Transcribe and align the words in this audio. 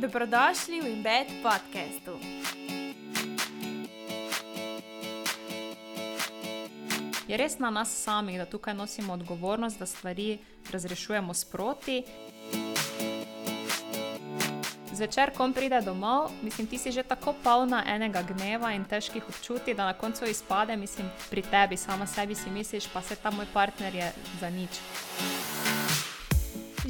Dobrodošli 0.00 0.80
v 0.80 0.86
Embed 0.96 1.28
podkastu. 1.44 2.16
Je 7.28 7.36
res 7.36 7.58
na 7.60 7.68
nas 7.68 7.92
samih, 7.92 8.40
da 8.40 8.48
tukaj 8.48 8.74
nosimo 8.74 9.12
odgovornost, 9.12 9.78
da 9.78 9.86
stvari 9.86 10.38
razrešujemo 10.72 11.34
sproti. 11.34 12.02
Zvečer, 14.92 15.36
ko 15.36 15.52
pride 15.52 15.82
domov, 15.84 16.32
mislim, 16.42 16.66
ti 16.66 16.78
si 16.78 16.92
že 16.92 17.02
tako 17.02 17.34
polna 17.44 17.84
enega 17.86 18.22
gneva 18.22 18.72
in 18.72 18.88
težkih 18.88 19.28
občutij, 19.28 19.74
da 19.74 19.84
na 19.84 19.92
koncu 19.92 20.24
izpade, 20.24 20.76
mislim, 20.76 21.12
pri 21.30 21.42
tebi, 21.42 21.76
sama 21.76 22.06
sebi 22.06 22.34
si 22.34 22.50
misliš, 22.50 22.88
pa 22.88 23.02
se 23.02 23.16
ta 23.16 23.30
moj 23.30 23.46
partner 23.52 23.94
je 23.94 24.12
za 24.40 24.50
nič. 24.50 24.80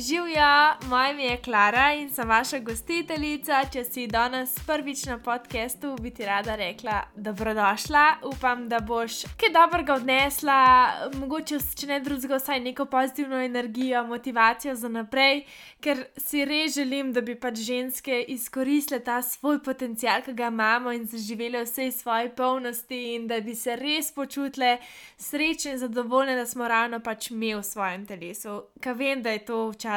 Živijo, 0.00 0.88
moje 0.88 1.10
ime 1.10 1.24
je 1.24 1.36
Klara 1.36 1.92
in 1.92 2.10
sem 2.10 2.28
vaša 2.28 2.58
gostiteljica. 2.58 3.64
Če 3.72 3.82
si 3.84 4.06
danes 4.06 4.54
prvič 4.66 5.04
na 5.04 5.18
podkastu, 5.18 5.96
bi 6.00 6.10
ti 6.10 6.24
rada 6.24 6.54
rekla, 6.56 7.02
da 7.16 7.32
dobrodošla. 7.32 8.05
Upam, 8.24 8.68
da 8.68 8.80
boš 8.80 9.27
kaj 9.36 9.52
dobrega 9.52 9.94
odnesla, 10.00 10.56
mogoče, 11.20 11.58
če 11.77 11.88
ne 11.91 11.98
drugega, 12.00 12.38
vsaj 12.41 12.62
neko 12.64 12.86
pozitivno 12.88 13.42
energijo, 13.44 14.05
motivacijo 14.08 14.74
za 14.74 14.88
naprej, 14.88 15.42
ker 15.84 16.06
si 16.16 16.46
res 16.48 16.78
želim, 16.78 17.12
da 17.12 17.20
bi 17.20 17.36
pač 17.36 17.60
ženske 17.60 18.22
izkoristile 18.32 19.02
ta 19.05 19.19
svoj 19.22 19.60
potencial, 19.62 20.24
ki 20.24 20.32
ga 20.32 20.48
imamo 20.48 20.96
in 20.96 21.05
zaživele 21.05 21.66
vse 21.66 21.91
svoje 21.92 22.32
polnosti, 22.36 23.02
in 23.19 23.28
da 23.28 23.42
bi 23.44 23.55
se 23.55 23.77
res 23.77 24.08
počutile 24.16 24.78
srečne 25.19 25.77
in 25.77 25.84
zadovoljne, 25.84 26.41
da 26.41 26.46
smo 26.46 26.69
ravno 26.69 27.05
pač 27.05 27.30
mi 27.30 27.52
v 27.55 27.62
svojem 27.62 28.08
telesu. 28.08 28.62
Ker 28.80 28.96
vem, 28.96 29.20
da 29.22 29.36
je 29.36 29.44
to 29.44 29.62
včasih 29.69 29.89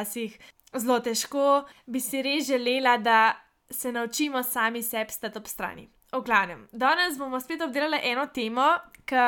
zelo 0.78 1.00
težko, 1.00 1.64
bi 1.86 2.02
si 2.02 2.22
res 2.22 2.48
želela, 2.48 2.98
da 2.98 3.36
se 3.70 3.92
naučimo 3.92 4.44
sami 4.44 4.84
sebi 4.84 5.12
stati 5.12 5.38
ob 5.38 5.48
strani. 5.48 5.90
V 6.14 6.22
glavnem, 6.22 6.68
danes 6.72 7.18
bomo 7.18 7.40
spet 7.42 7.62
obdelali 7.62 8.00
eno 8.04 8.28
temo, 8.30 8.68
ki 9.10 9.24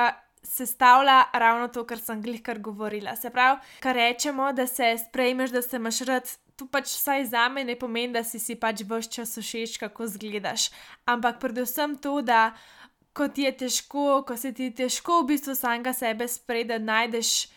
sestavlja 0.46 1.24
ravno 1.34 1.68
to, 1.68 1.84
kar 1.86 2.00
sem 2.00 2.22
glih 2.22 2.42
kar 2.44 2.60
govorila. 2.60 3.16
Se 3.16 3.30
pravi, 3.30 3.60
kar 3.80 3.96
rečemo, 3.96 4.52
da 4.54 4.68
se 4.68 4.96
sprejmeš, 5.08 5.52
da 5.52 5.62
se 5.62 5.78
imaš 5.78 6.02
rad. 6.06 6.30
To 6.56 6.68
pač 6.72 6.94
vsaj 6.94 7.26
za 7.26 7.50
me 7.50 7.64
ne 7.64 7.76
pomeni, 7.76 8.14
da 8.14 8.24
si 8.24 8.40
si 8.40 8.56
pač 8.56 8.86
vse 8.88 9.12
čas 9.12 9.38
všeč, 9.38 9.78
kako 9.82 10.08
zgledaš. 10.08 10.70
Ampak 11.06 11.40
predvsem 11.42 11.98
to, 11.98 12.22
da 12.22 12.54
ko 13.14 13.28
ti 13.28 13.44
je 13.44 13.52
težko, 13.58 14.24
ko 14.28 14.38
se 14.38 14.54
ti 14.54 14.70
je 14.70 14.76
težko 14.86 15.22
v 15.22 15.34
bistvu 15.34 15.56
samega 15.56 15.94
sebe 15.94 16.28
sprejeti, 16.28 16.70
da 16.70 16.80
najdeš 16.80 17.48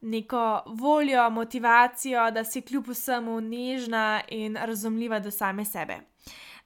neko 0.00 0.62
voljo, 0.66 1.30
motivacijo, 1.30 2.30
da 2.30 2.44
si 2.44 2.62
kljub 2.62 2.88
vsemu 2.88 3.40
nežna 3.40 4.20
in 4.28 4.56
razumljiva 4.56 5.18
do 5.18 5.30
same 5.30 5.64
sebe. 5.64 6.00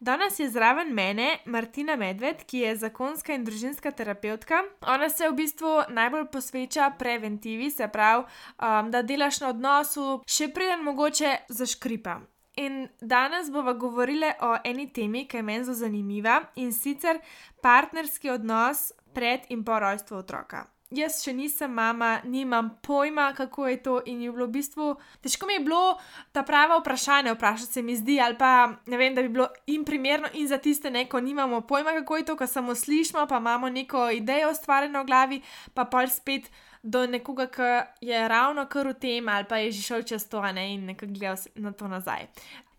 Danes 0.00 0.38
je 0.38 0.48
zraven 0.50 0.94
mene 0.94 1.38
Martina 1.44 1.96
Medved, 1.96 2.44
ki 2.46 2.58
je 2.58 2.76
zakonska 2.76 3.34
in 3.36 3.44
družinska 3.44 3.90
terapeutka. 3.90 4.62
Ona 4.88 5.08
se 5.08 5.28
v 5.28 5.36
bistvu 5.36 5.74
najbolj 5.88 6.24
posveča 6.32 6.90
preventivi, 6.98 7.70
se 7.70 7.88
pravi, 7.88 8.24
um, 8.24 8.90
da 8.90 9.02
delaš 9.02 9.42
na 9.44 9.52
odnosu, 9.52 10.22
še 10.24 10.48
preden 10.56 10.84
mogoče 10.88 11.36
zaškripa. 11.48 12.16
In 12.56 12.88
danes 13.00 13.52
bomo 13.52 13.74
govorili 13.74 14.32
o 14.40 14.56
eni 14.64 14.88
temi, 14.88 15.26
ki 15.28 15.36
je 15.36 15.42
meni 15.42 15.68
zelo 15.68 15.76
zanimiva 15.84 16.40
in 16.56 16.72
sicer 16.72 17.20
partnerski 17.62 18.32
odnos 18.32 18.92
pred 19.12 19.44
in 19.52 19.64
po 19.64 19.78
rojstvu 19.78 20.16
otroka 20.24 20.64
jaz 20.90 21.20
še 21.24 21.32
nisem 21.34 21.72
mama, 21.72 22.20
nimam 22.24 22.70
pojma, 22.82 23.30
kako 23.36 23.66
je 23.68 23.76
to. 23.82 23.96
In 24.06 24.22
je 24.22 24.32
bilo 24.32 24.46
v 24.46 24.56
bistvu 24.58 24.86
težko 25.22 25.46
mi 25.46 25.58
je 25.58 25.64
bilo 25.66 25.98
ta 26.32 26.42
prava 26.42 26.78
vprašanja 26.80 27.34
vprašati, 27.34 27.72
se 27.72 27.82
mi 27.82 27.96
zdi, 27.96 28.20
ali 28.20 28.38
pa 28.38 28.72
ne 28.86 28.96
vem, 28.96 29.14
da 29.14 29.22
bi 29.22 29.28
bilo 29.28 29.48
in 29.66 29.84
primerno 29.84 30.28
in 30.34 30.48
za 30.48 30.58
tiste, 30.58 30.90
ne, 30.90 31.06
ko 31.08 31.20
nimamo 31.20 31.60
pojma, 31.60 31.94
kako 32.00 32.16
je 32.16 32.24
to, 32.24 32.36
ko 32.36 32.46
samo 32.46 32.74
slišimo, 32.74 33.26
pa 33.26 33.38
imamo 33.38 33.68
neko 33.68 34.10
idejo 34.10 34.50
ustvarjeno 34.50 35.02
v 35.02 35.06
glavi, 35.06 35.42
pa 35.74 35.84
pa 35.84 36.06
spet. 36.06 36.50
Do 36.82 37.02
nekoga, 37.04 37.44
ki 37.52 38.06
je 38.08 38.20
ravno 38.28 38.62
kar 38.64 38.88
v 38.88 38.94
tem, 38.96 39.26
ali 39.28 39.44
pa 39.44 39.58
je 39.60 39.72
že 39.76 39.82
šel 39.84 40.02
čez 40.02 40.24
to, 40.32 40.40
ne, 40.40 40.62
in 40.74 40.86
nekako 40.88 41.12
gledal 41.12 41.36
na 41.60 41.72
to 41.76 41.88
nazaj. 41.92 42.24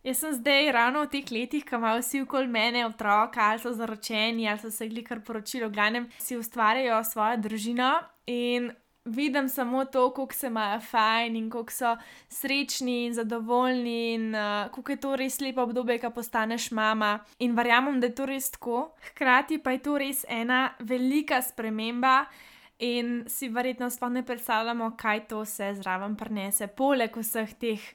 Jaz 0.03 0.17
sem 0.17 0.33
zdaj 0.33 0.71
ravno 0.73 1.03
v 1.05 1.11
teh 1.13 1.27
letih, 1.29 1.65
ko 1.65 1.77
imajo 1.77 1.99
vsi 2.01 2.23
okoli 2.25 2.47
mene 2.49 2.85
otroka, 2.87 3.51
ali 3.51 3.59
so 3.61 3.69
zaročeni, 3.73 4.47
ali 4.49 4.57
so 4.59 4.71
se 4.73 4.87
gli 4.89 5.03
kar 5.05 5.19
poročili, 5.21 5.69
glavnem 5.69 6.07
si 6.17 6.37
ustvarjajo 6.37 7.03
svojo 7.03 7.37
družino 7.37 7.89
in 8.25 8.71
vidim 9.05 9.49
samo 9.49 9.85
to, 9.85 10.07
kako 10.13 10.33
se 10.33 10.47
imajo 10.47 10.79
fajn 10.79 11.35
in 11.35 11.49
kako 11.49 11.71
so 11.71 11.91
srečni 12.29 13.05
in 13.05 13.13
zadovoljni 13.13 14.13
in 14.13 14.35
uh, 14.35 14.71
kako 14.73 14.91
je 14.91 14.97
to 14.97 15.15
res 15.15 15.39
lepo 15.41 15.61
obdobje, 15.61 15.99
ko 15.99 16.09
postaneš 16.09 16.71
mama. 16.71 17.19
In 17.39 17.53
verjamem, 17.55 17.99
da 17.99 18.07
je 18.07 18.15
to 18.15 18.25
res 18.25 18.51
tako. 18.51 18.95
Hkrati 19.11 19.57
pa 19.57 19.71
je 19.71 19.83
to 19.85 19.97
res 19.97 20.25
ena 20.29 20.71
velika 20.79 21.41
sprememba. 21.41 22.25
In 22.79 23.23
si 23.29 23.49
verjetno 23.49 23.89
sploh 23.89 24.09
ne 24.09 24.25
predstavljamo, 24.25 24.95
kaj 24.97 25.27
to 25.27 25.43
vse 25.45 25.75
zraven 25.77 26.15
prenese, 26.17 26.67
poleg 26.67 27.17
vseh 27.17 27.53
teh 27.53 27.85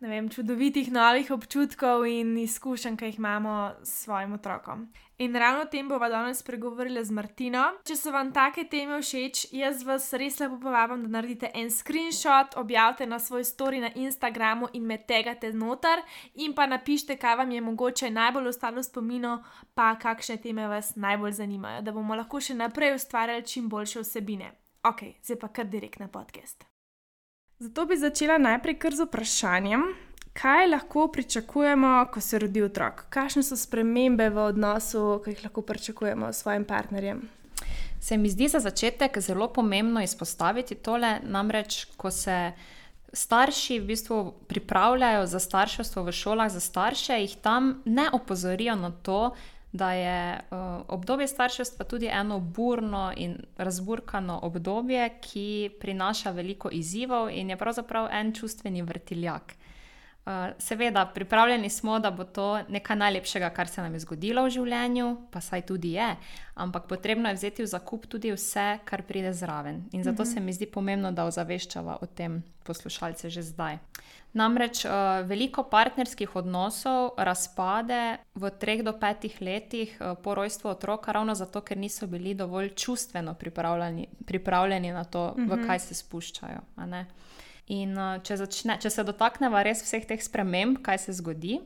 vem, 0.00 0.28
čudovitih 0.28 0.92
novih 0.92 1.30
občutkov 1.30 2.06
in 2.06 2.36
izkušenj, 2.38 2.96
ki 2.96 3.04
jih 3.04 3.18
imamo 3.18 3.72
s 3.82 4.04
svojim 4.04 4.32
otrokom. 4.32 4.88
In 5.18 5.36
ravno 5.36 5.62
o 5.62 5.64
tem 5.64 5.88
bomo 5.88 6.08
danes 6.08 6.38
spregovorili 6.38 7.04
z 7.04 7.10
Martino. 7.10 7.62
Če 7.88 7.96
so 7.96 8.12
vam 8.12 8.32
take 8.36 8.66
teme 8.68 8.98
všeč, 9.00 9.46
jaz 9.56 9.80
vas 9.88 10.10
res 10.12 10.36
lepo 10.40 10.58
povabim, 10.60 11.06
da 11.06 11.14
naredite 11.16 11.50
en 11.54 11.70
screenshot, 11.70 12.58
objavite 12.60 13.06
na 13.06 13.18
svoj 13.18 13.44
story 13.48 13.80
na 13.80 13.90
Instagramu 13.94 14.68
in 14.72 14.84
me 14.84 14.98
tegate 14.98 15.52
noter, 15.52 16.04
in 16.34 16.52
pa 16.52 16.68
napišite, 16.68 17.16
kaj 17.16 17.40
vam 17.40 17.50
je 17.50 17.64
mogoče 17.64 18.10
najbolj 18.10 18.52
ostalo 18.52 18.82
spomino, 18.82 19.40
pa 19.74 19.94
kakšne 19.96 20.36
teme 20.36 20.68
vas 20.68 20.94
najbolj 20.96 21.40
zanimajo, 21.40 21.82
da 21.82 21.96
bomo 21.96 22.14
lahko 22.14 22.40
še 22.40 22.54
naprej 22.54 22.98
ustvarjali 23.00 23.48
čim 23.48 23.68
boljše 23.72 24.04
vsebine. 24.04 24.52
Ok, 24.84 25.16
zdaj 25.24 25.40
pa 25.40 25.48
kar 25.48 25.66
direkt 25.66 25.98
na 25.98 26.12
podcast. 26.12 26.75
Zato 27.58 27.86
bi 27.86 27.96
začela 27.96 28.36
najprej 28.38 28.74
kar 28.76 28.92
z 28.92 29.06
vprašanjem, 29.06 29.80
kaj 30.36 30.66
lahko 30.68 31.06
pričakujemo, 31.08 32.04
ko 32.12 32.20
se 32.20 32.38
rodi 32.38 32.60
otrok? 32.62 33.06
Kakšne 33.08 33.40
so 33.42 33.56
spremembe 33.56 34.28
v 34.28 34.42
odnosu, 34.50 35.22
ki 35.24 35.32
jih 35.32 35.44
lahko 35.46 35.62
pričakujemo 35.64 36.28
s 36.32 36.42
svojim 36.44 36.66
partnerjem? 36.68 37.22
Se 38.00 38.18
mi 38.20 38.28
zdi 38.28 38.48
za 38.52 38.60
začetek 38.60 39.16
zelo 39.24 39.48
pomembno 39.48 40.02
izpostaviti 40.04 40.74
tole, 40.74 41.16
namreč, 41.24 41.86
ko 41.96 42.10
se 42.12 42.52
starši 43.12 43.80
v 43.80 43.86
bistvu 43.88 44.20
pripravljajo 44.52 45.24
za 45.26 45.40
starševstvo 45.40 46.04
v 46.04 46.12
šolah 46.12 46.52
za 46.52 46.60
starše, 46.60 47.16
jih 47.24 47.40
tam 47.40 47.80
ne 47.84 48.10
opozorijo 48.12 48.76
na 48.76 48.92
to, 48.92 49.32
da 49.76 49.92
je 49.92 50.40
uh, 50.50 50.58
obdobje 50.88 51.28
starševstva 51.28 51.84
tudi 51.84 52.06
eno 52.06 52.40
burno 52.40 53.12
in 53.16 53.36
razburkano 53.56 54.38
obdobje, 54.42 55.10
ki 55.20 55.70
prinaša 55.80 56.30
veliko 56.30 56.70
izzivov 56.72 57.30
in 57.30 57.50
je 57.50 57.56
pravzaprav 57.56 58.08
en 58.12 58.32
čustveni 58.32 58.82
vrtiljak. 58.82 59.54
Uh, 60.26 60.32
seveda, 60.58 61.06
pripravljeni 61.14 61.70
smo, 61.70 61.98
da 61.98 62.10
bo 62.10 62.24
to 62.24 62.62
nekaj 62.68 62.96
najlepšega, 62.96 63.50
kar 63.50 63.68
se 63.68 63.82
nam 63.82 63.92
je 63.94 64.00
zgodilo 64.00 64.42
v 64.44 64.50
življenju, 64.50 65.10
pa 65.30 65.40
saj 65.40 65.62
tudi 65.68 65.92
je, 65.92 66.08
ampak 66.54 66.88
potrebno 66.90 67.28
je 67.28 67.38
vzeti 67.38 67.62
v 67.62 67.70
zakup 67.70 68.08
tudi 68.10 68.32
vse, 68.34 68.80
kar 68.84 69.04
pride 69.06 69.32
zraven. 69.32 69.84
In 69.92 70.02
zato 70.02 70.22
mm 70.22 70.26
-hmm. 70.26 70.34
se 70.34 70.40
mi 70.40 70.52
zdi 70.52 70.66
pomembno, 70.66 71.12
da 71.12 71.24
ozaveščava 71.24 71.98
o 72.00 72.06
tem 72.06 72.42
poslušalce 72.64 73.30
že 73.30 73.42
zdaj. 73.42 73.78
Namreč 74.36 74.84
uh, 74.84 74.92
veliko 75.24 75.62
partnerskih 75.64 76.34
odnosov 76.36 77.14
razpade 77.16 78.18
v 78.36 78.50
treh 78.60 78.82
do 78.84 78.92
petih 78.92 79.32
letih 79.40 79.94
uh, 79.96 80.12
po 80.22 80.34
rojstvu 80.36 80.70
otroka, 80.70 81.12
ravno 81.12 81.34
zato, 81.34 81.62
ker 81.64 81.78
niso 81.80 82.06
bili 82.06 82.34
dovolj 82.34 82.74
čustveno 82.76 83.34
pripravljeni, 83.34 84.08
pripravljeni 84.26 84.92
na 84.92 85.04
to, 85.04 85.32
mm 85.36 85.40
-hmm. 85.40 85.50
v 85.50 85.56
mhm. 85.56 85.66
kaj 85.66 85.78
se 85.78 85.94
spuščajo. 85.94 86.60
In 87.66 87.98
uh, 87.98 88.22
če, 88.22 88.36
začne, 88.36 88.78
če 88.80 88.90
se 88.90 89.04
dotaknemo 89.04 89.62
res 89.62 89.82
vseh 89.82 90.04
teh 90.06 90.22
sprememb, 90.22 90.78
kaj 90.82 90.98
se 90.98 91.12
zgodi. 91.12 91.60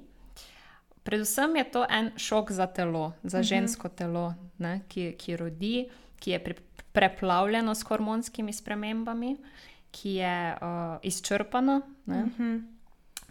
Predvsem 1.03 1.57
je 1.57 1.65
to 1.71 1.87
en 1.91 2.13
šok 2.17 2.53
za 2.53 2.67
telo, 2.67 3.13
za 3.23 3.39
mm 3.39 3.43
-hmm. 3.43 3.49
žensko 3.49 3.89
telo, 3.89 4.35
ne, 4.59 4.81
ki, 4.89 5.13
ki 5.19 5.37
rodi, 5.37 5.89
ki 6.19 6.31
je 6.31 6.45
pri, 6.45 6.55
preplavljeno 6.93 7.75
s 7.75 7.83
hormonskimi 7.83 8.53
spremembami 8.53 9.37
ki 9.91 10.15
je 10.15 10.57
uh, 10.63 10.99
izčrpana. 11.03 11.81
Uh 12.07 12.15
mhm. 12.15 12.31
-huh. 12.39 12.63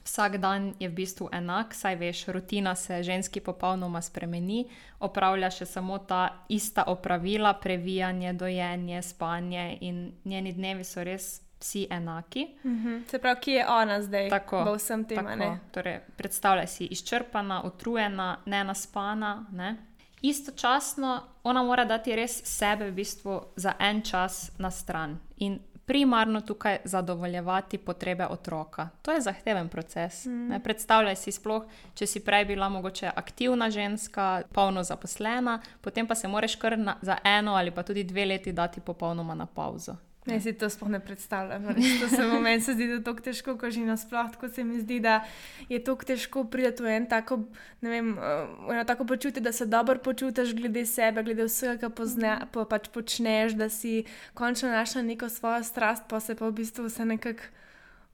Vsak 0.03 0.37
dan 0.37 0.73
je 0.79 0.89
v 0.89 0.93
bistvu 0.93 1.29
enak, 1.31 1.73
saj 1.73 1.95
veš, 1.95 2.27
rutina 2.27 2.75
se 2.75 3.03
ženski 3.03 3.39
popolnoma 3.39 4.01
spremeni, 4.01 4.65
opravlja 4.99 5.51
še 5.51 5.65
samo 5.65 5.97
ta 5.97 6.45
ista 6.49 6.83
opravila, 6.87 7.53
previjanje, 7.53 8.33
dojenje, 8.33 9.01
spanje 9.01 9.77
in 9.81 10.11
njeni 10.25 10.53
dnevi 10.53 10.83
so 10.83 11.03
res 11.03 11.41
vsi 11.59 11.87
enaki. 11.89 12.47
Uh 12.63 12.71
mhm. 12.71 12.87
-huh. 12.87 13.09
Se 13.09 13.19
pravi, 13.19 13.39
ki 13.41 13.51
je 13.51 13.67
ona 13.67 14.01
zdaj, 14.01 14.29
tako 14.29 14.63
v 14.63 14.75
vsem 14.77 15.05
tem? 15.05 15.59
Torej, 15.71 15.99
predstavljaj 16.17 16.67
si 16.67 16.85
izčrpana, 16.85 17.63
utrujena, 17.63 18.37
ne 18.45 18.63
naspana. 18.63 19.45
Ne? 19.51 19.75
Istočasno 20.21 21.21
ona 21.43 21.63
mora 21.63 21.85
dati 21.85 22.15
res 22.15 22.41
sebe 22.45 22.89
v 22.89 22.93
bistvu 22.93 23.41
za 23.55 23.73
en 23.79 24.01
čas 24.01 24.51
na 24.57 24.71
stran. 24.71 25.19
In 25.37 25.59
primarno 25.89 26.41
tukaj 26.41 26.77
zadovoljevati 26.83 27.77
potrebe 27.77 28.27
otroka. 28.27 28.89
To 29.01 29.11
je 29.11 29.21
zahteven 29.21 29.69
proces. 29.69 30.25
Mm. 30.25 30.61
Predstavljaj 30.63 31.15
si 31.15 31.31
sploh, 31.31 31.65
če 31.97 32.05
si 32.07 32.21
prej 32.21 32.45
bila 32.45 32.67
mogoče 32.69 33.09
aktivna 33.15 33.71
ženska, 33.73 34.41
polno 34.53 34.83
zaposlena, 34.83 35.57
potem 35.81 36.07
pa 36.07 36.15
se 36.15 36.27
moraš 36.27 36.55
kar 36.55 36.77
na, 36.77 36.95
za 37.01 37.17
eno 37.23 37.55
ali 37.55 37.71
pa 37.71 37.83
tudi 37.83 38.03
dve 38.03 38.25
leti 38.25 38.53
dati 38.53 38.81
popolnoma 38.81 39.35
na 39.35 39.45
pauzo. 39.45 39.95
Ne, 40.27 40.35
si 40.41 40.51
to 40.53 40.67
sploh 40.69 40.89
ne 40.91 40.99
predstavljam. 40.99 41.63
To 42.01 42.07
se 42.11 42.25
meni 42.41 42.59
zdi, 42.59 42.87
da 42.87 42.93
je 42.93 43.03
tako 43.03 43.23
težko, 43.23 43.55
ko 43.57 43.69
že 43.71 43.85
nasplošno, 43.87 44.33
tako 44.33 44.49
se 44.49 44.63
mi 44.63 44.79
zdi, 44.79 44.99
da 44.99 45.23
je 45.69 45.79
tako 45.83 46.05
težko 46.05 46.43
priti 46.43 46.83
v 46.83 46.91
en 46.97 47.07
tako, 47.09 47.39
ne 47.81 47.89
vem, 47.89 48.11
uh, 48.17 48.73
eno 48.73 48.83
tako 48.83 49.07
počutje, 49.07 49.41
da 49.41 49.51
se 49.51 49.65
dobro 49.65 49.97
počutiš 50.03 50.53
glede 50.55 50.85
sebe, 50.85 51.23
glede 51.23 51.47
vsega, 51.47 51.77
kar 51.79 51.95
pozna, 51.95 52.35
po, 52.51 52.65
pač 52.65 52.91
počneš, 52.93 53.55
da 53.57 53.69
si 53.69 54.03
končno 54.33 54.69
našla 54.69 55.01
neko 55.01 55.29
svojo 55.29 55.63
strast, 55.63 56.03
pa 56.09 56.19
se 56.19 56.35
pa 56.35 56.51
v 56.51 56.59
bistvu 56.61 56.85
vse 56.85 57.05
nekako 57.05 57.49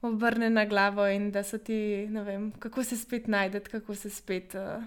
obrne 0.02 0.50
na 0.50 0.64
glavo 0.64 1.08
in 1.10 1.32
da 1.32 1.42
se 1.42 1.58
ti, 1.58 2.06
ne 2.10 2.22
vem, 2.22 2.52
kako 2.58 2.84
se 2.84 2.96
spet 2.96 3.26
najdete, 3.28 3.70
kako 3.70 3.94
se 3.94 4.10
spet. 4.10 4.54
Uh, 4.54 4.84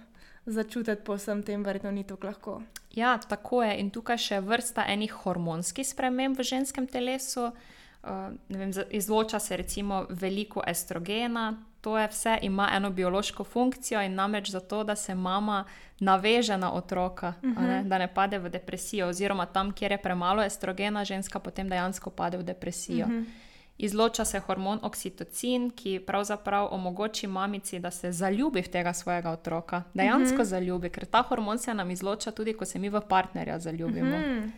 začutiti 0.49 1.03
po 1.05 1.15
vsem 1.17 1.43
tem, 1.43 1.63
verjetno 1.63 1.91
ni 1.91 2.03
tako 2.03 2.27
lahko. 2.27 2.53
Ja, 2.95 3.17
tako 3.17 3.63
je. 3.63 3.77
In 3.79 3.89
tukaj 3.89 4.17
še 4.17 4.39
vrsta 4.41 4.85
enih 4.87 5.11
hormonskih 5.23 5.87
sprememb 5.87 6.39
v 6.39 6.43
ženskem 6.43 6.87
telesu. 6.87 7.51
Uh, 7.99 8.31
vem, 8.49 8.71
izloča 8.95 9.39
se 9.39 9.57
recimo 9.57 10.05
veliko 10.09 10.63
estrogena, 10.67 11.57
to 11.81 11.97
je 11.97 12.07
vse, 12.07 12.37
ima 12.41 12.69
eno 12.73 12.89
biološko 12.89 13.43
funkcijo 13.43 14.01
in 14.01 14.15
namreč 14.15 14.49
zato, 14.49 14.83
da 14.83 14.95
se 14.95 15.15
mama 15.15 15.65
naveže 15.99 16.57
na 16.57 16.71
otroka, 16.73 17.33
uh 17.43 17.49
-huh. 17.49 17.67
ne, 17.67 17.79
mhm. 17.79 17.89
da 17.89 17.97
ne 17.97 18.07
pade 18.13 18.39
v 18.39 18.49
depresijo, 18.49 19.07
oziroma 19.07 19.45
tam, 19.45 19.71
kjer 19.71 19.91
je 19.91 19.97
premalo 19.97 20.43
estrogena, 20.43 21.05
ženska 21.05 21.39
potem 21.39 21.69
dejansko 21.69 22.09
pade 22.09 22.37
v 22.37 22.43
depresijo. 22.43 23.05
Uh 23.05 23.11
mhm. 23.11 23.21
-huh. 23.21 23.48
Izloča 23.81 24.25
se 24.25 24.39
hormon 24.39 24.79
oksitocin, 24.83 25.69
ki 25.71 25.99
pravzaprav 26.07 26.67
omogoča 26.71 27.27
mamici, 27.27 27.79
da 27.79 27.91
se 27.91 28.11
zaljubi 28.11 28.61
v 28.61 28.67
tega 28.67 28.93
svojega 28.93 29.31
otroka, 29.31 29.83
dejansko 29.93 30.25
uh 30.25 30.33
mhm. 30.33 30.41
-huh. 30.41 30.49
zaljubi, 30.49 30.89
ker 30.89 31.05
ta 31.05 31.21
hormon 31.21 31.57
se 31.57 31.73
nam 31.73 31.91
izloča 31.91 32.31
tudi, 32.31 32.53
ko 32.53 32.65
se 32.65 32.79
mi 32.79 32.89
v 32.89 33.01
partnerja 33.01 33.59
zaljubimo. 33.59 34.15
Uh 34.15 34.21
mhm. 34.21 34.39
-huh. 34.39 34.49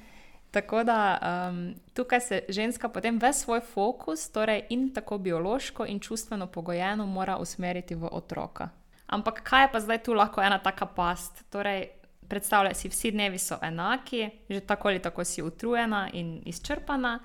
Tako 0.51 0.83
da 0.83 1.19
um, 1.49 1.75
tukaj 1.93 2.21
se 2.21 2.43
ženska 2.49 2.89
potem 2.89 3.17
ves 3.17 3.43
svoj 3.43 3.59
fokus, 3.59 4.29
torej 4.29 4.63
in 4.69 4.93
tako 4.93 5.17
biološko 5.17 5.85
in 5.85 5.99
čustveno 5.99 6.47
pogojeno, 6.47 7.05
mora 7.05 7.37
usmeriti 7.37 7.95
v 7.95 8.09
otroka. 8.11 8.69
Ampak 9.07 9.41
kaj 9.43 9.63
je 9.63 9.71
pa 9.71 9.79
zdaj 9.79 10.03
tu 10.03 10.13
lahko 10.13 10.41
ena 10.41 10.57
taka 10.57 10.85
past? 10.85 11.43
Torej, 11.49 11.87
predstavljaj 12.27 12.73
si, 12.73 12.89
vsi 12.89 13.11
dnevi 13.11 13.37
so 13.37 13.57
enaki, 13.61 14.29
že 14.49 14.59
tako 14.59 14.87
ali 14.87 14.99
tako 14.99 15.23
si 15.23 15.41
utrujena 15.41 16.09
in 16.13 16.41
izčrpana. 16.45 17.19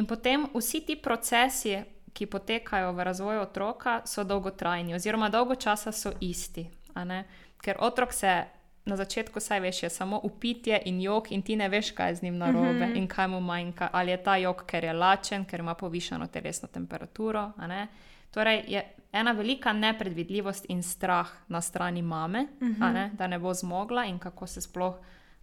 In 0.00 0.06
potem 0.06 0.46
vsi 0.54 0.80
ti 0.80 0.96
procesi, 0.96 1.76
ki 2.12 2.26
potekajo 2.26 2.92
v 2.96 3.04
razvoju 3.04 3.40
otroka, 3.40 4.00
so 4.08 4.24
dolgotrajni, 4.24 4.94
oziroma 4.96 5.28
dolgo 5.28 5.54
časa 5.54 5.92
so 5.92 6.12
isti. 6.20 6.64
Ker 7.60 7.76
otrok 7.84 8.12
se 8.16 8.32
na 8.88 8.96
začetku, 8.96 9.40
saj 9.40 9.60
veš, 9.60 9.82
je 9.82 9.90
samo 9.90 10.20
upitje 10.24 10.80
in 10.88 11.02
jok, 11.04 11.28
in 11.32 11.42
ti 11.42 11.56
ne 11.56 11.68
veš, 11.68 11.92
kaj 11.92 12.10
je 12.10 12.14
z 12.14 12.22
njim 12.22 12.38
narobe 12.38 12.72
mm 12.72 12.92
-hmm. 12.92 12.96
in 12.96 13.08
kaj 13.08 13.28
mu 13.28 13.40
manjka. 13.40 13.90
Ali 13.92 14.10
je 14.10 14.22
ta 14.22 14.36
jok, 14.36 14.64
ker 14.66 14.84
je 14.84 14.92
lačen, 14.92 15.44
ker 15.44 15.60
ima 15.60 15.74
povišeno 15.74 16.26
telesno 16.26 16.68
temperaturo. 16.68 17.52
Torej 18.30 18.64
je 18.68 18.94
ena 19.12 19.32
velika 19.32 19.72
nepredvidljivost 19.72 20.66
in 20.68 20.82
strah 20.82 21.28
na 21.48 21.60
strani 21.60 22.02
mame, 22.02 22.42
mm 22.42 22.74
-hmm. 22.74 22.92
ne? 22.92 23.10
da 23.14 23.26
ne 23.26 23.38
bo 23.38 23.54
zmogla 23.54 24.04
in 24.04 24.18
kako 24.18 24.46
se 24.46 24.60
sploh 24.60 24.94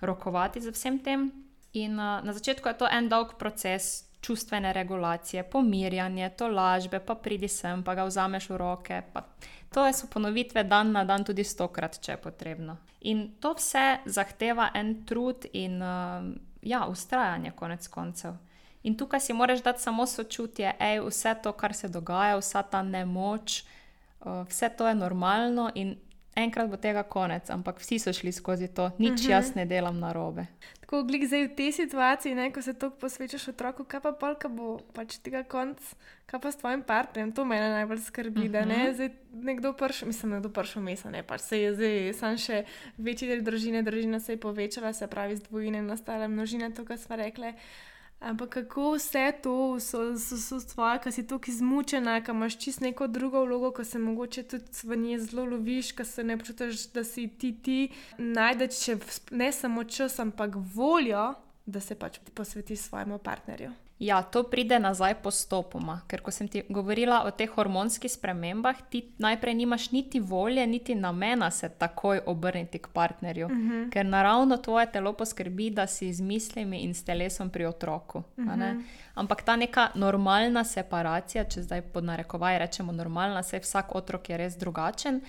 rokovati 0.01 0.62
z 0.62 0.71
vsem 0.71 1.00
tem. 1.00 1.31
In 1.74 1.92
uh, 1.92 2.24
na 2.24 2.33
začetku 2.33 2.68
je 2.68 2.77
to 2.77 2.88
en 2.92 3.09
dolg 3.09 3.38
proces, 3.38 4.06
čustvene 4.22 4.74
regulacije, 4.74 5.44
pomirjanje, 5.44 6.30
to 6.30 6.48
lažbe, 6.48 7.00
pa 7.00 7.16
pridi 7.16 7.48
sem, 7.48 7.84
pa 7.84 7.96
ga 7.96 8.04
vzameš 8.04 8.50
v 8.50 8.58
roke. 8.58 9.02
To 9.74 9.86
so 9.94 10.08
ponovitve 10.08 10.64
dan 10.64 10.92
na 10.92 11.04
dan, 11.04 11.24
tudi 11.24 11.44
stokrat, 11.44 12.00
če 12.02 12.12
je 12.12 12.18
potrebno. 12.18 12.78
In 13.02 13.28
to 13.40 13.54
vse 13.54 14.00
zahteva 14.06 14.72
en 14.74 15.06
trud 15.06 15.46
in 15.54 15.81
uh, 15.81 16.24
ja, 16.62 16.86
ustrajanje, 16.88 17.52
konec 17.56 17.88
koncev. 17.88 18.34
In 18.84 18.98
tukaj 18.98 19.19
si 19.19 19.34
moraš 19.34 19.62
dati 19.64 19.81
samo 19.81 20.06
sočutje, 20.08 20.74
je 20.80 21.02
vse 21.02 21.36
to, 21.44 21.52
kar 21.52 21.74
se 21.74 21.88
dogaja, 21.88 22.38
vsa 22.38 22.64
ta 22.64 22.81
nemoč, 22.81 23.64
uh, 24.22 24.48
vse 24.48 24.69
to 24.69 24.88
je 24.88 24.96
normalno 24.96 25.69
in 25.75 25.96
enkrat 26.38 26.69
bo 26.69 26.78
tega 26.78 27.04
konec, 27.04 27.50
ampak 27.50 27.81
vsi 27.81 28.00
so 28.00 28.13
šli 28.13 28.31
skozi 28.31 28.68
to, 28.68 28.92
nič 28.98 29.10
uh 29.10 29.18
mhm. 29.18 29.25
-huh. 29.25 29.31
jaz 29.31 29.56
ne 29.56 29.66
delam 29.66 30.00
na 30.00 30.13
robe. 30.13 30.45
Tako 30.80 31.04
glik 31.04 31.25
zdaj 31.28 31.44
v 31.48 31.56
tej 31.56 31.72
situaciji, 31.72 32.36
ne, 32.36 32.51
ko 32.51 32.62
se 32.62 32.74
to 32.74 32.89
posvečaš 32.89 33.48
otroku, 33.48 33.84
kaj 33.84 34.00
pa 34.00 34.12
polka 34.12 34.48
bo 34.48 34.80
pač 34.94 35.18
tega 35.18 35.44
konc, 35.44 35.80
kaj 36.25 36.39
pa 36.39 36.51
s 36.51 36.56
tvojim 36.56 36.84
partnerjem, 36.84 37.31
to 37.31 37.45
me 37.45 37.60
najbolj 37.60 38.00
skrbi. 38.00 38.39
Uh 38.39 38.45
-huh. 38.45 38.51
da, 38.51 38.66
ne, 38.66 38.84
mhm. 38.84 38.94
zdaj 38.94 39.10
nekdo 39.34 39.74
prši, 39.74 40.06
mislim, 40.06 40.31
nekdo 40.31 40.50
prši 40.50 40.80
mesa, 40.80 41.10
ne 41.10 41.24
pač 41.24 41.42
se 41.42 41.62
je 41.62 41.74
zdaj, 41.74 42.13
sam 42.13 42.38
še 42.38 42.63
večji 42.98 43.28
del 43.28 43.42
družine, 43.42 43.83
družina 43.83 44.19
se 44.19 44.33
je 44.33 44.38
povečala, 44.38 44.94
se 44.94 45.07
pravi 45.07 45.36
z 45.36 45.42
dvojine 45.42 45.81
nastale 45.81 46.28
množine, 46.28 46.72
to, 46.72 46.86
kar 46.86 46.98
smo 46.98 47.16
rekli. 47.16 47.54
Ampak 48.19 48.50
kako 48.50 48.92
vse 48.96 49.31
to, 49.44 49.80
so, 49.80 50.18
so, 50.18 50.38
so 50.38 50.60
stvari, 50.60 51.00
ki 51.04 51.12
si 51.12 51.28
tako 51.28 51.52
izmučena, 51.52 52.18
ki 52.25 52.31
imaš 52.31 52.58
čisto 52.58 52.86
neko 52.86 53.08
drugo 53.08 53.44
vlogo, 53.46 53.72
ki 53.72 53.86
se 53.86 54.00
mogoče 54.00 54.44
tudi 54.44 54.84
v 54.84 54.98
njej 54.98 55.19
zelo 55.19 55.46
loviš, 55.46 55.92
ki 55.92 56.06
se 56.06 56.24
ne 56.24 56.38
počutiš, 56.38 56.88
da 56.94 57.04
si 57.04 57.28
ti 57.28 57.54
ti, 57.64 57.80
najdeš 58.18 58.88
ne 59.31 59.52
samo 59.52 59.84
čas, 59.84 60.19
ampak 60.19 60.56
voljo, 60.74 61.34
da 61.66 61.80
se 61.80 61.96
pač 61.96 62.19
posvetiš 62.34 62.80
svojemu 62.80 63.18
partnerju. 63.18 63.72
Ja, 64.00 64.22
to 64.22 64.44
pride 64.44 64.78
nazaj 64.80 65.16
postopoma, 65.24 66.02
ker 66.08 66.22
ko 66.22 66.32
sem 66.32 66.48
ti 66.48 66.62
govorila 66.70 67.24
o 67.26 67.32
teh 67.34 67.50
hormonskih 67.50 68.12
spremembah, 68.12 68.84
ti 68.94 69.02
najprej 69.18 69.56
nimaš 69.58 69.90
niti 69.92 70.20
volje, 70.20 70.68
niti 70.68 70.96
namena 70.96 71.50
se 71.52 71.70
takoj 71.70 72.22
obrniti 72.26 72.80
k 72.80 72.88
partnerju, 72.94 73.46
uh 73.46 73.52
mhm. 73.52 73.72
-huh. 73.72 73.90
ker 73.92 74.06
naravno 74.06 74.58
tvoje 74.58 74.92
telo 74.92 75.14
poskrbi, 75.14 75.70
da 75.70 75.88
si 75.88 76.14
z 76.14 76.22
mislimi 76.22 76.80
in 76.80 76.94
s 76.94 77.04
telesom 77.04 77.50
pri 77.50 77.66
otroku. 77.66 78.18
Uh 78.18 78.46
-huh. 78.46 78.74
Mhm. 78.74 78.84
Ampak 79.16 79.42
ta 79.42 79.56
neka 79.56 79.90
normalna 79.96 80.64
separacija, 80.64 81.44
če 81.44 81.62
zdaj 81.62 81.82
pod 81.82 82.04
narekovaj 82.04 82.60
rečemo 82.60 82.92
normalna, 82.92 83.44
se 83.44 83.60
vsak 83.60 83.96
otrok 83.96 84.30
je 84.30 84.38
res 84.38 84.58
drugačen 84.58 85.22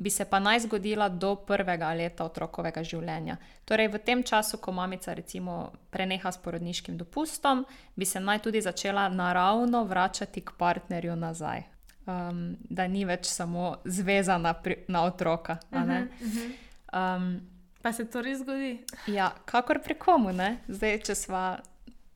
bi 0.00 0.10
se 0.10 0.24
pa 0.24 0.38
naj 0.38 0.60
zgodila 0.60 1.08
do 1.08 1.34
prvega 1.36 1.92
leta 1.92 2.24
otrokovega 2.24 2.80
življenja. 2.84 3.36
Torej, 3.68 3.90
v 3.92 3.98
tem 4.00 4.22
času, 4.24 4.56
ko 4.56 4.72
mamica 4.72 5.12
recimo 5.14 5.72
preneha 5.92 6.32
s 6.32 6.40
porodniškim 6.40 6.96
dopustom, 6.96 7.66
bi 7.96 8.08
se 8.08 8.20
naj 8.20 8.40
tudi 8.46 8.62
začela 8.64 9.08
naravno 9.12 9.84
vračati 9.84 10.40
k 10.40 10.56
partnerju 10.58 11.16
nazaj. 11.16 11.62
Um, 12.08 12.56
da 12.64 12.88
ni 12.88 13.04
več 13.04 13.28
samo 13.28 13.76
zvezana 13.84 14.54
pri, 14.56 14.78
na 14.88 15.04
otroka. 15.04 15.58
Uh 15.70 15.78
-huh, 15.78 16.08
uh 16.08 16.28
-huh. 16.28 17.16
um, 17.16 17.40
pa 17.82 17.92
se 17.92 18.10
to 18.10 18.22
res 18.22 18.38
zgodi? 18.38 18.84
Ja, 19.06 19.34
kakor 19.44 19.82
pri 19.82 19.94
komu. 19.94 20.32
Ne? 20.32 20.56
Zdaj, 20.68 20.98
če 21.00 21.14
smo, 21.14 21.56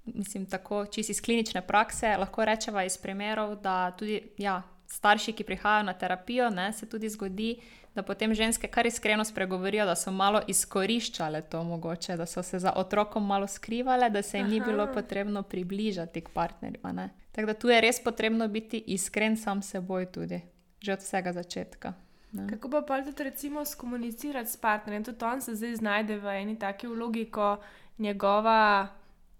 mislim, 0.04 0.46
tako 0.46 0.86
čisto 0.86 1.10
iz 1.10 1.20
klinične 1.20 1.60
prakse, 1.60 2.16
lahko 2.16 2.44
rečemo 2.44 2.80
iz 2.80 2.96
primerov, 2.96 3.60
da 3.60 3.90
tudi 3.90 4.22
ja, 4.38 4.62
starši, 4.94 5.32
ki 5.32 5.44
prihajajo 5.44 5.82
na 5.82 5.92
terapijo, 5.98 6.50
ne, 6.50 6.72
se 6.72 6.86
tudi 6.86 7.08
zgodi, 7.08 7.56
da 7.94 8.02
potem 8.02 8.34
ženske 8.34 8.68
kar 8.68 8.86
iskreno 8.86 9.24
spregovorijo, 9.24 9.86
da 9.86 9.94
so 9.94 10.12
malo 10.12 10.40
izkoriščale 10.48 11.42
to 11.50 11.62
mogoče, 11.64 12.16
da 12.16 12.26
so 12.26 12.42
se 12.42 12.58
za 12.58 12.72
otrokom 12.76 13.26
malo 13.26 13.46
skrivale, 13.46 14.10
da 14.10 14.22
se 14.22 14.38
jim 14.38 14.46
Aha. 14.46 14.54
ni 14.54 14.60
bilo 14.60 14.86
potrebno 14.94 15.42
približati 15.42 16.20
k 16.20 16.28
partnerju. 16.28 16.80
Tako 17.32 17.46
da 17.46 17.54
tu 17.54 17.68
je 17.68 17.80
res 17.80 18.02
potrebno 18.02 18.48
biti 18.48 18.82
iskren 18.86 19.36
sam 19.36 19.62
seboj 19.62 20.06
tudi, 20.06 20.40
že 20.80 20.92
od 20.92 20.98
vsega 20.98 21.32
začetka. 21.32 21.94
Ne. 22.32 22.48
Kako 22.50 22.70
pa 22.70 22.82
pa 22.82 23.02
tudi 23.02 23.24
recimo 23.24 23.64
skomunicirati 23.64 24.50
s 24.50 24.56
partnerjem? 24.56 25.04
Tudi 25.04 25.24
on 25.24 25.40
se 25.40 25.54
zdaj 25.54 25.76
znajde 25.76 26.16
v 26.18 26.34
eni 26.40 26.58
taki 26.58 26.86
vlogi, 26.86 27.24
ko 27.30 27.56
njegova 27.98 28.88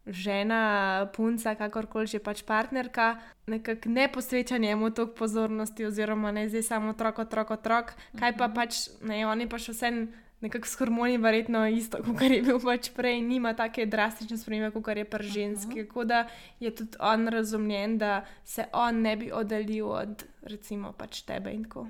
žena, 0.07 1.07
punca, 1.17 1.55
kakorkoli 1.57 2.07
že 2.07 2.21
pač 2.21 2.45
partnerka, 2.45 3.21
nekako 3.47 3.89
ne 3.89 4.09
posveča 4.13 4.59
njemu 4.59 4.91
toliko 4.91 5.15
pozornosti, 5.15 5.87
oziroma 5.87 6.33
ne 6.33 6.49
zdaj 6.49 6.63
samo 6.63 6.93
otrok, 6.93 7.19
otrok, 7.19 7.51
otrok, 7.51 7.87
kaj 8.19 8.37
pa 8.37 8.49
mhm. 8.49 8.55
pač 8.55 8.89
ne, 9.01 9.25
oni 9.27 9.49
pa 9.49 9.59
še 9.59 9.73
vse. 9.73 9.91
Nekako 10.45 10.69
s 10.69 10.77
hormoni, 10.77 11.17
verjetno 11.17 11.63
isto, 11.73 12.03
kot 12.05 12.21
je 12.21 12.43
bil 12.45 12.59
pač 12.61 12.91
prej, 12.93 13.23
nima 13.25 13.55
tako 13.57 13.87
drastične 13.89 14.37
spremembe, 14.37 14.77
kot 14.77 14.99
je 15.01 15.05
pri 15.09 15.25
ženski. 15.25 15.87
Tako 15.89 16.05
da 16.05 16.19
je 16.61 16.69
tudi 16.69 17.01
on 17.01 17.25
razumljen, 17.33 17.97
da 17.97 18.27
se 18.45 18.67
on 18.77 19.01
ne 19.01 19.15
bi 19.17 19.31
oddaljil 19.33 19.89
od, 19.89 20.27
recimo, 20.45 20.93
pač 20.93 21.23
tebe 21.25 21.55
in 21.55 21.65
tako. 21.65 21.87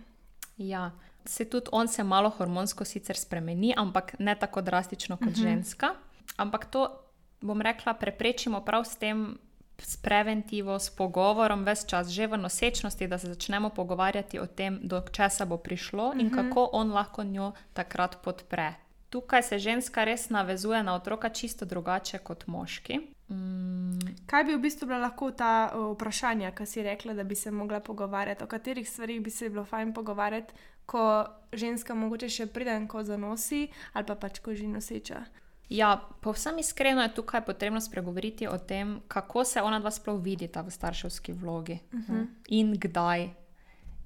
Ja, 0.55 0.93
se 1.27 1.49
tudi 1.51 1.73
on 1.73 1.91
se 1.91 2.05
malo 2.07 2.31
hormonsko 2.31 2.87
sicer 2.87 3.19
spremeni, 3.19 3.75
ampak 3.75 4.15
ne 4.23 4.39
tako 4.39 4.63
drastično 4.63 5.17
kot 5.17 5.27
uh 5.27 5.33
mhm. 5.33 5.41
-huh. 5.41 5.51
ženska. 5.51 5.95
Ampak 6.37 6.71
to 6.71 7.04
bom 7.45 7.61
rekla, 7.61 7.95
preprečimo 7.95 8.61
prav 8.65 8.85
s 8.89 8.97
tem, 8.97 9.37
s 9.79 9.97
preventivo, 9.97 10.79
s 10.79 10.91
pogovorom, 10.91 11.65
ves 11.65 11.85
čas, 11.87 12.09
že 12.09 12.27
v 12.27 12.39
nosečnosti, 12.41 13.09
da 13.09 13.19
se 13.19 13.29
začnemo 13.29 13.71
pogovarjati 13.71 14.39
o 14.41 14.47
tem, 14.47 14.81
do 14.83 15.03
česa 15.13 15.45
bo 15.45 15.61
prišlo 15.61 16.15
in 16.17 16.27
mhm. 16.27 16.35
kako 16.35 16.71
on 16.73 16.93
lahko 16.93 17.25
njo 17.25 17.53
takrat 17.73 18.23
podpre. 18.23 18.75
Tukaj 19.11 19.43
se 19.43 19.59
ženska 19.59 20.05
res 20.05 20.31
navezuje 20.31 20.83
na 20.83 20.95
otroka 20.95 21.29
čisto 21.29 21.65
drugače 21.65 22.19
kot 22.19 22.47
moški. 22.47 22.99
Mm, 23.29 24.27
Kaj 24.27 24.45
bi 24.45 24.57
v 24.57 24.59
bistvu 24.59 24.87
bila 24.87 24.99
lahko 24.99 25.31
ta 25.31 25.71
vprašanja, 25.71 26.51
ki 26.51 26.67
si 26.67 26.83
rekla, 26.83 27.15
da 27.15 27.25
bi 27.25 27.35
se 27.35 27.51
mogla 27.51 27.81
pogovarjati, 27.81 28.45
o 28.45 28.47
katerih 28.47 28.91
stvarih 28.91 29.23
bi 29.23 29.31
se 29.31 29.49
bilo 29.49 29.65
fajn 29.65 29.95
pogovarjati, 29.95 30.55
ko 30.87 31.25
ženska 31.53 31.95
mogoče 31.95 32.29
še 32.29 32.47
priden, 32.47 32.89
ko 32.89 33.05
zanosi 33.05 33.69
ali 33.93 34.07
pa 34.07 34.15
pač 34.15 34.43
ko 34.45 34.55
že 34.55 34.67
noseča. 34.69 35.25
Ja, 35.69 36.01
povsem 36.21 36.59
iskreno 36.59 37.03
je 37.03 37.15
tukaj 37.15 37.45
potrebno 37.45 37.81
spregovoriti 37.81 38.49
o 38.49 38.59
tem, 38.59 39.01
kako 39.09 39.45
se 39.45 39.63
ona 39.63 39.81
dva 39.81 39.91
sploh 39.91 40.21
vidita 40.23 40.61
v 40.61 40.71
starševski 40.71 41.33
vlogi 41.33 41.79
uh 41.93 42.01
-huh. 42.01 42.27
in 42.49 42.77
kdaj 42.79 43.31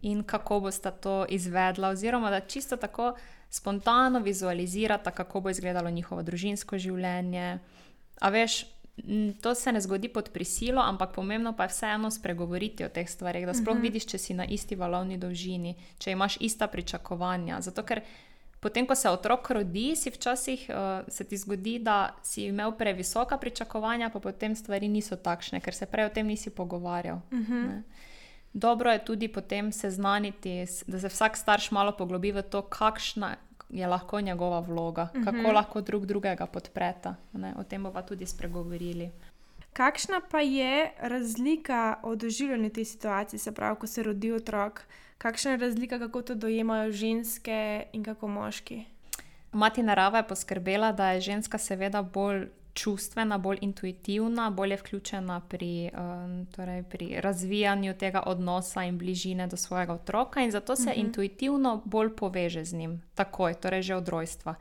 in 0.02 0.22
kako 0.22 0.60
bosta 0.60 0.90
to 0.90 1.26
izvedla, 1.28 1.88
oziroma 1.88 2.30
da 2.30 2.40
čisto 2.40 2.76
tako 2.76 3.16
spontano 3.50 4.20
vizualizirata, 4.20 5.10
kako 5.10 5.40
bo 5.40 5.50
izgledalo 5.50 5.90
njihovo 5.90 6.22
družinsko 6.22 6.78
življenje. 6.78 7.58
A 8.20 8.28
veš, 8.28 8.64
to 9.42 9.54
se 9.54 9.72
ne 9.72 9.80
zgodi 9.80 10.08
pod 10.08 10.30
prisilo, 10.30 10.82
ampak 10.82 11.14
pomembno 11.14 11.52
pa 11.56 11.62
je 11.62 11.68
vseeno 11.68 12.10
spregovoriti 12.10 12.84
o 12.84 12.88
teh 12.88 13.10
stvarih, 13.10 13.46
da 13.46 13.54
sploh 13.54 13.76
uh 13.76 13.78
-huh. 13.78 13.82
vidiš, 13.82 14.06
če 14.06 14.18
si 14.18 14.34
na 14.34 14.44
isti 14.44 14.74
valovni 14.74 15.18
dolžini, 15.18 15.74
če 15.98 16.12
imaš 16.12 16.36
ista 16.40 16.66
pričakovanja. 16.66 17.60
Zato, 17.60 17.82
ker 17.82 18.00
potem, 18.60 18.86
ko 18.86 18.94
se 18.94 19.10
otrok 19.10 19.50
rodi, 19.50 19.96
si 19.96 20.10
včasih 20.10 20.70
uh, 20.70 21.06
se 21.08 21.24
ti 21.24 21.36
zgodi, 21.36 21.78
da 21.78 22.14
si 22.22 22.44
imel 22.44 22.72
previsoka 22.72 23.38
pričakovanja, 23.38 24.10
pa 24.10 24.20
potem 24.20 24.56
stvari 24.56 24.88
niso 24.88 25.16
takšne, 25.16 25.60
ker 25.60 25.74
se 25.74 25.86
prej 25.86 26.06
o 26.06 26.14
tem 26.14 26.26
nisi 26.26 26.50
pogovarjal. 26.50 27.20
Uh 27.32 27.38
-huh. 27.38 27.82
Dobro 28.52 28.92
je 28.92 29.04
tudi 29.04 29.28
potem 29.28 29.72
seznaniti, 29.72 30.66
da 30.86 31.00
se 31.00 31.08
vsak 31.08 31.36
starš 31.36 31.70
malo 31.70 31.92
poglobi 31.92 32.32
v 32.32 32.42
to, 32.42 32.62
kakšna 32.62 33.36
je 33.70 33.86
lahko 33.86 34.20
njegova 34.20 34.60
vloga, 34.60 35.08
uh 35.14 35.20
-huh. 35.20 35.24
kako 35.24 35.52
lahko 35.52 35.80
drug 35.80 36.06
drugega 36.06 36.46
podpreta. 36.46 37.14
Ne? 37.32 37.54
O 37.58 37.64
tem 37.64 37.82
bomo 37.82 38.02
tudi 38.02 38.26
spregovorili. 38.26 39.10
Kakšna 39.72 40.20
pa 40.30 40.40
je 40.40 40.92
razlika 40.98 41.98
o 42.02 42.16
doživljanju 42.16 42.70
te 42.70 42.84
situacije, 42.84 43.38
se 43.38 43.52
pravi, 43.52 43.76
ko 43.76 43.86
se 43.86 44.02
rodi 44.02 44.32
otrok? 44.32 44.82
Kakšna 45.18 45.50
je 45.50 45.56
razlika, 45.56 45.98
kako 45.98 46.22
to 46.22 46.34
dojemajo 46.34 46.92
ženske 46.92 47.84
in 47.92 48.04
kako 48.04 48.28
moški? 48.28 48.84
Mati 49.52 49.82
narava 49.82 50.18
je 50.18 50.28
poskrbela, 50.28 50.92
da 50.92 51.10
je 51.10 51.20
ženska 51.20 51.58
seveda 51.58 52.02
bolj 52.02 52.48
čustvena, 52.74 53.38
bolj 53.38 53.58
intuitivna, 53.60 54.50
bolj 54.50 54.76
vključena 54.76 55.40
pri, 55.48 55.90
um, 55.90 56.46
torej 56.56 56.82
pri 56.82 57.20
razvijanju 57.20 57.94
tega 57.98 58.22
odnosa 58.26 58.84
in 58.84 58.98
bližine 58.98 59.46
do 59.46 59.56
svojega 59.56 59.92
otroka, 59.92 60.40
in 60.40 60.50
zato 60.50 60.76
se 60.76 60.82
uh 60.82 60.88
-huh. 60.88 61.00
intuitivno 61.00 61.82
bolj 61.84 62.16
poveže 62.16 62.64
z 62.64 62.74
njim, 62.74 63.02
takoj, 63.14 63.54
torej 63.54 63.82
že 63.82 63.94
od 63.94 64.08
rojstva. 64.08 64.54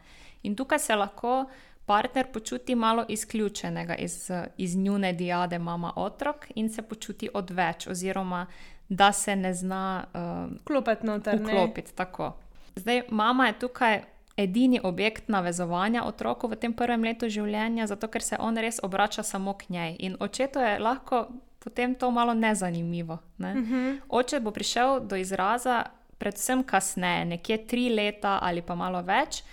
In 0.43 0.55
tukaj 0.55 0.79
se 0.79 0.95
lahko 0.95 1.45
partner 1.85 2.31
počuti 2.33 2.75
malo 2.75 3.05
izključenega 3.09 3.95
iz, 3.95 4.31
iz 4.57 4.75
njune 4.75 5.13
diade 5.13 5.59
mama-otrok 5.59 6.35
in 6.55 6.69
se 6.69 6.81
počuti 6.81 7.29
odveč, 7.33 7.87
oziroma 7.87 8.45
da 8.89 9.12
se 9.12 9.36
ne 9.36 9.53
zna 9.53 10.06
um, 10.13 10.60
Klopet 10.63 11.03
noter, 11.03 11.41
ne? 11.41 11.46
vklopiti. 11.46 11.96
Tako. 11.96 12.34
Zdaj, 12.75 13.01
mama 13.10 13.48
je 13.48 13.60
tukaj 13.60 14.01
edini 14.38 14.79
objekt 14.84 15.29
navezovanja 15.29 16.03
otroku 16.03 16.48
v 16.48 16.56
tem 16.56 16.74
prvem 16.74 17.03
letu 17.03 17.29
življenja, 17.29 17.88
zato 17.88 18.08
ker 18.08 18.22
se 18.22 18.38
on 18.39 18.58
res 18.58 18.79
obrača 18.84 19.24
samo 19.24 19.53
k 19.53 19.70
njej. 19.70 19.96
In 20.00 20.17
očetu 20.20 20.60
je 20.60 20.79
lahko 20.79 21.27
potem 21.60 21.96
to 21.96 22.12
malo 22.12 22.34
nezanimivo. 22.34 23.17
Ne? 23.38 23.51
Uh 23.51 23.58
-huh. 23.58 24.00
Oče 24.10 24.39
bo 24.39 24.51
prišel 24.51 25.00
do 25.00 25.15
izraza 25.15 25.84
predvsem 26.17 26.63
kasneje, 26.63 27.25
nekje 27.25 27.67
tri 27.67 27.89
leta 27.89 28.39
ali 28.41 28.62
pa 28.62 28.75
malo 28.75 29.01
več. 29.01 29.44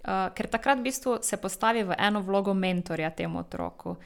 Uh, 0.00 0.32
ker 0.34 0.46
takrat 0.46 0.78
v 0.78 0.82
bistvu 0.82 1.18
se 1.22 1.36
postavi 1.36 1.82
v 1.84 1.94
eno 1.98 2.20
vlogo 2.20 2.54
mentorja 2.54 3.10
temu 3.10 3.38
otroku, 3.38 3.96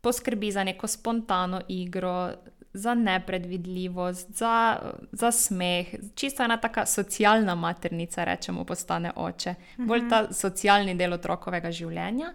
poskrbi 0.00 0.50
za 0.50 0.64
neko 0.64 0.86
spontano 0.86 1.60
igro, 1.68 2.30
za 2.74 2.94
nepredvidljivost, 2.94 4.30
za, 4.30 4.78
za 5.12 5.30
smeh, 5.32 5.94
čisto 6.14 6.42
ena 6.42 6.56
taka 6.56 6.86
socialna 6.86 7.54
maternica, 7.54 8.24
rečemo, 8.24 8.64
postane 8.64 9.12
oče, 9.16 9.54
uh 9.78 9.86
bolj 9.86 10.08
ta 10.10 10.32
socialni 10.32 10.94
del 10.94 11.12
otrokovega 11.12 11.70
življenja. 11.70 12.32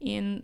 In 0.00 0.40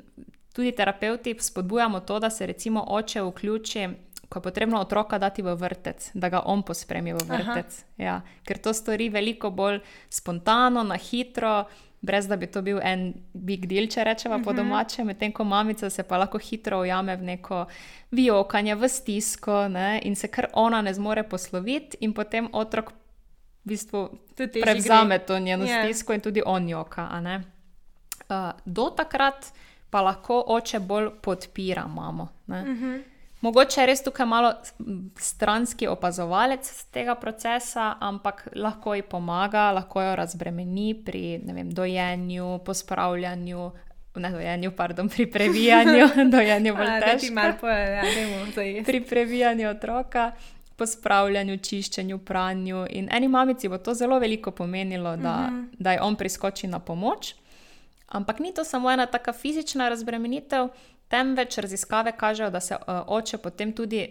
tudi 0.52 0.72
terapeuti 0.72 1.34
spodbujamo 1.40 2.00
to, 2.00 2.18
da 2.18 2.30
se 2.30 2.46
recimo 2.46 2.84
oče 2.88 3.22
vključi. 3.22 3.88
Ko 4.28 4.38
je 4.38 4.42
potrebno 4.42 4.80
otroka 4.80 5.18
dati 5.18 5.42
v 5.42 5.54
vrtec, 5.56 6.10
da 6.14 6.28
ga 6.28 6.42
on 6.44 6.62
pospremi 6.62 7.14
v 7.16 7.22
vrtec. 7.24 7.78
Ja, 7.96 8.20
ker 8.44 8.58
to 8.60 8.74
stori 8.76 9.08
veliko 9.08 9.48
bolj 9.50 9.78
spontano, 10.12 10.82
na 10.84 10.98
hitro, 11.00 11.64
brez 12.00 12.28
da 12.28 12.36
bi 12.36 12.46
to 12.46 12.62
bil 12.62 12.78
en 12.82 13.14
big 13.32 13.66
deal, 13.66 13.86
če 13.86 14.04
rečemo 14.04 14.34
uh 14.34 14.40
-huh. 14.40 14.44
po 14.44 14.52
domače, 14.52 15.04
medtem 15.04 15.32
ko 15.32 15.44
mamica 15.44 15.90
se 15.90 16.02
pa 16.02 16.18
lahko 16.18 16.38
hitro 16.38 16.80
ujame 16.80 17.16
v 17.16 17.22
neko 17.22 17.66
vijokanje, 18.10 18.74
v 18.74 18.88
stisko 18.88 19.68
ne, 19.68 20.00
in 20.02 20.14
se 20.14 20.28
kar 20.28 20.46
ona 20.52 20.82
ne 20.82 20.94
zmore 20.94 21.22
posloviti, 21.22 21.96
in 22.00 22.12
potem 22.12 22.48
otrok 22.52 22.90
v 22.90 22.94
bistvu 23.64 24.08
Tudi 24.36 24.60
prevzame 24.60 25.18
gre. 25.18 25.26
to 25.26 25.38
njeno 25.38 25.64
Ja. 25.64 25.84
stisko 25.84 26.12
in 26.12 26.20
tudi 26.20 26.42
on 26.46 26.68
joka. 26.68 27.08
Uh, 28.30 28.50
do 28.64 28.90
takrat 28.90 29.52
pa 29.90 30.00
lahko 30.00 30.44
oče 30.46 30.80
bolj 30.80 31.10
podpira 31.22 31.86
mamo. 31.86 32.28
ne. 32.46 32.64
Mogoče 33.40 33.86
res 33.86 34.02
tukaj 34.02 34.26
malo 34.26 34.52
stranski 35.16 35.86
opazovalec 35.86 36.66
tega 36.90 37.14
procesa, 37.14 37.92
ampak 38.00 38.48
lahko 38.54 38.94
ji 38.94 39.02
pomaga, 39.02 39.70
lahko 39.72 40.02
jo 40.02 40.16
razbremeni 40.18 40.94
pri 41.04 41.38
vem, 41.46 41.70
dojenju, 41.70 42.58
pospravljanju, 42.66 43.70
ne 44.18 44.30
dojenju, 44.30 44.72
pardon, 44.76 45.08
pri 45.08 45.30
previjanju, 45.30 46.08
dojenju 46.34 46.74
bolj 46.76 46.90
A, 46.90 47.00
težko 47.00 47.68
ja, 47.68 48.02
zdaj. 48.52 48.82
pri 48.84 49.04
previjanju 49.04 49.68
otroka, 49.70 50.32
pospravljanju, 50.76 51.58
čiščenju, 51.58 52.18
pranju. 52.18 52.86
In 52.90 53.08
eni 53.12 53.28
mamici 53.28 53.68
bo 53.68 53.78
to 53.78 53.94
zelo 53.94 54.18
veliko 54.18 54.50
pomenilo, 54.50 55.16
da, 55.16 55.36
uh 55.48 55.54
-huh. 55.54 55.66
da 55.78 55.92
je 55.92 56.02
on 56.02 56.16
priskoči 56.16 56.66
na 56.66 56.78
pomoč. 56.78 57.34
Ampak 58.08 58.38
ni 58.38 58.54
to 58.54 58.64
samo 58.64 58.90
ena 58.90 59.06
taka 59.06 59.32
fizična 59.32 59.88
razbremenitev, 59.88 60.68
temveč 61.08 61.58
raziskave 61.58 62.12
kažejo, 62.12 62.50
da 62.50 62.60
se 62.60 62.74
uh, 62.74 62.80
oče 63.06 63.38
potem 63.38 63.72
tudi 63.72 64.08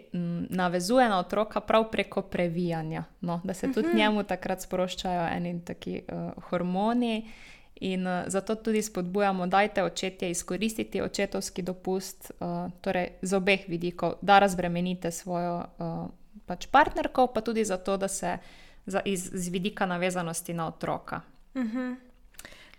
navezuje 0.50 1.10
na 1.10 1.20
otroka 1.20 1.60
prav 1.60 1.92
preko 1.92 2.22
previjanja. 2.22 3.04
No, 3.22 3.42
da 3.44 3.54
se 3.54 3.72
tudi 3.72 3.88
uh 3.88 3.94
-huh. 3.94 3.98
njemu 3.98 4.24
takrat 4.24 4.62
sproščajo 4.62 5.28
eni 5.36 5.62
taki 5.66 6.02
uh, 6.08 6.44
hormoni. 6.44 7.30
In 7.76 8.08
uh, 8.08 8.24
zato 8.28 8.56
tudi 8.56 8.82
spodbujamo, 8.82 9.48
da 9.48 9.62
je 9.62 9.84
očetje 9.84 10.32
izkoristiti 10.32 11.02
očetovski 11.02 11.62
dopust, 11.62 12.32
uh, 12.40 12.72
torej 12.82 13.08
z 13.22 13.34
obeh 13.34 13.60
vidikov, 13.68 14.14
da 14.22 14.40
razbremenite 14.40 15.12
svojo 15.12 15.58
uh, 15.58 16.10
pač 16.46 16.68
partnerko, 16.68 17.28
pa 17.28 17.42
tudi 17.42 17.66
zato, 17.66 17.98
da 17.98 18.08
se 18.08 18.38
za, 18.86 19.02
iz, 19.06 19.30
z 19.34 19.50
vidika 19.50 19.86
navezanosti 19.86 20.54
na 20.54 20.68
otroka. 20.68 21.22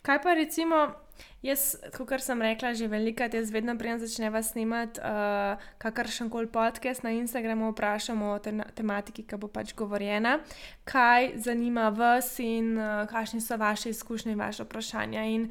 Kaj 0.09 0.23
pa 0.25 0.33
recimo, 0.33 0.77
jaz, 1.45 1.75
kot 1.93 2.23
sem 2.25 2.41
rekla, 2.41 2.71
že 2.73 2.87
velikrat, 2.89 3.35
jaz 3.37 3.51
vedno 3.53 3.75
prijem 3.77 3.99
začneva 4.01 4.41
snemati 4.43 5.03
uh, 5.05 5.61
kakršen 5.77 6.31
koli 6.33 6.49
podcast 6.49 7.05
na 7.05 7.13
Instagramu, 7.13 7.69
vprašamo 7.75 8.31
o 8.33 8.39
te, 8.41 8.55
tematiki, 8.73 9.27
ki 9.29 9.37
bo 9.37 9.51
pač 9.53 9.75
govorjena, 9.77 10.39
kaj 10.89 11.35
zanima 11.45 11.91
vas 11.93 12.31
in 12.41 12.73
uh, 12.81 13.05
kakšne 13.05 13.43
so 13.45 13.61
vaše 13.61 13.93
izkušnje 13.93 14.33
in 14.33 14.41
vaše 14.41 14.65
vprašanja. 14.65 15.29
In 15.29 15.51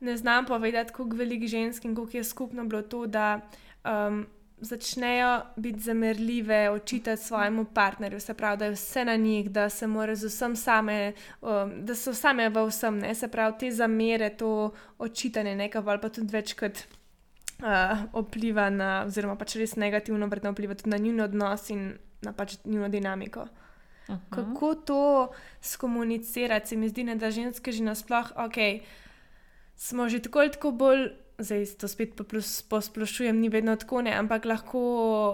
ne 0.00 0.16
znam 0.16 0.48
povedati, 0.48 0.96
koliko 0.96 1.20
velik 1.20 1.44
žensk 1.44 1.84
in 1.84 1.94
koliko 1.94 2.16
je 2.16 2.24
skupno 2.24 2.64
bilo 2.64 2.82
to, 2.82 3.04
da. 3.06 3.40
Um, 3.84 4.24
Začnejo 4.60 5.40
biti 5.56 5.80
zamerljive, 5.80 6.70
očitati 6.70 7.22
svojemu 7.22 7.64
partnerju, 7.64 8.20
se 8.20 8.34
pravi, 8.34 8.58
da 8.58 8.64
je 8.64 8.70
vse 8.70 9.04
na 9.04 9.16
njih, 9.16 9.50
da 9.50 9.68
se 9.68 9.86
morajo 9.86 10.16
z 10.16 10.26
vsem 10.26 10.56
same, 10.56 11.12
um, 11.40 11.72
da 11.84 11.94
so 11.94 12.14
same 12.14 12.48
v 12.48 12.66
vsem, 12.68 12.98
ne? 12.98 13.14
se 13.14 13.28
pravi, 13.28 13.58
te 13.58 13.70
zamere, 13.70 14.30
to 14.36 14.72
očitanje 14.98 15.54
nekaj, 15.56 15.82
ali 15.86 16.00
pa 16.00 16.08
tudi 16.08 16.32
večkrat 16.32 16.84
uh, 17.62 18.24
vpliva 18.24 18.70
na, 18.70 19.04
oziroma 19.06 19.36
pač 19.36 19.56
res 19.56 19.76
negativno 19.76 20.26
vredno 20.26 20.52
vpliva 20.52 20.74
tudi 20.74 20.90
na 20.90 20.98
njihov 20.98 21.24
odnos 21.24 21.70
in 21.70 21.94
na 22.22 22.32
pač 22.32 22.58
njihovo 22.64 22.88
dinamiko. 22.88 23.40
Uh 24.08 24.14
-huh. 24.14 24.18
Kako 24.30 24.74
to 24.74 25.32
skomunicirati, 25.60 26.68
se 26.68 26.76
mi 26.76 26.88
zdi, 26.88 27.04
ne, 27.04 27.16
da 27.16 27.30
ženske 27.30 27.72
že 27.72 27.82
nasploh, 27.82 28.32
ok, 28.36 28.56
smo 29.76 30.08
že 30.08 30.20
tako 30.22 30.38
ali 30.38 30.50
tako 30.50 30.70
bolj 30.70 31.08
zdaj 31.40 31.66
to 31.80 31.88
spet 31.88 32.14
posplošujem, 32.68 33.40
ni 33.40 33.48
vedno 33.48 33.76
tako, 33.76 34.02
ne, 34.02 34.12
ampak 34.16 34.44
lahko 34.44 34.80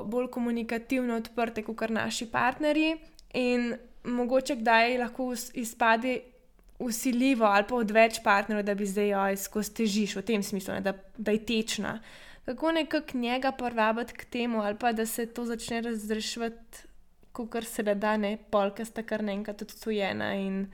bolj 0.06 0.30
komunikativno 0.30 1.16
odprte 1.16 1.62
kot 1.62 1.90
naši 1.90 2.26
partnerji. 2.30 2.96
In 3.34 3.74
mogoče 4.04 4.56
kdaj 4.56 4.98
lahko 4.98 5.34
izpade 5.54 6.20
usiljivo 6.78 7.44
ali 7.44 7.64
pa 7.68 7.74
od 7.76 7.90
več 7.90 8.20
partnerjev, 8.24 8.64
da 8.66 8.74
bi 8.74 8.86
zdaj 8.86 9.14
oj, 9.14 9.36
skozi 9.36 9.74
težiš 9.80 10.16
v 10.16 10.22
tem 10.22 10.42
smislu, 10.42 10.74
ne, 10.74 10.80
da, 10.80 10.92
da 11.16 11.32
je 11.32 11.44
tečna. 11.46 11.98
Kako 12.46 12.72
nekako 12.72 13.18
njega 13.18 13.52
privabiti 13.52 14.14
k 14.14 14.24
temu, 14.24 14.60
ali 14.62 14.76
pa 14.78 14.92
da 14.92 15.06
se 15.06 15.26
to 15.26 15.44
začne 15.44 15.80
razrešiti, 15.80 16.84
kot 17.32 17.64
se 17.64 17.82
da, 17.82 18.16
ne, 18.16 18.36
polka 18.50 18.84
sta 18.84 19.02
kar 19.02 19.24
naenkrat 19.24 19.62
odtujena 19.62 20.34
in 20.34 20.66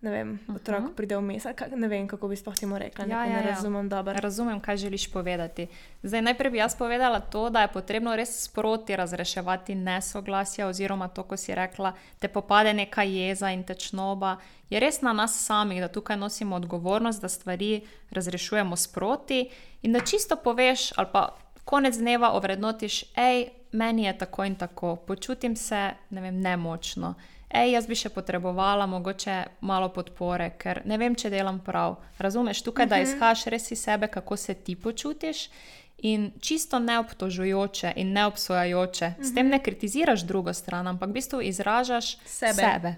ne 0.00 0.10
vem, 0.10 0.40
otrok 0.54 0.80
uh 0.80 0.86
-huh. 0.86 0.94
pride 0.94 1.16
vmes. 1.16 1.44
Ne 1.76 1.88
vem, 1.88 2.08
kako 2.08 2.28
bi 2.28 2.36
sploh 2.36 2.54
temu 2.54 2.78
rekla. 2.78 3.04
Ja, 3.04 3.24
ja, 3.24 3.26
ne 3.26 3.32
ja. 3.32 3.54
razumem 3.54 3.88
dobro. 3.88 4.12
Razumem, 4.20 4.60
kaj 4.60 4.76
želiš 4.76 5.12
povedati. 5.12 5.66
Zdaj, 6.02 6.22
najprej 6.22 6.50
bi 6.50 6.58
jaz 6.58 6.76
povedala 6.76 7.20
to, 7.20 7.50
da 7.50 7.60
je 7.60 7.68
potrebno 7.68 8.16
res 8.16 8.44
sproti 8.44 8.96
razreševati 8.96 9.74
nesoglasja, 9.74 10.66
oziroma 10.66 11.08
to, 11.08 11.22
ko 11.22 11.36
si 11.36 11.54
rekla, 11.54 11.92
te 12.18 12.28
popade 12.28 12.74
neka 12.74 13.02
jeza 13.02 13.50
in 13.50 13.64
tečnoba. 13.64 14.36
Je 14.70 14.80
res 14.80 15.00
na 15.00 15.12
nas 15.12 15.46
samih, 15.46 15.80
da 15.80 15.88
tukaj 15.88 16.16
nosimo 16.16 16.56
odgovornost, 16.56 17.22
da 17.22 17.28
stvari 17.28 17.80
razrešujemo 18.10 18.76
sproti 18.76 19.50
in 19.82 19.92
da 19.92 20.00
čisto 20.00 20.36
poveš, 20.36 20.92
ali 20.96 21.08
pa 21.12 21.36
konec 21.64 21.96
dneva 21.96 22.32
ovrednotiš, 22.32 23.04
hej, 23.14 23.48
meni 23.72 24.04
je 24.04 24.18
tako 24.18 24.44
in 24.44 24.54
tako, 24.54 24.96
počutim 24.96 25.56
se 25.56 25.90
ne 26.10 26.20
vem, 26.20 26.40
nemočno 26.40 27.14
hej, 27.50 27.72
jaz 27.72 27.86
bi 27.86 27.98
še 27.98 28.08
potrebovala 28.14 28.86
mogoče 28.86 29.36
malo 29.66 29.88
podpore, 29.94 30.52
ker 30.58 30.82
ne 30.84 30.98
vem, 30.98 31.14
če 31.14 31.30
delam 31.30 31.60
prav. 31.64 31.98
Razumeš, 32.18 32.62
tukaj, 32.62 32.86
uh 32.86 32.90
-huh. 32.90 32.96
da 32.96 33.02
mhm. 33.02 33.10
izhaš 33.10 33.44
res 33.44 33.70
iz 33.70 33.82
sebe, 33.82 34.08
kako 34.08 34.36
se 34.36 34.54
ti 34.54 34.76
počutiš. 34.76 35.50
In 36.02 36.30
čisto 36.40 36.78
neobtožujoče 36.78 37.92
in 37.96 38.12
neobsojajoče, 38.12 39.06
uh 39.06 39.12
-huh. 39.12 39.30
s 39.30 39.34
tem 39.34 39.46
mhm. 39.46 39.50
ne 39.50 39.62
kritiziraš 39.62 40.20
drugo 40.20 40.52
stran, 40.54 40.86
ampak 40.86 41.10
v 41.10 41.12
bistvu 41.12 41.40
izražaš 41.40 42.16
sebe. 42.24 42.54
sebe 42.54 42.96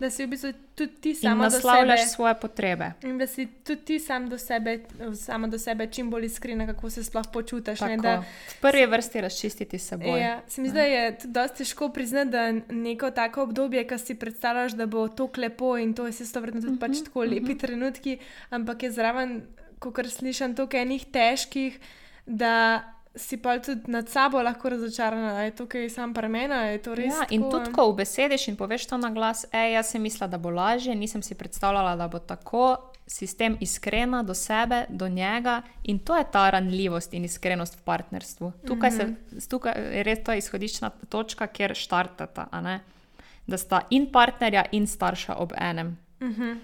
da 0.00 0.10
si 0.10 0.24
v 0.24 0.28
bistvu 0.28 0.52
tudi 0.74 0.92
ti 1.00 1.14
sam 1.14 1.38
do 1.38 1.50
sebe. 1.50 1.96
Svoje 2.08 2.34
potrebe. 2.40 2.92
In 3.02 3.18
da 3.18 3.26
si 3.26 3.46
tudi 3.46 3.84
ti 3.84 3.98
sam 3.98 4.28
do 4.28 4.38
sebe, 4.38 4.80
samo 5.14 5.46
do 5.46 5.58
sebe, 5.58 5.86
čim 5.86 6.10
bolj 6.10 6.24
iskren, 6.24 6.66
kako 6.66 6.90
se 6.90 7.04
sploh 7.04 7.26
počutiš. 7.32 7.80
Ne, 7.80 7.96
da, 7.96 8.16
v 8.20 8.60
prvi 8.60 8.86
vrsti 8.86 9.20
razčistiti 9.20 9.78
seboj. 9.78 10.20
Ja, 10.20 10.40
se 10.48 10.60
mi 10.60 10.68
zdi, 10.68 10.78
da 10.78 10.82
je 10.82 11.16
dosti 11.24 11.58
težko 11.58 11.88
priznati, 11.88 12.30
da 12.30 12.52
neko 12.68 13.10
tako 13.10 13.42
obdobje, 13.42 13.84
ki 13.86 13.98
si 13.98 14.14
predstavljaš, 14.14 14.72
da 14.72 14.86
bo 14.86 15.08
to 15.08 15.28
lepo 15.36 15.76
in 15.78 15.94
to 15.94 16.06
je 16.06 16.12
se 16.12 16.26
stavljeno 16.26 16.60
tudi 16.60 16.72
uh 16.72 16.78
-huh, 16.78 16.80
pač 16.80 16.90
mhm, 16.90 17.04
tako 17.04 17.20
lepi 17.20 17.36
uh 17.36 17.42
mhm. 17.42 17.52
-huh. 17.52 17.60
trenutki, 17.60 18.18
ampak 18.50 18.82
je 18.82 18.90
zraven, 18.90 19.42
ko 19.78 19.92
kar 19.92 20.10
slišim, 20.10 20.54
toliko 20.54 20.76
enih 20.76 21.06
težkih 21.06 21.80
da 22.30 22.82
si 23.14 23.36
pa 23.36 23.58
tudi 23.58 23.90
nad 23.90 24.08
sabo 24.08 24.42
lahko 24.42 24.68
razočaran, 24.68 25.20
da 25.20 25.42
je 25.42 25.50
to, 25.50 25.66
kar 25.66 25.80
je 25.80 25.90
sam 25.90 26.14
premen. 26.14 26.50
Ja, 26.50 27.26
in 27.30 27.42
tudi, 27.50 27.72
ko 27.72 27.90
v 27.90 27.96
besediš 28.02 28.48
in 28.48 28.56
poveš 28.56 28.86
to 28.86 28.96
na 28.96 29.10
glas, 29.10 29.44
ej, 29.52 29.74
jaz 29.74 29.90
sem 29.90 30.02
mislila, 30.02 30.28
da 30.30 30.38
bo 30.38 30.50
lažje, 30.50 30.94
nisem 30.94 31.22
si 31.22 31.34
predstavljala, 31.34 31.96
da 31.96 32.08
bo 32.08 32.18
tako. 32.18 32.76
Sistem 33.10 33.56
iskrena 33.60 34.22
do 34.22 34.34
sebe, 34.34 34.84
do 34.88 35.08
njega, 35.08 35.62
in 35.82 35.98
to 35.98 36.16
je 36.16 36.24
ta 36.32 36.50
ranljivost 36.50 37.14
in 37.14 37.24
iskrenost 37.24 37.80
v 37.80 37.82
partnerstvu. 37.84 38.52
Tukaj, 38.66 38.90
se, 38.90 39.04
mhm. 39.04 39.38
tukaj 39.50 39.74
je 39.96 40.02
res 40.06 40.22
ta 40.24 40.38
izhodiščna 40.38 40.90
točka, 41.08 41.46
kjer 41.46 41.74
štartata, 41.74 42.46
da 43.46 43.58
sta 43.58 43.82
in 43.90 44.06
partnerja, 44.12 44.68
in 44.72 44.86
starša 44.86 45.40
ob 45.42 45.52
enem. 45.58 45.96
Uh 46.20 46.28
mhm. 46.28 46.58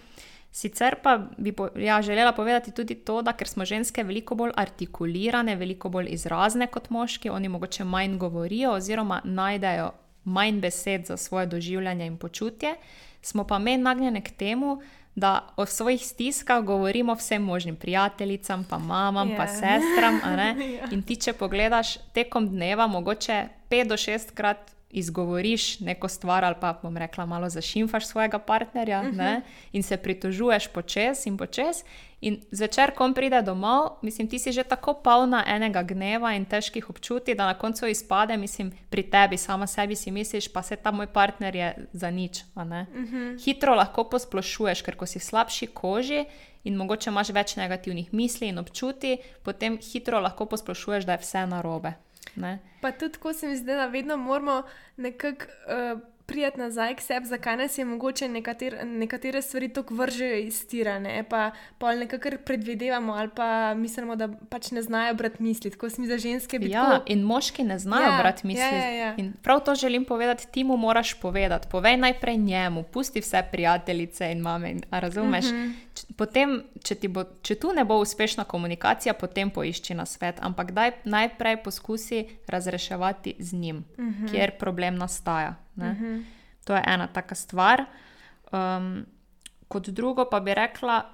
Sicer 0.57 0.95
pa 1.03 1.19
bi 1.37 1.55
ja, 1.77 2.03
želela 2.03 2.33
povedati 2.33 2.71
tudi 2.73 2.95
to, 2.95 3.23
da 3.23 3.33
ker 3.37 3.49
smo 3.49 3.65
ženske 3.65 4.05
veliko 4.05 4.35
bolj 4.35 4.55
artikulirane, 4.57 5.57
veliko 5.57 5.91
bolj 5.93 6.09
izrazne 6.17 6.67
kot 6.67 6.89
moški, 6.91 7.29
oni 7.31 7.49
mogoče 7.49 7.85
manj 7.85 8.17
govorijo 8.19 8.73
oziroma 8.73 9.21
najdejo 9.25 9.91
manj 10.25 10.61
besed 10.61 11.07
za 11.07 11.17
svoje 11.17 11.47
doživljanje 11.47 12.07
in 12.07 12.17
počutje, 12.17 12.75
smo 13.23 13.45
pa 13.45 13.59
mi 13.59 13.77
nagnjene 13.77 14.23
k 14.25 14.31
temu, 14.31 14.81
da 15.15 15.49
o 15.57 15.67
svojih 15.67 16.07
stiskah 16.07 16.65
govorimo 16.65 17.15
vsem 17.15 17.43
možnim 17.43 17.77
prijateljicam, 17.77 18.65
pa 18.71 18.79
mamam, 18.79 19.29
yeah. 19.29 19.37
pa 19.37 19.43
ja. 19.43 19.49
sestram. 19.49 20.21
yeah. 20.25 20.77
Ja. 20.81 20.89
In 20.91 21.03
ti, 21.03 21.17
če 21.17 21.33
pogledaš 21.33 21.99
tekom 22.15 22.49
dneva, 22.49 22.87
mogoče 22.87 23.45
pet 23.69 23.89
do 23.89 23.97
šestkrat 23.97 24.76
izgovoriš 24.91 25.81
neko 25.81 26.09
stvar, 26.09 26.45
ali 26.45 26.55
pa 26.61 26.79
bom 26.83 26.97
rekla, 26.97 27.27
malo 27.27 27.49
zašimfaš 27.49 28.07
svojega 28.07 28.39
partnerja 28.39 29.01
uh 29.01 29.07
mhm. 29.07 29.21
-huh. 29.21 29.41
in 29.73 29.83
se 29.83 29.97
pritožuješ 29.97 30.69
počes 30.69 31.27
in 31.27 31.37
počes. 31.37 31.85
In 32.21 32.41
zvečer, 32.51 32.95
ko 32.95 33.13
pride 33.15 33.43
domov, 33.43 33.99
mislim, 34.03 34.29
ti 34.29 34.39
si 34.39 34.53
že 34.53 34.65
tako 34.65 34.95
polna 34.95 35.45
enega 35.47 35.83
gneva 35.83 36.33
in 36.33 36.45
težkih 36.45 36.91
občutij, 36.91 37.35
da 37.35 37.47
na 37.47 37.55
koncu 37.55 37.87
izpade, 37.87 38.37
mislim, 38.37 38.73
pri 38.91 39.03
tebi, 39.03 39.37
sama 39.37 39.67
sebi 39.67 39.97
si 39.97 40.11
misliš, 40.11 40.53
pa 40.53 40.63
se 40.63 40.77
ta 40.77 40.91
moj 40.91 41.07
partner 41.07 41.57
je 41.57 41.89
za 41.93 42.11
nič. 42.11 42.43
Uh 42.55 42.63
mhm. 42.63 42.73
-huh. 42.73 43.45
Hitro 43.45 43.75
lahko 43.75 44.05
posplošuješ, 44.05 44.83
ker 44.83 44.97
ko 44.97 45.07
si 45.07 45.19
slabši 45.19 45.67
koži. 45.67 46.25
In 46.65 46.75
mogoče 46.75 47.11
imaš 47.11 47.29
več 47.29 47.57
negativnih 47.57 48.15
misli 48.15 48.49
in 48.49 48.59
občutij, 48.59 49.17
potem 49.43 49.79
hitro 49.93 50.21
lahko 50.21 50.47
posplošuješ, 50.47 51.05
da 51.05 51.13
je 51.13 51.19
vse 51.19 51.47
narobe. 51.47 51.93
Ne? 52.37 52.59
Pa 52.81 52.93
tudi, 52.93 53.19
ko 53.19 53.33
se 53.33 53.49
mi 53.49 53.57
zdi, 53.57 53.73
da 53.73 53.87
vedno 53.87 54.17
moramo 54.17 54.63
nekako. 54.97 55.45
Uh, 55.95 56.01
prijeti 56.27 56.61
nazaj 56.61 56.95
k 56.95 57.01
sebi, 57.01 57.27
zakaj 57.27 57.57
nas 57.57 57.79
je 57.79 57.85
mogoče 57.85 58.29
nekater, 58.29 58.79
nekatere 58.85 59.43
stvari 59.43 59.69
tako 59.69 59.95
vržejo 59.95 60.37
iz 60.37 60.67
tira, 60.67 60.99
ne? 60.99 61.25
pa 61.29 61.51
pa 61.79 61.95
nekako 61.95 62.29
predvidevamo 62.45 63.13
ali 63.13 63.29
pa 63.37 63.75
mislimo, 63.75 64.17
da 64.17 64.29
pač 64.49 64.71
ne 64.71 64.83
znajo 64.83 65.15
brati 65.15 65.43
misli. 65.43 65.71
Tako 65.71 65.91
smo 65.91 66.07
za 66.07 66.19
ženske 66.19 66.59
bili. 66.59 66.73
Ja, 66.73 67.03
in 67.07 67.23
moški 67.23 67.65
ne 67.65 67.79
znajo 67.79 68.11
ja, 68.11 68.19
brati 68.19 68.47
misli. 68.47 68.63
Ja, 68.63 68.91
ja, 68.91 68.91
ja. 68.91 69.15
In 69.17 69.33
prav 69.43 69.61
to 69.61 69.75
želim 69.75 70.05
povedati, 70.05 70.47
ti 70.53 70.65
mu 70.65 70.77
moraš 70.77 71.15
povedati. 71.15 71.69
Povej 71.71 71.97
najprej 71.97 72.37
njemu, 72.37 72.83
pusti 72.83 73.21
vse 73.21 73.43
prijateljice 73.53 74.33
in 74.33 74.41
mame. 74.41 74.75
Razumeš? 74.91 75.45
Uh 75.45 75.53
mhm. 75.53 75.67
-huh. 75.67 76.15
Potem, 76.17 76.63
če, 76.85 77.09
bo, 77.09 77.25
če 77.43 77.55
tu 77.55 77.73
ne 77.73 77.85
bo 77.85 77.97
uspešna 77.99 78.45
komunikacija, 78.45 79.15
potem 79.15 79.51
poišči 79.51 79.95
na 79.95 80.07
svet. 80.07 80.37
Ampak 80.41 80.71
daj 80.71 80.91
najprej 81.05 81.63
poskusi 81.63 82.27
razreševati 82.47 83.35
z 83.39 83.53
njim, 83.53 83.85
mhm. 83.99 84.09
-huh. 84.09 84.31
kjer 84.31 84.59
problem 84.59 84.97
nastaja. 84.97 85.66
Uh 85.77 85.85
mhm. 85.85 86.05
-huh. 86.05 86.25
To 86.65 86.75
je 86.75 86.83
ena 86.87 87.07
taka 87.07 87.35
stvar. 87.35 87.85
Um, 88.53 89.07
kot 89.69 89.89
drugo 89.89 90.25
pa 90.31 90.41
bi 90.41 90.55
rekla, 90.55 91.05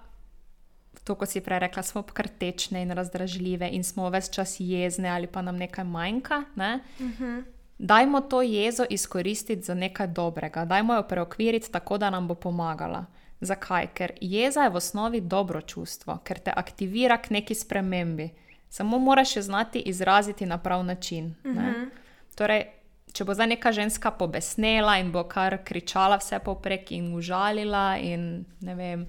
to, 1.05 1.15
kot 1.15 1.29
si 1.29 1.41
prej 1.41 1.59
rekla, 1.59 1.83
smo 1.83 2.03
krtečne 2.03 2.83
in 2.83 2.91
razdražljive 2.91 3.69
in 3.73 3.85
smo 3.85 4.11
več 4.11 4.31
čas 4.31 4.57
jezne 4.61 5.09
ali 5.09 5.27
pa 5.27 5.43
nam 5.43 5.57
nekaj 5.57 5.85
manjka. 5.85 6.45
Ne? 6.55 6.81
Uh 6.99 7.07
mhm. 7.07 7.25
-huh. 7.25 7.43
Dajmo 7.79 8.21
to 8.21 8.43
jezo 8.43 8.85
izkoristiti 8.91 9.63
za 9.63 9.75
nekaj 9.75 10.07
dobrega, 10.07 10.65
dajmo 10.65 10.95
jo 10.95 11.03
preokviriti 11.03 11.73
tako, 11.73 11.99
da 11.99 12.11
nam 12.11 12.29
bo 12.29 12.35
pomagala. 12.35 13.05
Zakaj? 13.41 13.87
Ker 13.95 14.13
jeza 14.21 14.63
je 14.63 14.71
v 14.71 14.77
osnovi 14.77 15.21
dobro 15.21 15.61
čustvo, 15.61 16.19
ker 16.25 16.39
te 16.39 16.53
aktivira 16.57 17.19
k 17.19 17.31
neki 17.31 17.55
spremembi. 17.55 18.31
Samo 18.69 18.99
moraš 18.99 19.37
jo 19.37 19.43
znati 19.43 19.79
izraziti 19.79 20.47
na 20.47 20.59
prav 20.59 20.85
način. 20.85 21.35
Uh 21.45 21.51
-huh. 21.51 21.91
Torej, 22.35 22.65
če 23.13 23.25
bo 23.25 23.35
zdaj 23.35 23.53
neka 23.55 23.73
ženska 23.73 24.11
pobesnela 24.17 24.97
in 25.03 25.13
bo 25.13 25.25
kar 25.29 25.59
kričala 25.65 26.19
vse 26.21 26.41
poprek 26.45 26.93
in 26.93 27.13
užalila, 27.15 27.99
in 28.01 28.45
ne 28.61 28.75
vem, 28.75 29.07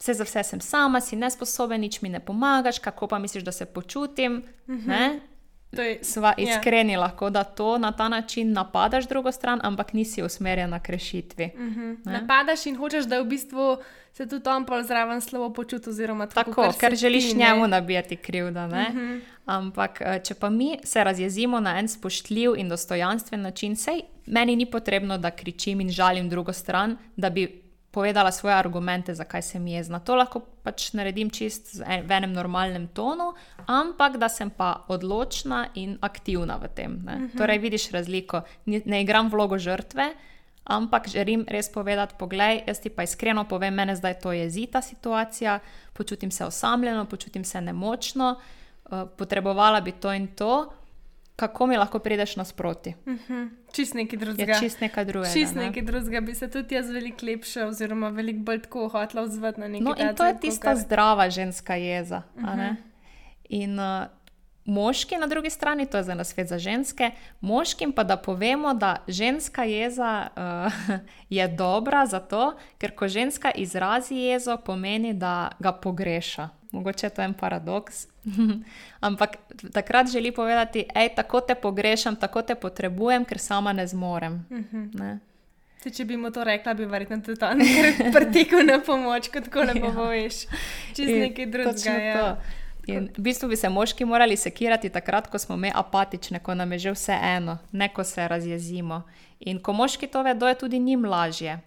vse 0.00 0.14
za 0.14 0.24
vse 0.24 0.42
sem 0.44 0.60
sama, 0.60 1.00
si 1.00 1.16
nesposoben, 1.16 1.80
nič 1.80 2.00
mi 2.02 2.08
ne 2.08 2.20
pomagaš, 2.20 2.78
kako 2.78 3.08
pa 3.08 3.18
misliš, 3.18 3.44
da 3.44 3.52
se 3.52 3.66
počutim. 3.66 4.42
Uh 4.66 4.74
mhm. 4.74 5.33
-huh. 5.82 5.98
Sva 6.02 6.34
ja. 6.38 6.44
iskreni, 6.44 6.92
yeah. 6.92 7.00
lahko 7.00 7.30
da 7.30 7.44
to 7.44 7.78
na 7.78 7.92
ta 7.92 8.08
način 8.08 8.52
napadaš 8.52 9.08
drugo 9.08 9.32
stran, 9.32 9.60
ampak 9.62 9.92
nisi 9.92 10.22
usmerjen 10.22 10.80
k 10.82 10.88
rešitvi. 10.88 11.50
Uh 11.54 11.60
mhm. 11.60 11.80
-huh. 11.80 12.12
Napadaš 12.20 12.66
in 12.66 12.76
hočeš, 12.76 13.04
da 13.04 13.20
v 13.20 13.24
bistvu 13.24 13.76
se 14.12 14.28
tudi 14.28 14.48
on 14.48 14.64
pa 14.64 14.82
zraven 14.82 15.20
slovo 15.20 15.52
počuti. 15.52 15.90
Tako, 16.34 16.62
tako 16.62 16.78
ker 16.80 16.94
želiš 16.94 17.30
ti, 17.30 17.36
njemu 17.36 17.66
nabijati 17.66 18.16
krivdo. 18.16 18.60
Uh 18.60 18.72
mhm. 18.72 18.98
-huh. 18.98 19.20
Ampak, 19.46 20.00
eh, 20.00 20.20
če 20.24 20.34
pa 20.34 20.50
mi 20.50 20.78
se 20.84 21.04
razjezimo 21.04 21.60
na 21.60 21.78
en 21.78 21.88
spoštljiv 21.88 22.50
in 22.56 22.68
dostojanstven 22.68 23.40
način, 23.40 23.76
sej 23.76 24.00
meni 24.26 24.56
ni 24.56 24.66
potrebno, 24.66 25.18
da 25.18 25.30
kričim 25.30 25.80
in 25.80 25.90
žalim 25.90 26.28
drugo 26.28 26.52
stran, 26.52 26.96
da 27.16 27.30
bi 27.30 27.63
povedala 27.94 28.32
svoje 28.34 28.54
argumente, 28.58 29.14
zakaj 29.14 29.42
sem 29.42 29.66
jezna. 29.70 30.02
To 30.02 30.18
lahko 30.18 30.42
pač 30.66 30.90
naredim 30.98 31.30
čist 31.30 31.78
v 31.78 32.10
enem 32.10 32.34
normalnem 32.34 32.88
tonu, 32.90 33.32
ampak 33.70 34.18
da 34.18 34.28
sem 34.28 34.50
pa 34.50 34.82
odločna 34.90 35.68
in 35.78 35.94
aktivna 36.02 36.58
v 36.58 36.68
tem. 36.74 36.92
Uh 36.92 37.12
mhm. 37.12 37.24
-huh. 37.24 37.38
Torej, 37.38 37.58
vidiš 37.58 37.90
razliko. 37.90 38.42
Ne 38.66 39.02
igram 39.02 39.30
vlogo 39.30 39.58
žrtve 39.58 40.14
ampak 40.64 41.08
želim 41.08 41.44
res 41.48 41.68
povedati, 41.72 42.14
poglej, 42.18 42.62
jaz 42.66 42.80
ti 42.80 42.90
pa 42.90 43.02
iskreno 43.02 43.44
povem, 43.48 43.74
mene 43.74 43.96
zdaj 43.96 44.18
to 44.20 44.32
jezi 44.32 44.66
ta 44.66 44.82
situacija, 44.82 45.58
počutim 45.92 46.30
se 46.30 46.44
osamljeno, 46.44 47.04
počutim 47.04 47.44
se 47.44 47.60
nemočno, 47.60 48.36
uh, 48.36 49.08
potrebovala 49.16 49.80
bi 49.80 49.92
to 49.92 50.12
in 50.12 50.26
to. 50.26 50.72
Kako 51.36 51.66
mi 51.66 51.76
lahko 51.76 51.98
prideš 51.98 52.36
nasproti? 52.36 52.94
Uh 53.06 53.12
mhm. 53.12 53.32
-huh. 53.32 53.48
Čist 53.72 53.94
nekaj 53.94 54.18
drugega. 54.18 54.52
Ja, 54.52 54.60
čist 54.60 54.80
nekaj 54.80 55.04
drugega. 55.04 55.32
Čist 55.32 55.54
nekaj 55.54 55.82
ne? 55.82 55.86
drugega 55.86 56.20
bi 56.20 56.34
se 56.34 56.50
tudi 56.50 56.74
jaz 56.74 56.90
veliko 56.90 57.26
lepše, 57.26 57.64
oziroma 57.64 58.08
veliko 58.08 58.38
bolj 58.38 58.60
tako 58.62 58.88
hotla 58.88 59.22
odzvati 59.22 59.60
na 59.60 59.68
nekaj. 59.68 59.84
No, 59.84 59.94
in 59.98 60.16
to 60.16 60.26
je 60.26 60.40
tista 60.40 60.62
kar... 60.62 60.76
zdrava 60.76 61.30
ženska 61.30 61.74
jeza. 61.74 62.22
Uh 62.36 62.44
-huh. 62.44 62.76
In 63.48 63.78
uh, 63.78 64.06
moški 64.64 65.16
na 65.16 65.26
drugi 65.26 65.50
strani, 65.50 65.86
to 65.86 65.96
je 65.96 66.02
za 66.02 66.14
nas 66.14 66.28
svet 66.28 66.48
za 66.48 66.58
ženske, 66.58 67.10
moškim 67.40 67.92
pa 67.92 68.04
da 68.04 68.16
povemo, 68.16 68.74
da 68.74 68.96
ženska 69.08 69.64
jeza 69.64 70.28
uh, 70.36 70.98
je 71.28 71.48
dobra 71.48 72.06
zato, 72.06 72.54
ker 72.78 72.94
ko 72.94 73.08
ženska 73.08 73.50
izrazi 73.50 74.14
jezo, 74.14 74.56
pomeni, 74.56 75.14
da 75.14 75.50
ga 75.58 75.72
pogreša. 75.72 76.48
Mogoče 76.74 77.06
je 77.06 77.10
to 77.10 77.22
en 77.22 77.34
paradoks. 77.34 78.06
Ampak 79.06 79.36
takrat 79.72 80.10
želi 80.10 80.32
povedati, 80.34 80.86
hej, 80.94 81.12
tako 81.14 81.40
te 81.40 81.54
pogrešam, 81.54 82.16
tako 82.16 82.42
te 82.42 82.54
potrebujem, 82.54 83.24
ker 83.24 83.38
sama 83.38 83.72
ne 83.72 83.86
zmorem. 83.86 84.46
Uh 84.50 84.58
mhm. 84.58 84.82
-huh. 84.82 84.98
ne? 85.00 85.18
Se, 85.82 85.90
če 85.90 86.04
bi 86.04 86.16
mu 86.16 86.30
to 86.30 86.44
rekla, 86.44 86.74
bi 86.74 86.84
verjetno 86.84 87.18
tudi 87.20 87.44
on 87.44 87.60
pretekel 88.14 88.64
na 88.66 88.78
pomoč, 88.80 89.28
kot 89.28 89.48
ko 89.52 89.64
ne 89.64 89.74
poveš. 89.80 90.46
Čez 90.96 91.08
nekaj 91.08 91.46
drugega. 91.46 91.90
Ja. 91.90 92.14
to. 92.18 92.36
In 92.86 93.10
v 93.16 93.22
bistvu 93.22 93.48
bi 93.48 93.56
se 93.56 93.68
moški 93.68 94.04
morali 94.04 94.36
sekirati 94.36 94.88
takrat, 94.88 95.28
ko 95.28 95.38
smo 95.38 95.56
mi 95.56 95.72
apatični, 95.74 96.40
ko 96.40 96.54
nam 96.54 96.72
je 96.72 96.78
že 96.78 96.92
vse 96.92 97.18
eno, 97.22 97.58
ne 97.72 97.88
ko 97.88 98.04
se 98.04 98.28
razjezimo. 98.28 99.02
In 99.40 99.60
ko 99.62 99.72
moški 99.72 100.06
to 100.06 100.22
vedo, 100.22 100.48
je 100.48 100.54
tudi 100.54 100.78
njim 100.78 101.04
lažje. 101.04 101.60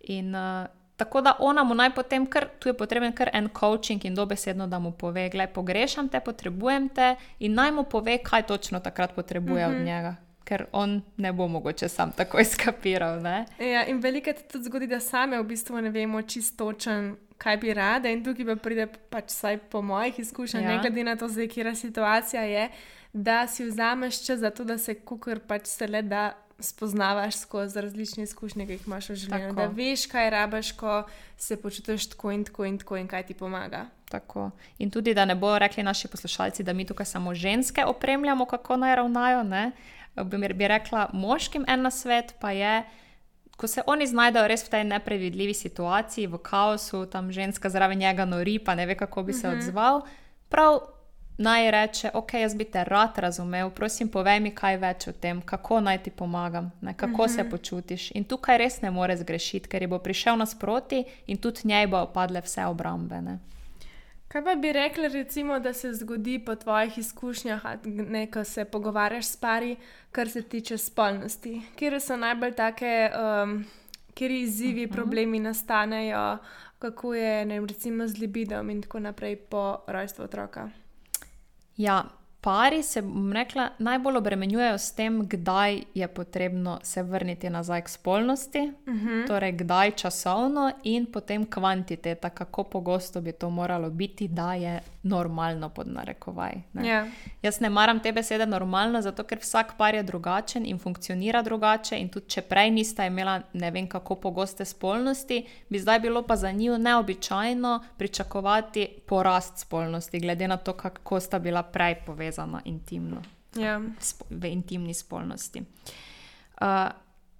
In 0.00 0.34
uh, 0.34 0.66
tako 0.98 1.20
da 1.20 1.36
ona 1.38 1.64
mu 1.64 1.74
naj 1.74 1.90
potem, 1.94 2.26
kar, 2.26 2.48
tu 2.58 2.68
je 2.68 2.74
potreben 2.74 3.12
kar 3.12 3.30
en 3.32 3.48
coaching 3.58 4.04
in 4.04 4.14
dobesedno, 4.14 4.66
da 4.66 4.78
mu 4.78 4.90
pove, 4.92 5.28
gledaj, 5.30 5.52
pogrešam 5.54 6.08
te, 6.08 6.20
potrebujem 6.20 6.88
te 6.88 7.14
in 7.38 7.54
naj 7.54 7.70
mu 7.72 7.84
pove, 7.84 8.18
kaj 8.18 8.42
točno 8.42 8.80
takrat 8.80 9.14
potrebuje 9.14 9.66
uh 9.66 9.72
-huh. 9.72 9.80
od 9.80 9.86
njega. 9.86 10.16
Ker 10.44 10.64
on 10.72 11.02
ne 11.16 11.32
bo 11.32 11.48
mogoče 11.48 11.88
sam 11.88 12.12
tako 12.12 12.40
izkapiral. 12.40 13.20
Ne? 13.28 13.46
Ja, 13.58 13.86
in 13.86 14.00
veliko 14.00 14.30
se 14.30 14.48
tudi 14.52 14.64
zgodi, 14.64 14.86
da 14.86 15.00
same 15.00 15.38
v 15.38 15.44
bistvu 15.44 15.80
ne 15.80 15.90
vemo 15.90 16.22
čistočen, 16.22 17.16
kaj 17.38 17.56
bi 17.56 17.74
rade. 17.74 18.12
In 18.12 18.24
tukaj 18.24 18.46
pa 18.46 18.56
pride, 18.56 18.86
pač 19.10 19.24
vsaj 19.24 19.58
po 19.58 19.82
mojih 19.82 20.18
izkušnjah, 20.18 20.62
Ja. 20.62 20.70
ja. 20.70 20.76
ne 20.76 20.82
glede 20.82 21.04
na 21.04 21.16
to, 21.16 21.28
zdaj, 21.28 21.48
kje 21.48 21.74
situacija 21.74 22.42
je, 22.42 22.68
da 23.12 23.46
si 23.46 23.64
vzameš 23.64 24.26
čas 24.26 24.38
za 24.38 24.50
to, 24.50 24.64
da 24.64 24.78
se 24.78 24.94
kukar 24.94 25.38
pač 25.40 25.66
se 25.66 25.86
le 25.86 26.02
da 26.02 26.32
spoznavaš 26.58 27.36
skozi 27.36 27.80
različne 27.80 28.22
izkušnje, 28.22 28.66
ki 28.66 28.72
jih 28.72 28.86
imaš 28.86 29.08
v 29.08 29.14
življenju. 29.14 29.52
Tako. 29.54 29.60
Da 29.60 29.66
veš, 29.74 30.06
kaj 30.10 30.30
rabaš, 30.30 30.72
ko 30.72 31.02
se 31.36 31.56
počutiš 31.62 32.08
tako 32.14 32.32
in 32.34 32.44
tako 32.44 32.64
in 32.64 32.78
tako 32.78 32.96
in 32.96 33.08
kaj 33.08 33.26
ti 33.26 33.34
pomaga. 33.34 33.86
Tako. 34.10 34.50
In 34.78 34.90
tudi, 34.90 35.14
da 35.14 35.24
ne 35.24 35.34
bodo 35.34 35.58
rekli 35.58 35.82
naši 35.82 36.08
poslušalci, 36.08 36.64
da 36.64 36.72
mi 36.72 36.86
tukaj 36.86 37.06
samo 37.06 37.34
ženske 37.34 37.84
opremljamo, 37.84 38.46
kako 38.46 38.76
naj 38.76 38.96
ravnajo. 38.96 39.42
Ne? 39.42 39.70
Bi, 40.24 40.54
bi 40.54 40.68
rekla, 40.68 41.10
moškim 41.12 41.64
en 41.68 41.82
na 41.82 41.90
svet 41.90 42.34
pa 42.40 42.50
je, 42.50 42.82
ko 43.56 43.66
se 43.66 43.82
oni 43.86 44.06
znajdejo 44.06 44.48
res 44.48 44.66
v 44.66 44.70
tej 44.74 44.84
neprevidljivi 44.84 45.54
situaciji, 45.54 46.26
v 46.26 46.42
kaosu, 46.42 47.06
tam 47.06 47.30
ženska 47.32 47.70
zraven 47.70 47.98
njega 47.98 48.24
nori, 48.24 48.58
pa 48.58 48.74
ne 48.74 48.86
ve, 48.86 48.96
kako 48.98 49.22
bi 49.22 49.32
se 49.32 49.48
odzval. 49.48 50.02
Prav 50.48 50.80
naj 51.38 51.70
reče, 51.70 52.10
ok, 52.14 52.34
jaz 52.34 52.54
bi 52.54 52.64
te 52.64 52.84
rad 52.84 53.18
razumel, 53.18 53.70
prosim, 53.70 54.08
povej 54.08 54.40
mi 54.40 54.50
kaj 54.50 54.76
več 54.76 55.06
o 55.08 55.12
tem, 55.12 55.40
kako 55.42 55.80
naj 55.80 56.02
ti 56.02 56.10
pomagam, 56.10 56.72
ne, 56.80 56.94
kako 56.94 57.22
uh 57.22 57.28
-huh. 57.28 57.34
se 57.34 57.50
počutiš. 57.50 58.10
In 58.10 58.24
tukaj 58.24 58.58
res 58.58 58.80
ne 58.82 58.90
more 58.90 59.16
zgrešiti, 59.16 59.68
ker 59.68 59.82
ji 59.82 59.88
bo 59.88 59.98
prišel 59.98 60.36
nasproti 60.36 61.04
in 61.26 61.36
tudi 61.36 61.60
njej 61.64 61.86
bo 61.86 62.06
padle 62.06 62.40
vse 62.40 62.64
obrambe. 62.64 63.20
Ne. 63.20 63.38
Kaj 64.28 64.44
pa 64.44 64.54
bi 64.54 64.72
rekli, 64.72 65.08
recimo, 65.08 65.58
da 65.58 65.72
se 65.72 65.94
zgodi 65.94 66.38
po 66.38 66.54
tvojih 66.54 66.98
izkušnjah, 66.98 67.62
ne, 67.84 68.26
ko 68.30 68.44
se 68.44 68.64
pogovarjaš 68.64 69.26
s 69.26 69.36
pari, 69.36 69.76
kar 70.12 70.28
se 70.28 70.42
tiče 70.42 70.78
spolnosti? 70.78 71.62
Kje 71.76 72.00
so 72.00 72.16
najbolj 72.16 72.52
take, 72.52 73.10
um, 73.42 73.64
kje 74.14 74.40
izzivi, 74.40 74.84
uh 74.84 74.90
-huh. 74.90 74.94
problemi 74.94 75.40
nastanejo, 75.40 76.38
kako 76.78 77.14
je 77.14 77.44
ne, 77.44 77.60
recimo 77.60 78.06
z 78.06 78.18
libidom 78.18 78.70
in 78.70 78.82
tako 78.82 79.00
naprej 79.00 79.36
po 79.36 79.78
rojstvu 79.86 80.24
otroka? 80.24 80.70
Ja, 81.78 82.10
pari 82.40 82.82
se, 82.82 83.02
bom 83.02 83.32
rekla, 83.32 83.70
najbolj 83.78 84.16
obremenjujejo 84.16 84.78
s 84.78 84.92
tem, 84.92 85.28
kdaj 85.28 85.82
je 85.94 86.08
potrebno 86.08 86.78
se 86.82 87.02
vrniti 87.02 87.50
nazaj 87.50 87.82
k 87.82 87.88
spolnosti, 87.88 88.72
uh 88.86 88.94
-huh. 88.94 89.26
torej 89.26 89.52
kdaj 89.52 89.90
časovno 89.90 90.72
in 90.82 91.06
potem 91.12 91.50
kvantiteta, 91.50 92.30
kako 92.30 92.64
pogosto 92.64 93.20
bi 93.20 93.32
to 93.32 93.50
moralo 93.50 93.90
biti, 93.90 94.28
da 94.28 94.54
je 94.54 94.80
normalno 95.02 95.68
pod 95.68 95.86
narekovaj. 95.88 96.52
ne. 96.72 96.88
Ja. 96.88 97.06
Jaz 97.42 97.60
ne 97.60 97.70
maram 97.70 98.00
te 98.00 98.12
besede 98.12 98.46
normalno, 98.46 99.02
zato 99.02 99.22
ker 99.22 99.38
vsak 99.38 99.76
par 99.76 99.94
je 99.94 100.02
drugačen 100.02 100.66
in 100.66 100.78
funkcionira 100.78 101.42
drugače. 101.42 101.98
In 101.98 102.08
tudi 102.08 102.26
če 102.28 102.42
prej 102.42 102.70
nista 102.70 103.06
imela 103.06 103.40
ne 103.52 103.70
vem 103.70 103.88
kako 103.88 104.14
pogoste 104.14 104.64
spolnosti, 104.64 105.46
bi 105.68 105.78
zdaj 105.78 106.00
bilo 106.00 106.22
pa 106.22 106.36
za 106.36 106.50
njiju 106.50 106.78
neobičajno 106.78 107.84
pričakovati 107.96 108.88
porast 109.06 109.58
spolnosti, 109.58 110.20
glede 110.20 110.48
na 110.48 110.56
to, 110.56 110.72
kako 110.72 111.20
sta 111.20 111.38
bila 111.38 111.62
prej 111.62 111.94
povezana 112.28 112.60
intimno, 112.64 113.22
Ja. 113.56 113.80
spo- 114.00 114.26
v 114.30 114.44
intimni 114.46 114.94
spolnosti. 114.94 115.60
Uh, 116.60 116.66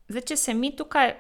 zdaj, 0.09 0.23
če 0.23 0.37
se 0.37 0.55
mi 0.55 0.77
tukaj 0.77 1.15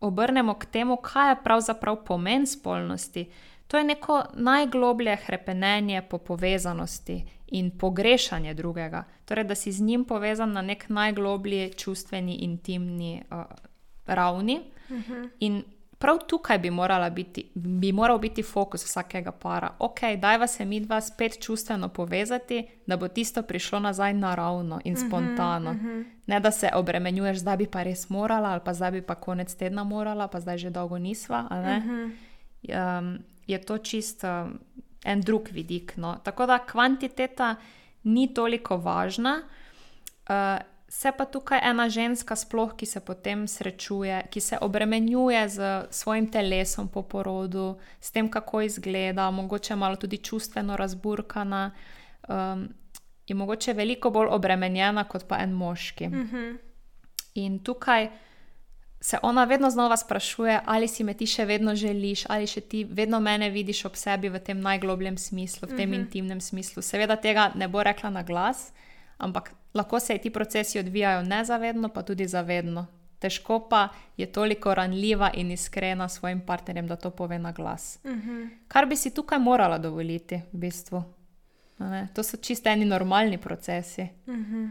obrnemo 0.00 0.54
k 0.54 0.66
temu, 0.66 0.96
kaj 0.96 1.30
je 1.30 1.42
pravzaprav 1.44 2.04
pomen 2.04 2.46
spolnosti. 2.46 3.30
To 3.66 3.78
je 3.78 3.84
neko 3.84 4.24
najgloblje 4.34 5.16
hrepenenje 5.16 6.02
po 6.02 6.18
povezanosti 6.18 7.24
in 7.46 7.70
pogrešanje 7.70 8.54
drugega. 8.54 9.04
Torej, 9.24 9.44
da 9.44 9.54
si 9.54 9.72
z 9.72 9.80
njim 9.80 10.04
povezan 10.04 10.52
na 10.52 10.62
nek 10.62 10.88
najgloblji 10.88 11.72
čustveni, 11.72 12.34
intimni 12.36 13.22
uh, 13.30 13.44
ravni. 14.06 14.60
Uh 14.90 14.96
-huh. 14.96 15.28
In 15.40 15.62
prav 16.04 16.18
tukaj 16.28 16.58
bi, 16.58 16.70
morala 16.70 17.10
biti, 17.10 17.50
bi 17.54 17.92
moral 17.92 18.18
biti 18.18 18.42
fokus 18.42 18.84
vsakega 18.84 19.32
para. 19.32 19.70
Ok, 19.78 20.00
dajva 20.20 20.46
se 20.46 20.64
mi 20.64 20.80
dva 20.80 21.00
spet 21.00 21.38
čustveno 21.40 21.88
povezati, 21.88 22.66
da 22.86 22.96
bo 22.96 23.08
tisto 23.08 23.42
prišlo 23.42 23.80
nazaj 23.80 24.14
naravno 24.14 24.80
in 24.84 24.96
spontano. 24.96 25.70
Uh 25.70 25.76
-huh. 25.76 26.04
Ne 26.26 26.40
da 26.40 26.50
se 26.50 26.70
obremenjuješ, 26.74 27.38
zdaj 27.38 27.56
bi 27.56 27.66
pa 27.66 27.82
res 27.82 28.10
morala, 28.10 28.48
ali 28.48 28.60
pa 28.64 28.74
zdaj 28.74 28.90
bi 28.90 29.02
pa 29.02 29.14
konec 29.14 29.54
tedna 29.54 29.84
morala, 29.84 30.28
pa 30.28 30.40
zdaj 30.40 30.58
že 30.58 30.70
dolgo 30.70 30.98
nisva. 30.98 31.46
a 31.50 31.62
ne. 31.62 31.82
Um, 32.98 33.18
je 33.46 33.60
to 33.62 33.78
čist 33.78 34.24
um, 34.24 34.60
en 35.04 35.20
drug 35.20 35.48
vidik. 35.52 35.96
No. 35.96 36.16
Tako 36.24 36.46
da 36.46 36.58
kvantiteta 36.58 37.56
ni 38.02 38.34
toliko 38.34 38.76
važna. 38.76 39.42
Uh, 40.28 40.34
se 40.94 41.12
pa 41.12 41.24
tukaj 41.24 41.58
ena 41.62 41.88
ženska, 41.88 42.36
sploh, 42.36 42.76
ki 42.78 42.86
se 42.86 43.00
potem 43.00 43.48
srečuje, 43.48 44.20
ki 44.30 44.40
se 44.40 44.58
obremenjuje 44.62 45.48
z 45.48 45.86
svojim 45.90 46.28
telesom 46.30 46.88
po 46.88 47.02
porodu, 47.02 47.78
s 48.00 48.14
tem, 48.14 48.28
kako 48.30 48.60
izgleda, 48.62 49.30
mogoče 49.30 49.74
malo 49.76 49.96
tudi 49.96 50.18
čustveno 50.22 50.76
razburkana, 50.76 51.72
um, 52.28 52.68
je 53.26 53.34
mogoče 53.34 53.72
veliko 53.72 54.10
bolj 54.10 54.30
obremenjena 54.30 55.04
kot 55.04 55.26
pa 55.28 55.40
en 55.42 55.52
moški. 55.52 56.06
Uh 56.06 56.12
-huh. 56.12 56.56
In 57.34 57.58
tukaj 57.58 58.08
se 59.00 59.18
ona 59.22 59.44
vedno 59.44 59.70
znova 59.70 59.96
sprašuje, 59.96 60.60
ali 60.64 60.88
si 60.88 61.04
me 61.04 61.14
ti 61.14 61.26
še 61.26 61.44
vedno 61.44 61.74
želiš, 61.74 62.24
ali 62.28 62.46
še 62.46 62.60
ti 62.60 62.84
vedno 62.84 63.20
mene 63.20 63.50
vidiš 63.50 63.84
ob 63.84 63.96
sebi 63.96 64.28
v 64.28 64.38
tem 64.38 64.60
najglobljem 64.60 65.18
smislu, 65.18 65.68
v 65.68 65.76
tem 65.76 65.90
uh 65.90 65.96
-huh. 65.96 66.00
intimnem 66.00 66.40
smislu. 66.40 66.82
Seveda 66.82 67.16
tega 67.16 67.52
ne 67.54 67.68
bo 67.68 67.82
rekla 67.82 68.10
na 68.10 68.22
glas, 68.22 68.72
ampak 69.18 69.54
lahko 69.74 70.00
se 70.00 70.18
ti 70.18 70.30
procesi 70.30 70.78
odvijajo 70.78 71.22
nezavedno, 71.22 71.88
pa 71.88 72.02
tudi 72.02 72.26
zavedno. 72.26 72.86
Težko 73.18 73.68
pa 73.68 73.88
je 74.16 74.26
toliko 74.26 74.74
ranljiva 74.74 75.30
in 75.34 75.50
iskrena 75.50 76.08
s 76.08 76.18
svojim 76.18 76.40
partnerjem, 76.40 76.86
da 76.86 76.96
to 76.96 77.10
pove 77.10 77.38
na 77.38 77.52
glas. 77.52 77.98
Uh 78.04 78.10
-huh. 78.10 78.48
Kar 78.68 78.86
bi 78.86 78.96
si 78.96 79.14
tukaj 79.14 79.38
morala 79.38 79.78
dovoliti, 79.78 80.40
v 80.52 80.58
bistvu. 80.58 81.02
Ne? 81.78 82.08
To 82.14 82.22
so 82.22 82.36
čisto 82.36 82.68
eni 82.68 82.84
normalni 82.84 83.38
procesi. 83.38 84.02
Uh 84.26 84.34
-huh. 84.34 84.70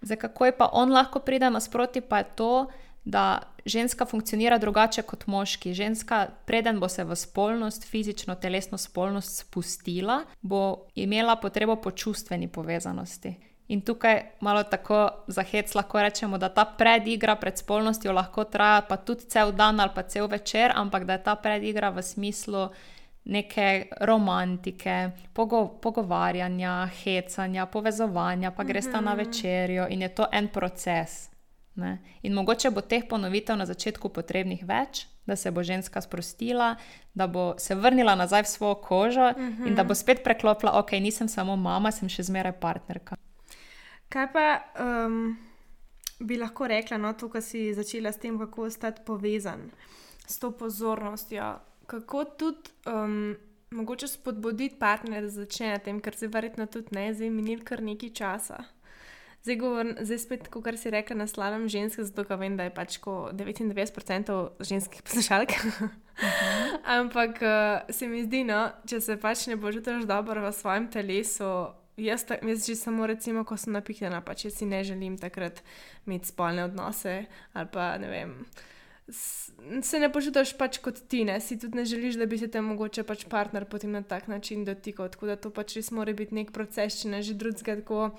Zdaj, 0.00 0.16
kako 0.16 0.46
je 0.46 0.56
pa 0.56 0.68
on 0.72 0.92
lahko 0.92 1.18
pride 1.18 1.50
nasproti, 1.50 2.00
pa 2.00 2.18
je 2.18 2.24
to, 2.36 2.70
da 3.04 3.42
ženska 3.64 4.06
funkcionira 4.06 4.58
drugače 4.58 5.02
kot 5.02 5.26
moški. 5.26 5.74
Ženska, 5.74 6.28
preden 6.44 6.80
bo 6.80 6.88
se 6.88 7.04
v 7.04 7.16
spolnost, 7.16 7.84
fizično, 7.84 8.34
telesno 8.34 8.78
spolnost 8.78 9.36
spustila, 9.36 10.24
bo 10.42 10.86
imela 10.94 11.36
potrebo 11.36 11.76
po 11.76 11.90
čustveni 11.90 12.48
povezanosti. 12.48 13.34
In 13.68 13.80
tukaj 13.80 14.22
malo 14.40 14.62
tako 14.62 15.10
za 15.26 15.42
hec 15.42 15.74
lahko 15.74 16.02
rečemo, 16.02 16.38
da 16.38 16.48
ta 16.48 16.64
predigra 16.64 17.36
pred 17.36 17.58
spolnostjo 17.58 18.12
lahko 18.12 18.44
traja 18.44 18.82
pa 18.88 18.96
tudi 18.96 19.24
cel 19.24 19.52
dan 19.52 19.80
ali 19.80 19.90
pa 19.94 20.02
cel 20.02 20.26
večer, 20.26 20.72
ampak 20.74 21.04
da 21.04 21.12
je 21.12 21.22
ta 21.22 21.34
predigra 21.36 21.90
v 21.90 22.02
smislu 22.02 22.68
neke 23.24 23.86
romantike, 24.00 25.10
pogo 25.32 25.68
pogovarjanja, 25.68 26.90
hecanja, 27.04 27.66
povezovanja, 27.66 28.50
pa 28.50 28.64
greš 28.64 28.92
ta 28.92 29.00
na 29.00 29.14
večerjo 29.14 29.86
in 29.88 30.02
je 30.02 30.08
to 30.14 30.26
en 30.32 30.48
proces. 30.48 31.30
Ne? 31.74 31.98
In 32.22 32.34
mogoče 32.34 32.70
bo 32.70 32.80
teh 32.80 33.08
ponovitev 33.08 33.56
na 33.56 33.66
začetku 33.66 34.08
potrebnih 34.08 34.62
več, 34.68 35.06
da 35.26 35.36
se 35.36 35.50
bo 35.50 35.62
ženska 35.62 36.00
sprostila, 36.00 36.74
da 37.14 37.26
bo 37.26 37.54
se 37.58 37.74
vrnila 37.74 38.14
nazaj 38.14 38.42
v 38.42 38.48
svojo 38.48 38.74
kožo 38.74 39.28
uh 39.30 39.36
-huh. 39.36 39.68
in 39.68 39.74
da 39.74 39.84
bo 39.84 39.94
spet 39.94 40.24
preklopila, 40.24 40.78
ok, 40.78 40.92
nisem 40.92 41.28
samo 41.28 41.56
mama, 41.56 41.90
sem 41.90 42.08
še 42.08 42.22
zmeraj 42.22 42.52
partnerka. 42.52 43.16
Kaj 44.08 44.28
pa 44.32 44.46
um, 44.84 45.36
bi 46.20 46.36
lahko 46.38 46.68
rekla, 46.70 46.98
no, 46.98 47.12
to, 47.18 47.28
kar 47.28 47.42
si 47.42 47.72
začela 47.74 48.12
s 48.12 48.20
tem, 48.22 48.38
kako 48.38 48.68
ostati 48.68 49.02
povezan 49.06 49.70
s 50.26 50.38
to 50.38 50.50
pozornostjo, 50.56 51.54
kako 51.86 52.24
tudi 52.24 52.70
um, 52.86 53.36
mogoče 53.70 54.08
spodbuditi 54.08 54.78
partnerja, 54.78 55.20
da 55.20 55.28
začne 55.28 55.74
na 55.74 55.78
tem, 55.78 56.00
ker 56.00 56.16
se 56.16 56.28
verjetno 56.32 56.66
tudi 56.66 56.96
ne, 56.96 57.10
zdaj 57.14 57.30
minil 57.30 57.64
kar 57.64 57.82
nekaj 57.82 58.14
časa. 58.16 58.62
Zdaj, 59.44 59.56
govor, 59.60 59.90
zdaj 60.00 60.18
spet, 60.22 60.46
kot 60.48 60.78
si 60.80 60.90
rekla, 60.90 61.18
naslavljam 61.20 61.66
ženske, 61.68 62.04
zato 62.08 62.24
ker 62.24 62.38
vem, 62.40 62.56
da 62.56 62.64
je 62.64 62.72
pač 62.72 62.96
99% 62.96 64.38
ženskih 64.60 65.02
poslušalk. 65.02 65.50
-huh. 65.50 65.88
Ampak 66.98 67.42
uh, 67.42 67.94
se 67.94 68.08
mi 68.08 68.22
zdi, 68.24 68.44
no, 68.44 68.70
če 68.86 69.00
se 69.00 69.16
pač 69.20 69.46
ne 69.46 69.60
počutiš 69.60 70.06
dobro 70.08 70.48
v 70.48 70.52
svojem 70.52 70.88
telesu, 70.90 71.66
jaz, 71.96 72.24
ta, 72.24 72.38
jaz 72.42 72.66
že 72.66 72.76
samo, 72.76 73.06
recimo, 73.06 73.44
ko 73.44 73.56
sem 73.56 73.74
napihnjena, 73.76 74.20
pa 74.24 74.34
če 74.34 74.50
si 74.50 74.66
ne 74.66 74.82
želim 74.84 75.18
takrat 75.18 75.62
imeti 76.06 76.32
spolne 76.32 76.64
odnose 76.64 77.24
ali 77.54 77.68
pa 77.72 77.98
ne 77.98 78.10
vem. 78.10 78.38
se 79.82 79.98
ne 80.00 80.08
počutiš 80.12 80.54
pač 80.58 80.78
kot 80.80 81.02
ti, 81.08 81.24
ne? 81.28 81.40
si 81.40 81.58
tudi 81.60 81.76
ne 81.76 81.84
želiš, 81.84 82.16
da 82.16 82.26
bi 82.26 82.38
se 82.38 82.48
te 82.48 82.60
mogoče 82.60 83.04
pač 83.04 83.26
partner 83.28 83.64
potem 83.64 83.92
na 83.92 84.02
tak 84.02 84.28
način 84.28 84.64
dotikal. 84.64 85.08
Tako 85.08 85.26
da 85.26 85.36
to 85.36 85.50
pač 85.50 85.76
res 85.76 85.90
mora 85.90 86.12
biti 86.12 86.34
nek 86.34 86.52
proces, 86.52 87.02
če 87.02 87.08
ne 87.08 87.22
že 87.22 87.34
drugega 87.34 87.82
tako. 87.82 88.10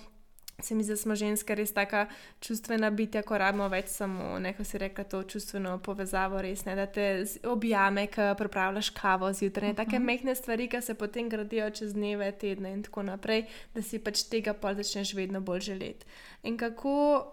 Se 0.60 0.76
mi 0.76 0.84
zdi, 0.84 0.94
da 0.94 0.98
smo 0.98 1.16
ženske 1.16 1.56
res 1.56 1.74
tako 1.76 2.06
čustvena 2.40 2.90
bitja, 2.90 3.22
ko 3.28 3.38
rabimo 3.38 3.68
več 3.70 3.90
samo, 3.92 4.38
neko 4.40 4.64
si 4.64 4.80
reka, 4.80 5.04
to 5.04 5.24
čustveno 5.24 5.78
povezavo, 5.84 6.40
res 6.42 6.64
ne, 6.66 6.76
da 6.80 6.86
te 6.88 7.26
objame, 7.52 8.08
ki 8.08 8.30
pripravljaš 8.40 8.90
kavo 8.96 9.34
zjutraj. 9.34 9.70
Uh 9.70 9.76
-huh. 9.76 9.84
Take 9.84 10.00
mehke 10.00 10.36
stvari, 10.36 10.68
ki 10.68 10.82
se 10.82 10.94
potem 10.94 11.30
gradijo 11.30 11.70
čez 11.70 11.94
dneve, 11.94 12.32
tedne 12.32 12.74
in 12.74 12.84
tako 12.84 13.04
naprej, 13.04 13.46
da 13.74 13.82
si 13.82 14.00
pač 14.00 14.24
tega 14.24 14.54
pa 14.54 14.74
začneš 14.74 15.14
vedno 15.14 15.42
bolj 15.42 15.60
želeti. 15.60 16.06
In 16.44 16.58
kako 16.58 17.26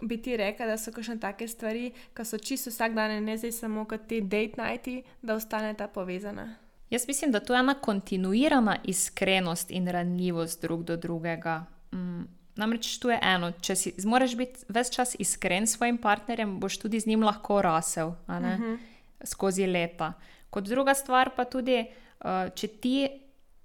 bi 0.00 0.22
ti 0.22 0.36
rekla, 0.36 0.66
da 0.66 0.78
so 0.78 0.92
kakšne 0.92 1.20
take 1.20 1.48
stvari, 1.48 1.92
ki 2.16 2.24
so 2.24 2.38
čisto 2.38 2.70
vsak 2.70 2.94
dan 2.94 3.10
in 3.10 3.24
ne 3.24 3.36
zdaj 3.38 3.52
samo 3.52 3.84
kot 3.84 4.06
ti 4.08 4.20
date 4.20 4.62
nighti, 4.62 5.02
da 5.22 5.34
ostane 5.34 5.74
ta 5.74 5.88
povezana? 5.88 6.54
Jaz 6.90 7.08
mislim, 7.08 7.32
da 7.32 7.40
to 7.40 7.54
je 7.54 7.60
ena 7.60 7.74
kontinuirana 7.74 8.76
iskrenost 8.84 9.70
in 9.70 9.88
ranljivost 9.88 10.62
drug 10.62 10.84
do 10.84 10.96
drugega. 10.96 11.64
Mm. 11.92 12.41
Namreč 12.56 12.98
tu 12.98 13.08
je 13.08 13.18
eno, 13.22 13.52
če 13.60 13.76
si 13.76 13.94
moraš 14.04 14.36
biti 14.36 14.66
ves 14.68 14.90
čas 14.92 15.16
iskren 15.18 15.66
s 15.66 15.78
svojim 15.78 15.98
partnerjem, 15.98 16.58
boš 16.60 16.78
tudi 16.78 17.00
z 17.00 17.06
njim 17.06 17.22
lahko 17.22 17.62
rasel 17.62 18.08
uh 18.08 18.34
mhm. 18.34 18.62
-huh. 18.62 18.78
skozi 19.24 19.66
leta. 19.66 20.12
Kot 20.50 20.64
druga 20.64 20.94
stvar 20.94 21.30
pa 21.36 21.44
tudi, 21.44 21.86
uh, 22.20 22.54
če 22.54 22.68
ti 22.68 23.08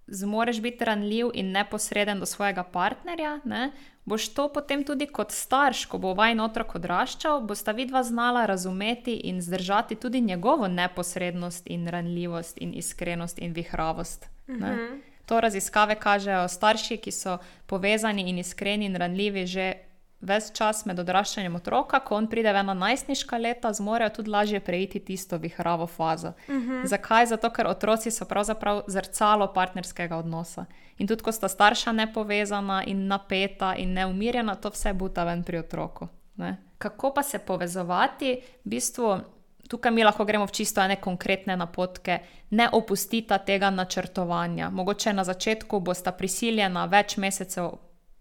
zmoreš 0.08 0.62
biti 0.62 0.86
ranljiv 0.86 1.28
in 1.34 1.52
neposreden 1.52 2.20
do 2.20 2.26
svojega 2.26 2.64
partnerja, 2.64 3.40
ne, 3.46 3.72
boš 4.06 4.30
to 4.34 4.48
potem 4.54 4.84
tudi 4.84 5.06
kot 5.06 5.32
starš, 5.32 5.86
ko 5.86 5.98
bo 5.98 6.14
vajen 6.14 6.40
otrok 6.40 6.76
odraščal, 6.76 7.42
bosta 7.42 7.72
vidva 7.72 8.04
znala 8.04 8.46
razumeti 8.46 9.14
in 9.14 9.42
zdržati 9.42 9.96
tudi 9.96 10.22
njegovo 10.22 10.68
neposrednost 10.68 11.68
in 11.68 11.88
ranljivost 11.88 12.58
in 12.62 12.74
iskrenost 12.74 13.40
in 13.40 13.54
vihravost. 13.54 14.30
Uh 14.48 14.56
mhm. 14.56 14.64
-huh. 14.64 15.02
To 15.28 15.42
raziskave 15.44 15.96
kažejo 16.00 16.48
starši, 16.48 16.98
ki 17.04 17.12
so 17.12 17.38
povezani 17.68 18.30
in 18.30 18.40
iskreni 18.40 18.88
in 18.88 18.96
ranljivi 18.96 19.46
že 19.46 19.74
ves 20.22 20.50
čas 20.54 20.86
med 20.86 21.00
odraščanjem 21.00 21.56
otroka, 21.60 22.00
ko 22.02 22.16
on 22.18 22.28
pride 22.28 22.50
v 22.54 22.62
ena 22.64 22.74
najstniška 22.74 23.38
leta, 23.38 23.74
zmorejo 23.74 24.16
tudi 24.16 24.32
lažje 24.34 24.60
preiti 24.66 25.00
tisto 25.00 25.38
vihravo 25.38 25.88
fazo. 25.88 26.34
Uh 26.48 26.56
mhm. 26.56 26.72
-huh. 26.72 26.86
Zakaj? 26.88 27.26
Zato, 27.26 27.50
ker 27.50 27.68
otroci 27.68 28.12
so 28.12 28.26
pravzaprav 28.26 28.82
zrcalo 28.88 29.54
partnerskega 29.54 30.18
odnosa. 30.18 30.66
In 30.98 31.08
tudi, 31.08 31.24
ko 31.24 31.32
sta 31.32 31.48
starša 31.48 31.92
nepovezana 31.92 32.84
in 32.84 33.08
napeta 33.08 33.76
in 33.76 33.94
neumirjena, 33.94 34.56
to 34.56 34.70
vse 34.70 34.94
buta 34.94 35.24
ven 35.24 35.44
pri 35.44 35.58
otroku. 35.58 36.08
Ne? 36.36 36.58
Kako 36.78 37.14
pa 37.14 37.24
se 37.24 37.40
povezovati, 37.40 38.42
v 38.66 38.70
bistvu. 38.70 39.20
Tukaj 39.68 39.92
mi 39.92 40.04
lahko 40.04 40.26
gremo 40.26 40.46
v 40.46 40.52
čisto 40.52 40.82
ene 40.82 40.96
konkretne 40.96 41.58
napotke, 41.58 42.20
ne 42.50 42.70
opustite 42.72 43.40
tega 43.46 43.70
načrtovanja. 43.70 44.70
Mogoče 44.70 45.14
na 45.14 45.24
začetku 45.24 45.80
boste 45.80 46.12
prisiljeni 46.12 46.88
več 46.90 47.18
mesecev 47.18 47.72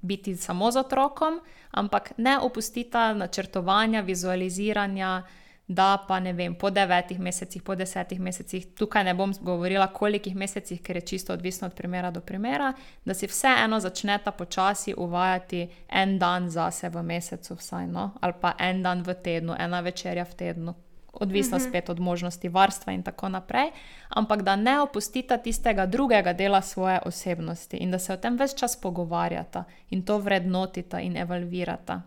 biti 0.01 0.37
samo 0.37 0.71
z 0.71 0.83
otrokom, 0.83 1.41
ampak 1.71 2.13
ne 2.17 2.39
opustite 2.39 3.15
načrtovanja, 3.15 4.01
vizualiziranja, 4.01 5.23
da 5.69 6.05
pa 6.09 6.21
ne 6.21 6.33
vem, 6.33 6.55
po 6.55 6.71
devetih 6.71 7.19
mesecih, 7.21 7.63
po 7.63 7.75
desetih 7.75 8.21
mesecih, 8.21 8.67
tukaj 8.79 9.05
ne 9.05 9.15
bom 9.15 9.33
govorila, 9.41 9.89
kolikih 9.93 10.37
mesecih, 10.37 10.83
ker 10.83 10.97
je 10.97 11.07
čisto 11.11 11.33
odvisno 11.33 11.67
od 11.67 11.75
primera 11.75 12.11
do 12.11 12.21
primera, 12.21 12.73
da 13.05 13.15
si 13.15 13.27
vseeno 13.27 13.81
začnete 13.81 14.31
počasi 14.31 14.95
uvajati 14.97 15.67
en 15.89 16.19
dan 16.19 16.51
zase 16.51 16.89
v 16.89 17.03
mesecu, 17.03 17.55
vsaj, 17.55 17.87
no? 17.87 18.13
ali 18.21 18.35
pa 18.41 18.55
en 18.59 18.83
dan 18.83 19.03
v 19.03 19.15
tednu, 19.15 19.57
ena 19.59 19.81
večerja 19.81 20.25
v 20.25 20.35
tednu 20.35 20.75
odvisno 21.21 21.59
mhm. 21.59 21.69
spet 21.69 21.89
od 21.89 22.01
možnosti 22.01 22.49
varstva 22.49 22.93
in 22.93 23.03
tako 23.03 23.29
naprej, 23.29 23.71
ampak 24.09 24.43
da 24.43 24.57
ne 24.57 24.81
opustite 24.81 25.39
tistega 25.43 25.87
drugega 25.87 26.33
dela 26.33 26.63
svoje 26.63 27.01
osebnosti 27.05 27.77
in 27.77 27.91
da 27.91 27.99
se 27.99 28.13
o 28.13 28.17
tem 28.17 28.37
več 28.37 28.55
čas 28.55 28.81
pogovarjata 28.81 29.65
in 29.91 30.03
to 30.03 30.19
vrednotita 30.19 31.01
in 31.01 31.17
evalvirata. 31.17 32.03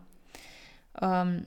Um, 1.02 1.40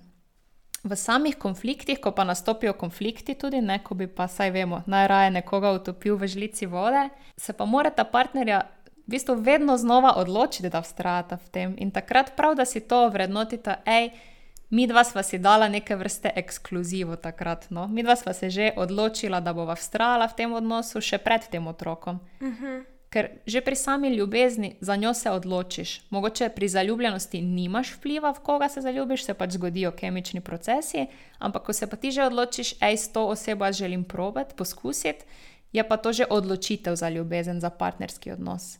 v 0.84 0.96
samih 0.96 1.38
konfliktih, 1.38 2.00
ko 2.00 2.10
pa 2.10 2.24
nastopijo 2.24 2.72
konflikti, 2.72 3.34
tudi 3.34 3.60
ne, 3.60 3.78
ko 3.84 3.94
bi 3.94 4.06
pa, 4.06 4.26
saj 4.28 4.50
vemo, 4.50 4.82
najraje 4.86 5.30
nekoga 5.30 5.72
utopil 5.72 6.16
v 6.18 6.26
žlici 6.26 6.66
vode, 6.66 7.08
se 7.36 7.52
pa 7.52 7.64
morata 7.64 8.04
partnerja. 8.04 8.62
V 9.02 9.10
bistvu 9.14 9.34
vedno 9.34 9.76
znova 9.76 10.14
odločiti, 10.16 10.70
da 10.70 10.82
vztrajata 10.82 11.36
v 11.36 11.48
tem, 11.50 11.74
in 11.78 11.90
takrat 11.90 12.36
prav, 12.36 12.54
da 12.54 12.64
si 12.64 12.80
to 12.80 13.08
vrednotite, 13.10 13.76
hej, 13.86 14.12
mi 14.72 14.86
dva 14.86 15.04
sva 15.04 15.22
si 15.22 15.38
dala 15.38 15.68
neke 15.68 15.96
vrste 15.96 16.32
ekskluzivo 16.36 17.16
takrat. 17.16 17.68
No? 17.70 17.86
Mi 17.88 18.02
dva 18.02 18.16
sva 18.16 18.32
se 18.32 18.50
že 18.50 18.72
odločila, 18.76 19.40
da 19.40 19.52
bova 19.52 19.76
vztrajala 19.76 20.28
v 20.32 20.36
tem 20.36 20.52
odnosu 20.52 21.00
še 21.04 21.20
pred 21.20 21.44
tem 21.52 21.66
otrokom. 21.66 22.20
Uh 22.40 22.48
mhm. 22.48 22.64
-huh. 22.64 22.80
Ker 23.12 23.28
že 23.46 23.60
pri 23.60 23.76
sami 23.76 24.08
ljubezni 24.08 24.76
za 24.80 24.96
njo 24.96 25.14
se 25.14 25.30
odločiš. 25.30 26.08
Mogoče 26.10 26.48
pri 26.48 26.68
zaljubljenosti 26.68 27.42
nimaš 27.42 27.92
vpliva, 27.96 28.32
v 28.32 28.40
koga 28.40 28.68
se 28.68 28.80
zaljubiš, 28.80 29.24
se 29.24 29.34
pač 29.34 29.50
zgodijo 29.50 29.90
kemični 29.90 30.40
procesi, 30.40 31.06
ampak 31.38 31.62
ko 31.62 31.72
se 31.72 31.86
pa 31.86 31.96
ti 31.96 32.10
že 32.10 32.24
odločiš, 32.24 32.80
hej, 32.80 32.96
s 32.96 33.12
to 33.12 33.26
osebo 33.26 33.72
želim 33.72 34.04
probati, 34.04 34.54
poskusiti, 34.56 35.24
je 35.72 35.88
pa 35.88 35.96
to 35.96 36.12
že 36.12 36.24
odločitev 36.30 36.96
za 36.96 37.08
ljubezen, 37.08 37.60
za 37.60 37.70
partnerski 37.70 38.32
odnos. 38.32 38.78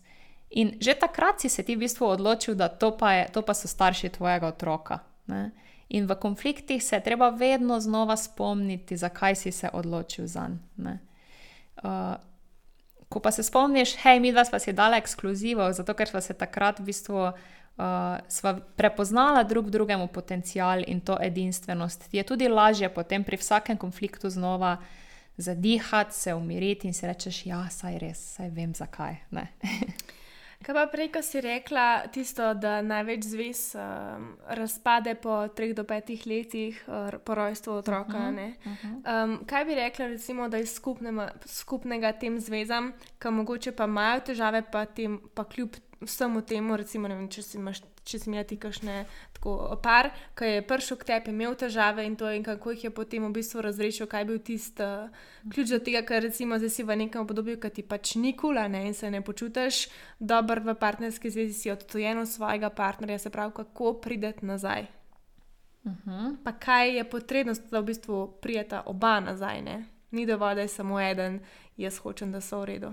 In 0.51 0.77
že 0.81 0.95
takrat 0.95 1.41
si 1.41 1.49
se 1.49 1.63
ti 1.63 1.77
v 1.77 1.79
bistvu 1.79 2.07
odločil, 2.07 2.55
da 2.55 2.69
to 2.69 2.97
pa, 2.97 3.13
je, 3.13 3.29
to 3.33 3.43
pa 3.43 3.55
so 3.55 3.69
starši 3.69 4.09
tvojega 4.09 4.47
otroka. 4.47 4.99
Ne? 5.27 5.51
In 5.93 6.07
v 6.09 6.17
konfliktih 6.17 6.83
se 6.83 6.97
je 6.97 7.05
treba 7.05 7.29
vedno 7.29 7.81
znova 7.81 8.17
spomniti, 8.17 8.97
zakaj 8.97 9.37
si 9.37 9.53
se 9.53 9.69
odločil 9.73 10.27
za 10.27 10.49
njega. 10.49 10.99
Uh, 11.83 12.15
ko 13.09 13.21
pa 13.21 13.31
se 13.31 13.43
spomniš, 13.43 13.97
hej, 14.01 14.21
mi 14.21 14.33
dva 14.33 14.45
sva 14.45 14.59
si 14.59 14.73
dala 14.73 14.97
ekskluzivo, 14.97 15.67
zato 15.73 15.95
ker 15.95 16.09
sva 16.09 16.21
se 16.25 16.33
takrat 16.35 16.81
v 16.81 16.89
bistvu 16.89 17.19
uh, 17.29 17.35
prepoznala 18.77 19.43
drug 19.45 19.71
drugemu 19.71 20.09
potencial 20.09 20.85
in 20.87 21.01
to 21.01 21.19
edinstvenost, 21.21 22.09
je 22.13 22.23
tudi 22.25 22.49
lažje 22.49 22.89
potem 22.89 23.25
pri 23.25 23.37
vsakem 23.37 23.77
konfliktu 23.77 24.31
znova 24.31 24.77
zadihati, 25.37 26.15
se 26.15 26.35
umiriti 26.35 26.87
in 26.87 26.95
si 26.95 27.07
rečeš, 27.07 27.47
ja, 27.47 27.67
saj 27.71 27.99
res, 27.99 28.25
saj 28.37 28.51
vem 28.51 28.75
zakaj. 28.75 29.17
Kaj 30.63 30.75
pa 30.75 30.87
prej, 30.87 31.09
ko 31.13 31.23
si 31.23 31.41
rekla 31.41 32.07
tisto, 32.15 32.55
da 32.55 32.83
največ 32.83 33.25
zvez 33.27 33.63
um, 33.75 34.29
razpade 34.47 35.15
po 35.15 35.49
treh 35.49 35.75
do 35.75 35.85
petih 35.85 36.27
letih 36.27 36.85
uh, 36.87 37.11
po 37.25 37.35
rojstvu 37.35 37.73
otroka? 37.73 38.19
Uh 38.19 38.35
-huh, 38.35 38.55
uh 38.67 38.73
-huh. 38.85 39.25
um, 39.25 39.45
kaj 39.47 39.65
bi 39.65 39.75
rekla, 39.75 40.07
recimo, 40.07 40.49
da 40.49 40.57
je 40.57 40.67
skupnema, 40.67 41.31
skupnega 41.47 42.13
tem 42.13 42.41
zvezam, 42.41 42.93
ki 43.19 43.29
mogoče 43.29 43.73
pa 43.73 43.85
imajo 43.85 44.21
težave, 44.21 44.63
pa, 44.73 44.85
tem, 44.85 45.21
pa 45.35 45.45
kljub 45.45 45.71
vsemu 46.01 46.41
temu, 46.41 46.77
recimo, 46.77 47.09
vem, 47.09 47.29
če 47.29 47.43
si 47.43 47.57
imaš 47.57 47.81
če 48.05 48.19
si 48.19 48.31
imel 48.31 48.45
ti 48.49 48.57
kakšne 48.61 49.05
tako 49.37 49.77
par, 49.83 50.11
ki 50.39 50.49
je 50.49 50.65
prišel 50.67 50.99
k 51.01 51.09
tebi, 51.11 51.33
imel 51.35 51.55
težave 51.59 52.05
in 52.07 52.17
to, 52.17 52.31
in 52.31 52.45
kako 52.47 52.75
jih 52.75 52.85
je 52.85 52.91
potem 52.95 53.25
v 53.27 53.33
bistvu 53.37 53.63
razrešil, 53.63 54.07
kaj 54.11 54.23
je 54.23 54.29
bil 54.31 54.41
tisti 54.43 54.83
uh, 54.83 55.11
ključ 55.53 55.73
do 55.75 55.79
tega, 55.83 56.03
ker 56.07 56.23
recimo 56.23 56.59
zdaj 56.59 56.73
si 56.75 56.87
v 56.87 56.97
nekem 57.05 57.23
obdobju, 57.23 57.59
ki 57.63 57.71
ti 57.71 57.87
pač 57.87 58.17
ni 58.19 58.35
kula 58.39 58.67
ne, 58.69 58.87
in 58.91 58.95
se 58.95 59.11
ne 59.11 59.23
počutiš 59.23 59.87
dobro 60.19 60.63
v 60.67 60.75
partnerski 60.79 61.31
zvezi, 61.31 61.55
si 61.55 61.75
odtujen 61.75 62.19
od 62.23 62.29
svojega 62.31 62.71
partnerja, 62.71 63.19
se 63.19 63.31
pravi, 63.31 63.55
kako 63.57 63.95
prideti 64.03 64.47
nazaj. 64.47 64.87
Uh 65.85 65.93
mhm. 65.93 66.11
-huh. 66.11 66.37
Pa 66.45 66.53
kaj 66.53 66.97
je 66.97 67.05
potrebno, 67.11 67.55
da 67.71 67.81
v 67.81 67.85
bistvu 67.85 68.39
prijeta 68.43 68.83
oba 68.87 69.21
nazaj, 69.21 69.63
ne? 69.63 69.85
ni 70.13 70.27
dovolj, 70.27 70.55
da 70.55 70.61
je 70.61 70.69
samo 70.69 71.01
eden, 71.01 71.41
jaz 71.77 71.99
hočem, 71.99 72.33
da 72.33 72.41
so 72.41 72.61
v 72.61 72.65
redu. 72.65 72.93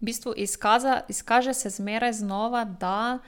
V 0.00 0.04
bistvu 0.04 0.34
izkaza, 0.36 1.00
izkaže 1.08 1.54
se 1.54 1.70
zmeraj 1.70 2.12
znova, 2.12 2.64
da 2.64 3.18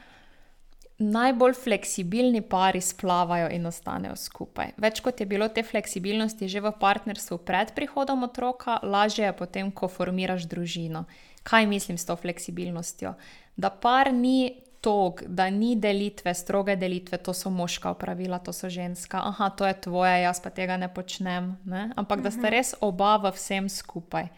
najbolj 0.99 1.55
fleksibilni 1.55 2.41
pari 2.41 2.81
splavajo 2.81 3.49
in 3.53 3.67
ostanejo 3.67 4.17
skupaj. 4.17 4.73
Več 4.81 5.01
kot 5.05 5.21
je 5.21 5.27
bilo 5.29 5.49
te 5.49 5.63
fleksibilnosti 5.63 6.49
že 6.49 6.61
v 6.65 6.73
partnerstvu 6.81 7.39
pred 7.45 7.75
prihodom 7.77 8.25
otroka, 8.25 8.79
lažje 8.83 9.27
je 9.27 9.33
potem, 9.37 9.73
ko 9.73 9.89
formiraš 9.89 10.49
družino. 10.49 11.05
Kaj 11.43 11.67
mislim 11.67 11.99
s 11.99 12.09
to 12.09 12.17
fleksibilnostjo? 12.17 13.15
Da 13.57 13.71
par 13.71 14.13
ni 14.13 14.67
tog, 14.81 15.23
da 15.27 15.51
ni 15.51 15.75
delitve, 15.77 16.35
stroge 16.35 16.77
delitve, 16.77 17.19
to 17.19 17.35
so 17.35 17.51
moška 17.51 17.93
pravila, 17.95 18.39
to 18.39 18.53
so 18.53 18.69
ženska, 18.71 19.19
aha, 19.19 19.51
to 19.51 19.67
je 19.67 19.75
tvoje, 19.81 20.23
jaz 20.23 20.41
pa 20.41 20.51
tega 20.51 20.77
ne 20.77 20.89
počnem. 20.89 21.57
Ne? 21.65 21.91
Ampak 21.97 22.23
da 22.23 22.31
sta 22.31 22.47
mhm. 22.47 22.53
res 22.55 22.75
oba 22.81 23.17
v 23.21 23.35
vsem 23.37 23.69
skupaj. 23.69 24.31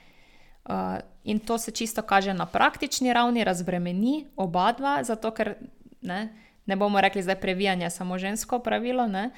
Uh, 0.69 1.01
in 1.25 1.39
to 1.41 1.57
se 1.59 1.73
čisto 1.73 2.03
kaže 2.03 2.35
na 2.35 2.45
praktični 2.47 3.13
ravni, 3.13 3.45
razbremeni 3.45 4.27
oba 4.37 4.73
dva, 4.77 4.99
zato 5.05 5.31
ker 5.33 5.55
ne, 6.03 6.29
ne 6.69 6.77
bomo 6.77 7.01
rekli, 7.01 7.25
da 7.25 7.35
je 7.35 7.41
previjanje 7.41 7.91
samo 7.91 8.19
žensko 8.19 8.59
pravilo, 8.59 9.07
ne? 9.07 9.31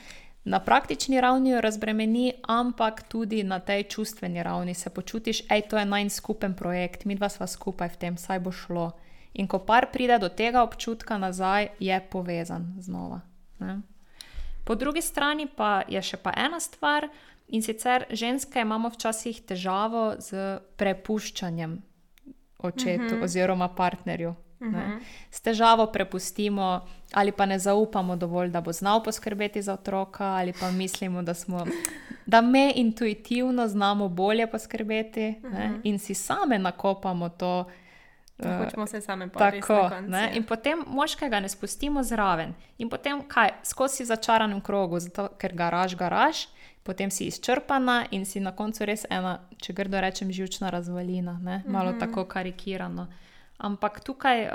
na 0.44 0.60
praktični 0.60 1.20
ravni 1.20 1.50
jo 1.50 1.60
razbremeni, 1.60 2.32
ampak 2.48 3.02
tudi 3.08 3.42
na 3.42 3.58
tej 3.58 3.82
čustveni 3.82 4.42
ravni 4.42 4.74
se 4.74 4.90
počutiš, 4.90 5.42
je 5.50 5.60
to 5.68 5.78
en 5.78 6.10
skupen 6.10 6.54
projekt, 6.54 7.04
mi 7.04 7.14
dva 7.14 7.28
sva 7.28 7.46
skupaj 7.46 7.88
v 7.88 7.96
tem, 7.96 8.16
saj 8.16 8.40
bo 8.40 8.52
šlo. 8.52 8.90
In 9.34 9.46
ko 9.46 9.58
par 9.58 9.86
pride 9.92 10.18
do 10.18 10.28
tega 10.28 10.62
občutka 10.62 11.18
nazaj, 11.18 11.68
je 11.78 12.00
povezan 12.10 12.74
znova. 12.80 13.20
Ne? 13.58 13.80
Po 14.64 14.74
drugi 14.74 15.02
strani 15.02 15.46
pa 15.46 15.82
je 15.88 16.02
še 16.02 16.16
pa 16.16 16.32
ena 16.36 16.60
stvar, 16.60 17.08
in 17.50 17.62
sicer 17.62 18.06
ženske 18.10 18.60
imamo 18.60 18.88
včasih 18.88 19.42
težavo 19.42 20.14
z 20.18 20.60
prepuščanjem 20.76 21.82
očetu 22.58 23.04
uh 23.04 23.10
-huh. 23.10 23.24
oziroma 23.24 23.68
partnerju. 23.68 24.34
Uh 24.60 24.66
-huh. 24.66 25.00
S 25.30 25.40
težavo 25.40 25.86
prepustimo, 25.86 26.86
ali 27.12 27.32
pa 27.32 27.46
ne 27.46 27.58
zaupamo 27.58 28.16
dovolj, 28.16 28.48
da 28.48 28.60
bo 28.60 28.72
znal 28.72 29.02
poskrbeti 29.02 29.62
za 29.62 29.72
otroka, 29.72 30.24
ali 30.24 30.52
pa 30.60 30.70
mislimo, 30.70 31.22
da, 31.22 31.34
smo, 31.34 31.66
da 32.26 32.40
me 32.40 32.72
intuitivno 32.74 33.68
znamo 33.68 34.08
bolje 34.08 34.46
poskrbeti 34.46 35.34
uh 35.44 35.50
-huh. 35.50 35.80
in 35.84 35.98
si 35.98 36.14
same 36.14 36.58
nakopamo 36.58 37.28
to. 37.28 37.64
Hočemo 38.64 38.86
se 38.86 39.00
sami 39.00 39.28
povedati. 39.28 40.36
In 40.36 40.44
potem 40.44 40.84
moškega 40.86 41.40
ne 41.40 41.48
spustimo 41.48 42.02
zraven. 42.02 42.54
In 42.78 42.88
potem 42.88 43.22
kaj, 43.28 43.48
skozi 43.62 44.04
začaranem 44.04 44.60
krogu, 44.60 45.00
zato, 45.00 45.28
ker 45.38 45.54
garaž, 45.54 45.94
garaž, 45.94 46.46
potem 46.82 47.10
si 47.10 47.24
izčrpana 47.24 48.06
in 48.10 48.24
si 48.24 48.40
na 48.40 48.52
koncu 48.56 48.84
res 48.84 49.04
ena, 49.10 49.38
če 49.56 49.72
grdo 49.72 50.00
rečem, 50.00 50.32
živčna 50.32 50.70
razvalina, 50.70 51.38
ne? 51.42 51.62
malo 51.66 51.90
mm 51.90 51.94
-hmm. 51.94 52.00
tako 52.00 52.24
karikirano. 52.24 53.06
Ampak 53.58 54.00
tukaj, 54.00 54.44
uh, 54.44 54.50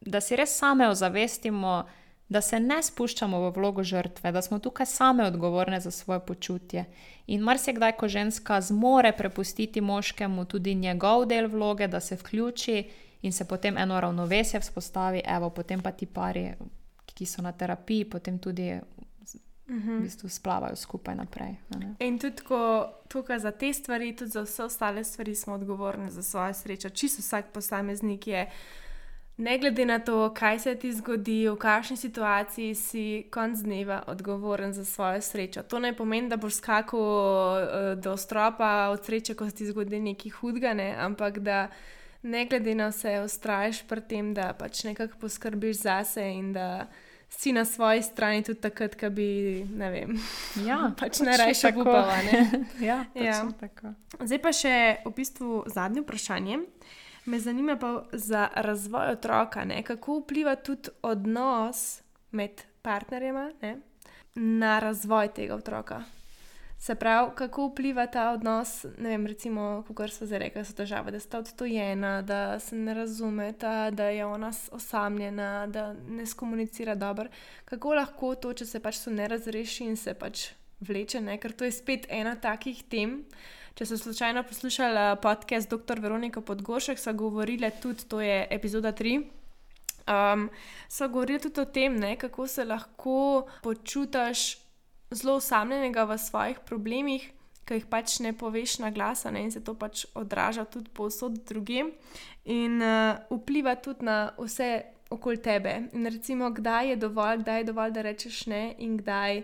da 0.00 0.20
si 0.20 0.36
res 0.36 0.58
same 0.58 0.88
ozavestimo, 0.88 1.84
da 2.28 2.40
se 2.40 2.60
ne 2.60 2.82
spuščamo 2.82 3.40
v 3.40 3.50
vlogo 3.50 3.82
žrtve, 3.82 4.32
da 4.32 4.42
smo 4.42 4.58
tukaj 4.58 4.86
same 4.86 5.24
odgovorne 5.26 5.80
za 5.80 5.90
svoje 5.90 6.20
počutje. 6.20 6.84
In 7.26 7.40
marsikdaj, 7.40 7.92
ko 7.92 8.08
ženska 8.08 8.60
zmore 8.60 9.12
prepustiti 9.12 9.80
moškemu 9.80 10.44
tudi 10.44 10.74
njegov 10.74 11.26
del 11.26 11.48
vloge, 11.48 11.88
da 11.88 12.00
se 12.00 12.16
vključi 12.16 12.84
in 13.22 13.32
se 13.32 13.44
potem 13.44 13.78
eno 13.78 14.00
ravnovesje 14.00 14.60
vzpostavi, 14.60 15.22
evo, 15.26 15.50
potem 15.50 15.80
pa 15.80 15.90
ti 15.90 16.06
pari, 16.06 16.52
ki 17.06 17.26
so 17.26 17.42
na 17.42 17.52
terapiji, 17.52 18.04
potem 18.04 18.38
tudi 18.38 18.80
v 19.66 19.74
Mhm. 19.76 20.02
bistvu 20.02 20.28
splavajo 20.28 20.76
skupaj 20.76 21.14
naprej. 21.14 21.54
In 21.98 22.18
tudi, 22.18 22.42
ko 22.42 22.58
tukaj 23.08 23.38
za 23.38 23.50
te 23.50 23.72
stvari, 23.72 24.16
tudi 24.16 24.30
za 24.30 24.42
vse 24.42 24.64
ostale 24.64 25.04
stvari, 25.04 25.34
smo 25.34 25.54
odgovorni 25.54 26.10
za 26.10 26.22
svojo 26.22 26.54
srečo. 26.54 26.88
Čisto 26.88 27.22
vsak 27.22 27.44
posameznik 27.52 28.26
je, 28.26 28.50
ne 29.40 29.58
glede 29.58 29.84
na 29.84 29.98
to, 29.98 30.30
kaj 30.30 30.58
se 30.58 30.74
ti 30.76 30.92
zgodi, 30.92 31.48
v 31.48 31.56
kakšni 31.56 31.96
situaciji 31.96 32.74
si 32.74 33.04
konc 33.30 33.58
dneva 33.58 34.02
odgovoren 34.06 34.72
za 34.72 34.84
svojo 34.84 35.20
srečo. 35.20 35.62
To 35.64 35.78
ne 35.78 35.92
pomeni, 35.92 36.28
da 36.28 36.36
boš 36.36 36.54
skakal 36.54 37.00
eh, 37.00 37.96
do 37.96 38.16
stropa 38.16 38.70
od 38.88 39.04
sreče, 39.04 39.34
ko 39.34 39.46
se 39.46 39.54
ti 39.54 39.66
zgodi 39.66 40.00
nekaj 40.00 40.30
hudega, 40.32 40.74
ne? 40.74 40.94
ampak 40.98 41.38
da 41.40 41.68
ne 42.22 42.44
glede 42.46 42.74
na 42.74 42.88
vse, 42.88 43.20
ustraješ 43.24 43.82
pri 43.82 44.00
tem, 44.02 44.34
da 44.34 44.52
pač 44.52 44.84
nekako 44.84 45.16
poskrbiš 45.18 45.76
zase 45.78 46.22
in 46.30 46.52
da. 46.52 46.86
Si 47.32 47.52
na 47.52 47.62
svoji 47.64 48.02
strani 48.02 48.42
tudi 48.42 48.58
takrat, 48.58 48.96
ko 48.96 49.06
bi, 49.08 49.26
ne 49.70 49.90
vem, 49.90 50.16
Ja, 50.66 50.90
pač 50.90 51.20
tako. 51.62 51.80
upala. 51.80 52.16
ja, 52.82 53.04
Ja. 53.14 53.36
tako. 53.54 53.92
Zdaj 54.18 54.40
pa 54.42 54.50
še 54.52 54.72
v 55.06 55.12
bistvu 55.14 55.62
zadnje 55.68 56.02
vprašanje. 56.02 56.58
Me 57.30 57.38
zanima 57.40 57.76
pa 57.76 58.04
za 58.12 58.48
razvoj 58.54 59.12
otroka, 59.12 59.64
ne? 59.64 59.82
kako 59.82 60.18
vpliva 60.18 60.56
tudi 60.56 60.88
odnos 61.02 62.02
med 62.30 62.50
partnerjema 62.82 63.52
ne? 63.62 63.76
na 64.34 64.78
razvoj 64.78 65.28
tega 65.28 65.54
otroka. 65.54 66.02
Se 66.78 66.94
pravi, 66.94 67.30
kako 67.34 67.66
vpliva 67.66 68.06
ta 68.06 68.30
odnos, 68.30 68.84
ne 68.98 69.08
vem, 69.08 69.26
recimo, 69.26 69.84
kot 69.94 70.10
so 70.10 70.26
zdaj 70.26 70.38
rekli, 70.38 70.64
so 70.64 70.74
težave, 70.74 71.12
da 71.14 71.20
sta 71.20 71.38
odtojena, 71.38 72.22
da 72.22 72.58
se 72.58 72.76
ne 72.76 72.94
razumeta, 72.94 73.90
da 73.90 74.08
je 74.08 74.26
ona 74.26 74.50
osamljena, 74.72 75.66
da 75.66 75.92
ne 76.08 76.26
skomunicira 76.26 76.94
dobro. 76.94 77.28
Kako 77.64 77.94
lahko 77.94 78.34
to, 78.34 78.52
če 78.52 78.66
se 78.66 78.80
pač 78.80 79.04
to 79.04 79.14
ne 79.14 79.28
razreši 79.28 79.84
in 79.84 79.96
se 79.96 80.14
pač 80.14 80.48
vleče, 80.80 81.20
ne? 81.20 81.38
ker 81.38 81.52
to 81.52 81.64
je 81.64 81.78
spet 81.78 82.10
ena 82.10 82.34
takih 82.34 82.82
tem. 82.88 83.20
Če 83.74 83.86
ste 83.86 83.96
slučajno 83.96 84.42
poslušali 84.42 85.16
podcast 85.22 85.70
dr. 85.70 86.00
Veronika 86.00 86.40
Podgošek, 86.40 86.98
so 86.98 87.12
govorile 87.14 87.70
tudi, 87.70 88.04
to 88.08 88.20
je 88.20 88.46
epizoda 88.50 88.92
3. 88.92 89.22
Um, 90.10 90.48
so 90.88 91.08
govorili 91.08 91.38
tudi 91.40 91.60
o 91.60 91.64
tem, 91.64 91.96
ne, 91.96 92.16
kako 92.16 92.46
se 92.46 92.64
lahko 92.64 93.46
počutiš 93.62 94.58
zelo 95.10 95.36
osamljenega 95.38 96.04
v 96.04 96.18
svojih 96.18 96.58
problemih, 96.66 97.30
ki 97.64 97.78
jih 97.78 97.86
pač 97.86 98.18
ne 98.20 98.32
poveš 98.34 98.78
na 98.82 98.90
glas, 98.90 99.24
in 99.24 99.50
se 99.50 99.62
to 99.64 99.74
pač 99.74 100.04
odraža 100.14 100.64
tudi 100.64 100.90
povsod 100.90 101.38
drugim, 101.46 101.92
in 102.44 102.82
uh, 102.82 103.22
vpliva 103.30 103.76
tudi 103.76 104.04
na 104.04 104.32
vse 104.38 104.82
okoli 105.10 105.38
tebe. 105.38 105.76
In 105.92 106.06
recimo, 106.06 106.50
kdaj 106.50 106.90
je 106.90 106.96
dovolj, 106.96 107.38
kdaj 107.44 107.60
je 107.60 107.70
dovolj, 107.70 107.94
da 107.94 108.02
rečeš 108.02 108.46
ne, 108.46 108.74
in 108.78 108.96
kdaj 108.98 109.42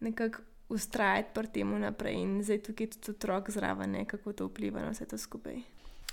nekako 0.00 0.47
ustrajati 0.68 1.28
pri 1.34 1.46
tem 1.48 1.80
naprej. 1.80 2.14
In 2.14 2.42
zdaj 2.42 2.62
tukaj 2.62 2.84
je 2.84 2.90
tudi 2.90 3.10
otrok 3.10 3.50
zraven, 3.50 3.90
ne, 3.90 4.04
kako 4.04 4.32
to 4.32 4.46
vpliva 4.46 4.80
na 4.80 4.90
vse 4.90 5.06
to 5.06 5.18
skupaj. 5.18 5.60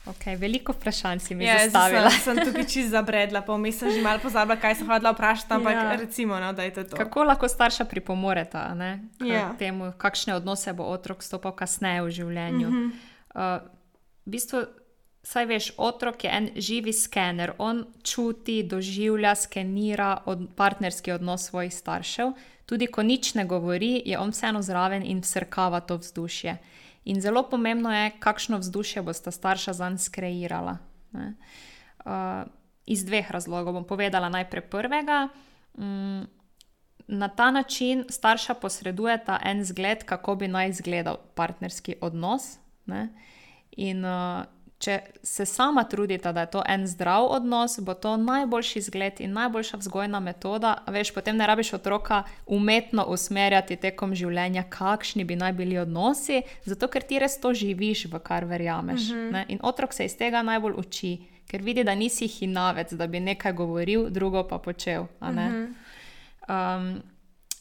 Okay, 0.05 0.37
veliko 0.37 0.69
vprašanj 0.73 1.19
si 1.19 1.35
mi 1.35 1.45
Ja, 1.45 1.55
yeah, 1.57 1.63
zastavila. 1.65 2.09
sem, 2.09 2.21
sem 2.37 2.45
tukaj 2.45 2.65
čist 2.65 2.89
zabredla, 2.89 3.41
pa 3.41 3.55
vmes 3.55 3.79
sem 3.79 3.89
že 3.89 4.01
malo 4.01 4.19
pozabila, 4.21 4.53
kaj 4.55 4.75
sem 4.75 4.87
hodila 4.87 5.11
vprašati, 5.11 5.53
ampak 5.53 5.73
Ja. 5.73 5.83
ja. 5.83 5.95
recimo, 5.95 6.39
no, 6.39 6.53
da 6.53 6.63
je 6.63 6.73
to. 6.73 6.83
Kako 6.95 7.23
lahko 7.23 7.47
starša 7.49 7.85
pripomoreta 7.85 8.73
ne, 8.73 9.01
k 9.17 9.25
Ja. 9.25 9.53
temu, 9.59 9.91
kakšne 9.97 10.35
odnose 10.35 10.73
bo 10.73 10.83
otrok 10.83 11.23
stopal 11.23 11.51
kasneje 11.51 12.01
v 12.05 12.09
življenju? 12.11 12.69
Mhm. 12.69 12.89
Uh, 13.35 13.65
v 14.25 14.29
bistvu, 14.29 14.61
saj 15.25 15.45
veš, 15.45 15.71
otrok 15.77 16.23
je 16.23 16.29
en 16.29 16.49
živi 16.55 16.93
skener, 16.93 17.55
on 17.57 17.85
čuti, 18.03 18.61
doživlja, 18.63 19.33
skenira 19.35 20.21
od, 20.25 20.53
partnerski 20.55 21.11
odnos 21.11 21.49
svojih 21.49 21.73
staršev. 21.73 22.31
Tudi 22.65 22.87
ko 22.87 23.03
nič 23.03 23.33
ne 23.33 23.45
govori, 23.45 24.01
je 24.05 24.19
on 24.19 24.33
vseeno 24.33 24.61
zraven 24.61 25.05
in 25.05 25.23
srkava 25.23 25.79
to 25.79 25.97
vzdušje. 25.97 26.57
In 27.05 27.21
zelo 27.21 27.43
pomembno 27.49 27.93
je, 27.93 28.11
kakšno 28.19 28.57
vzdušje 28.57 29.01
bosta 29.01 29.31
starša 29.31 29.73
zanj 29.73 29.97
skreirala. 29.97 30.77
ne. 31.11 31.33
Uh, 32.05 32.45
iz 32.85 33.05
dveh 33.05 33.31
razlogov 33.31 33.73
bom 33.73 33.85
povedala 33.85 34.29
najprej 34.29 34.69
prvega. 34.69 35.27
Mm, 35.77 36.25
na 37.07 37.27
ta 37.27 37.51
način 37.51 38.05
starša 38.09 38.53
posredujeta 38.53 39.39
en 39.43 39.65
zgled, 39.65 40.03
kako 40.03 40.35
bi 40.35 40.47
naj 40.47 40.69
izgledal 40.69 41.17
partnerski 41.35 41.95
odnos. 42.01 42.57
Ne? 42.85 43.09
In 43.71 44.05
uh, 44.05 44.45
če 44.79 44.99
se 45.23 45.45
sama 45.45 45.83
trudita, 45.83 46.31
da 46.31 46.43
je 46.45 46.51
to 46.51 46.63
en 46.67 46.87
zdrav 46.87 47.25
odnos, 47.31 47.79
bo 47.79 47.93
to 47.93 48.17
najboljši 48.17 48.81
zgled 48.81 49.21
in 49.23 49.33
najboljša 49.33 49.77
vzgojna 49.77 50.19
metoda. 50.19 50.75
Veš, 50.87 51.13
potem 51.15 51.37
ne 51.37 51.47
rabiš 51.47 51.73
otroka 51.73 52.23
umetno 52.45 53.05
usmerjati 53.09 53.75
tekom 53.75 54.15
življenja, 54.15 54.65
kakšni 54.69 55.23
bi 55.23 55.35
naj 55.39 55.53
bili 55.53 55.79
odnosi, 55.79 56.41
zato 56.65 56.87
ker 56.91 57.07
ti 57.07 57.19
res 57.19 57.39
to 57.39 57.53
živiš, 57.53 58.05
v 58.11 58.19
kar 58.19 58.45
verjameš. 58.45 59.09
Uh 59.09 59.15
-huh. 59.15 59.45
In 59.47 59.59
otrok 59.63 59.93
se 59.93 60.05
iz 60.05 60.17
tega 60.17 60.43
najbolj 60.43 60.73
uči, 60.77 61.17
ker 61.47 61.61
vidi, 61.61 61.83
da 61.83 61.95
nisi 61.95 62.27
hinavec, 62.27 62.93
da 62.93 63.07
bi 63.07 63.19
nekaj 63.19 63.53
govoril, 63.53 64.09
drugo 64.09 64.47
pa 64.47 64.57
počel. 64.57 65.05
a 65.19 65.31
ne. 65.31 65.67
Um, 66.49 67.01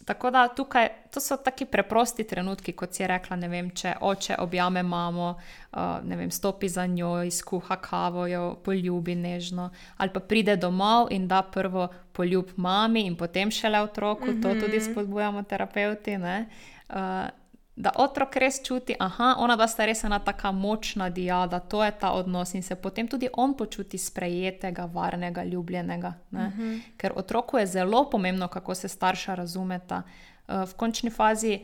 tako 0.04 0.30
da 0.30 0.48
tukaj 0.48 0.88
to 1.10 1.20
so 1.20 1.36
taki 1.36 1.64
preprosti 1.64 2.24
trenutki, 2.24 2.72
kot 2.72 2.94
si 2.94 3.06
rekla. 3.06 3.36
Ne 3.36 3.48
vem, 3.48 3.70
če 3.70 3.94
oče 4.00 4.36
objame 4.38 4.82
mamo, 4.82 5.34
uh, 5.72 5.80
ne 6.04 6.16
vem, 6.16 6.30
stopi 6.30 6.68
za 6.68 6.86
njo, 6.86 7.22
izkuha 7.22 7.76
kavo, 7.76 8.26
jo 8.26 8.54
poljubi 8.64 9.14
nežno, 9.14 9.70
ali 9.96 10.12
pa 10.12 10.20
pride 10.20 10.56
domov 10.56 11.08
in 11.10 11.28
da 11.28 11.42
prvo 11.42 11.88
poljub 12.12 12.50
mami 12.56 13.06
in 13.06 13.16
potem 13.16 13.50
šele 13.50 13.80
otroku, 13.80 14.26
mm 14.26 14.34
-hmm. 14.34 14.42
to 14.42 14.66
tudi 14.66 14.80
spodbujamo 14.80 15.42
terapeuti. 15.42 16.18
ne. 16.18 16.46
Uh, 16.88 17.43
Da 17.76 17.90
otrok 17.98 18.36
res 18.38 18.60
čuti, 18.62 18.94
da 18.98 19.32
ona 19.38 19.56
dva 19.56 19.66
sta 19.66 19.86
res 19.88 20.04
ena 20.06 20.20
tako 20.22 20.52
močna 20.54 21.08
diada, 21.10 21.58
to 21.58 21.82
je 21.84 21.90
ta 21.98 22.12
odnos 22.14 22.54
in 22.54 22.62
se 22.62 22.76
potem 22.78 23.08
tudi 23.08 23.28
on 23.32 23.56
počuti 23.58 23.98
sprejetega, 23.98 24.84
varnega, 24.92 25.44
ljubljenega. 25.44 26.12
Uh 26.30 26.38
-huh. 26.38 26.80
Ker 26.96 27.12
otroku 27.16 27.58
je 27.58 27.66
zelo 27.66 28.10
pomembno, 28.10 28.48
kako 28.48 28.74
se 28.74 28.88
starša 28.88 29.34
razumeta. 29.34 30.02
Uh, 30.48 30.54
v 30.68 30.74
končni 30.74 31.10
fazi 31.10 31.60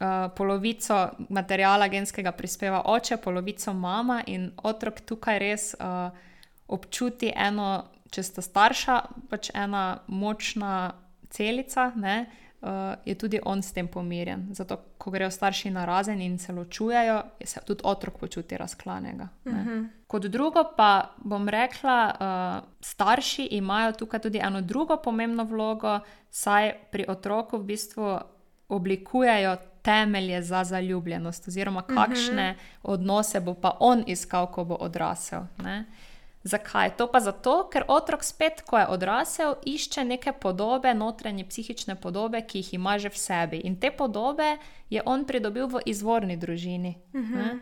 uh, 0.00 0.30
polovico 0.36 1.10
materijala 1.28 1.88
genskega 1.88 2.32
prispeva 2.32 2.82
oče, 2.84 3.16
polovico 3.16 3.72
mama 3.72 4.22
in 4.26 4.52
otrok 4.62 5.00
tukaj 5.00 5.38
res 5.38 5.74
uh, 5.74 6.18
občuti 6.68 7.32
eno, 7.36 7.84
če 8.10 8.22
sta 8.22 8.42
starša, 8.42 9.02
pač 9.30 9.50
ena 9.54 9.98
močna 10.06 10.92
celica. 11.30 11.92
Ne? 11.96 12.26
Uh, 12.60 12.68
je 13.04 13.14
tudi 13.14 13.38
on 13.44 13.62
s 13.62 13.72
tem 13.72 13.88
pomirjen. 13.88 14.48
Zato, 14.50 14.76
ko 14.98 15.10
grejo 15.10 15.30
starši 15.30 15.70
na 15.70 15.84
razen 15.84 16.20
in 16.20 16.38
se 16.38 16.52
ločujejo, 16.52 17.22
se 17.44 17.60
tudi 17.66 17.80
otrok 17.84 18.18
počuti 18.18 18.56
razklanega. 18.56 19.28
Uh 19.44 19.52
-huh. 19.52 19.88
Kot 20.06 20.26
drugo, 20.26 20.64
pa 20.76 21.14
bom 21.18 21.48
rekla, 21.48 22.14
uh, 22.14 22.68
starši 22.80 23.48
imajo 23.50 23.92
tukaj 23.92 24.20
tudi 24.20 24.38
eno 24.42 24.60
drugo 24.60 24.96
pomembno 24.96 25.44
vlogo, 25.44 26.00
saj 26.30 26.72
pri 26.90 27.04
otroku 27.08 27.58
v 27.58 27.64
bistvu 27.64 28.18
oblikujejo 28.68 29.56
temelje 29.82 30.42
za 30.42 30.64
zaljubljenost, 30.64 31.48
oziroma 31.48 31.82
kakšne 31.82 32.50
uh 32.50 32.56
-huh. 32.56 32.92
odnose 32.92 33.40
bo 33.40 33.54
pa 33.54 33.76
on 33.80 34.04
iskal, 34.06 34.46
ko 34.46 34.64
bo 34.64 34.74
odrasel. 34.74 35.42
Ne? 35.62 35.84
Zakaj? 36.48 36.96
To 36.96 37.06
pa 37.12 37.20
zato, 37.20 37.68
ker 37.72 37.84
otrok 37.92 38.24
spet, 38.24 38.62
ko 38.64 38.78
je 38.80 38.86
odrasel, 38.88 39.56
išče 39.68 40.04
neke 40.04 40.32
podobe, 40.32 40.94
notranje 40.94 41.44
psihične 41.44 41.98
podobe, 42.00 42.40
ki 42.40 42.62
jih 42.62 42.74
ima 42.80 42.96
že 42.98 43.12
v 43.12 43.18
sebi. 43.20 43.58
In 43.68 43.76
te 43.76 43.90
podobe 43.90 44.56
je 44.88 45.02
on 45.04 45.26
pridobil 45.28 45.68
v 45.68 45.82
izvorni 45.86 46.36
družini. 46.36 46.96
Uh 47.12 47.20
-huh. 47.20 47.60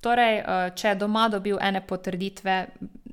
Torej, 0.00 0.38
eh, 0.38 0.70
če 0.76 0.88
je 0.88 0.94
doma 0.94 1.28
dobil 1.28 1.58
ene 1.60 1.80
potrditve, 1.80 2.66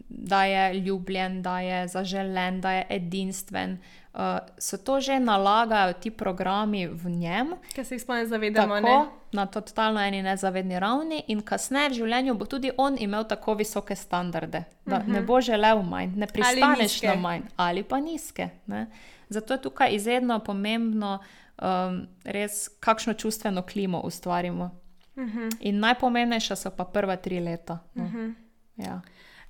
da 0.09 0.43
je 0.43 0.73
ljubljen, 0.73 1.41
da 1.41 1.59
je 1.59 1.87
zaželen, 1.87 2.61
da 2.61 2.71
je 2.71 2.85
edinstven, 2.89 3.77
uh, 4.13 4.19
se 4.57 4.83
to 4.83 4.99
že 4.99 5.19
nalagajo 5.19 5.93
ti 5.93 6.11
programi 6.11 6.87
v 6.87 7.09
njem. 7.09 7.47
Ker 7.75 7.85
se 7.85 7.95
jih 7.95 8.01
sploh 8.01 8.17
ne 8.17 8.25
zavedamo. 8.25 8.75
Tako, 8.75 8.87
ne? 8.87 9.05
Na 9.31 9.45
totalno 9.45 10.01
eni 10.01 10.21
nezavedni 10.23 10.79
ravni, 10.79 11.23
in 11.27 11.41
kasneje 11.41 11.89
v 11.89 11.93
življenju 11.93 12.35
bo 12.39 12.45
tudi 12.45 12.71
on 12.77 12.95
imel 12.99 13.27
tako 13.27 13.53
visoke 13.53 13.95
standarde, 13.95 14.63
da 14.85 14.95
uh 14.95 15.01
-huh. 15.01 15.07
ne 15.07 15.19
mhm. 15.19 15.25
bo 15.27 15.41
želel 15.41 15.81
manj, 15.83 16.15
ne 16.15 16.27
pristaneš 16.27 17.01
na 17.01 17.15
manj 17.15 17.41
ali 17.55 17.83
pa 17.83 17.99
nizke. 17.99 18.49
Ne? 18.65 18.87
Zato 19.29 19.53
je 19.53 19.61
tukaj 19.61 19.95
izredno 19.95 20.39
pomembno, 20.39 21.19
um, 21.61 22.07
res, 22.23 22.69
kakšno 22.79 23.13
čustveno 23.13 23.61
klimo 23.61 23.99
ustvarimo. 23.99 24.79
Uh 25.15 25.23
mhm. 25.23 25.39
-huh. 25.39 25.57
In 25.59 25.79
najpomembnejša 25.79 26.55
so 26.55 26.69
pa 26.69 26.85
prva 26.85 27.15
tri 27.15 27.39
leta. 27.39 27.79
Uh 27.95 28.03
mhm. 28.03 28.17
-huh. 28.17 28.33
ja. 28.75 29.01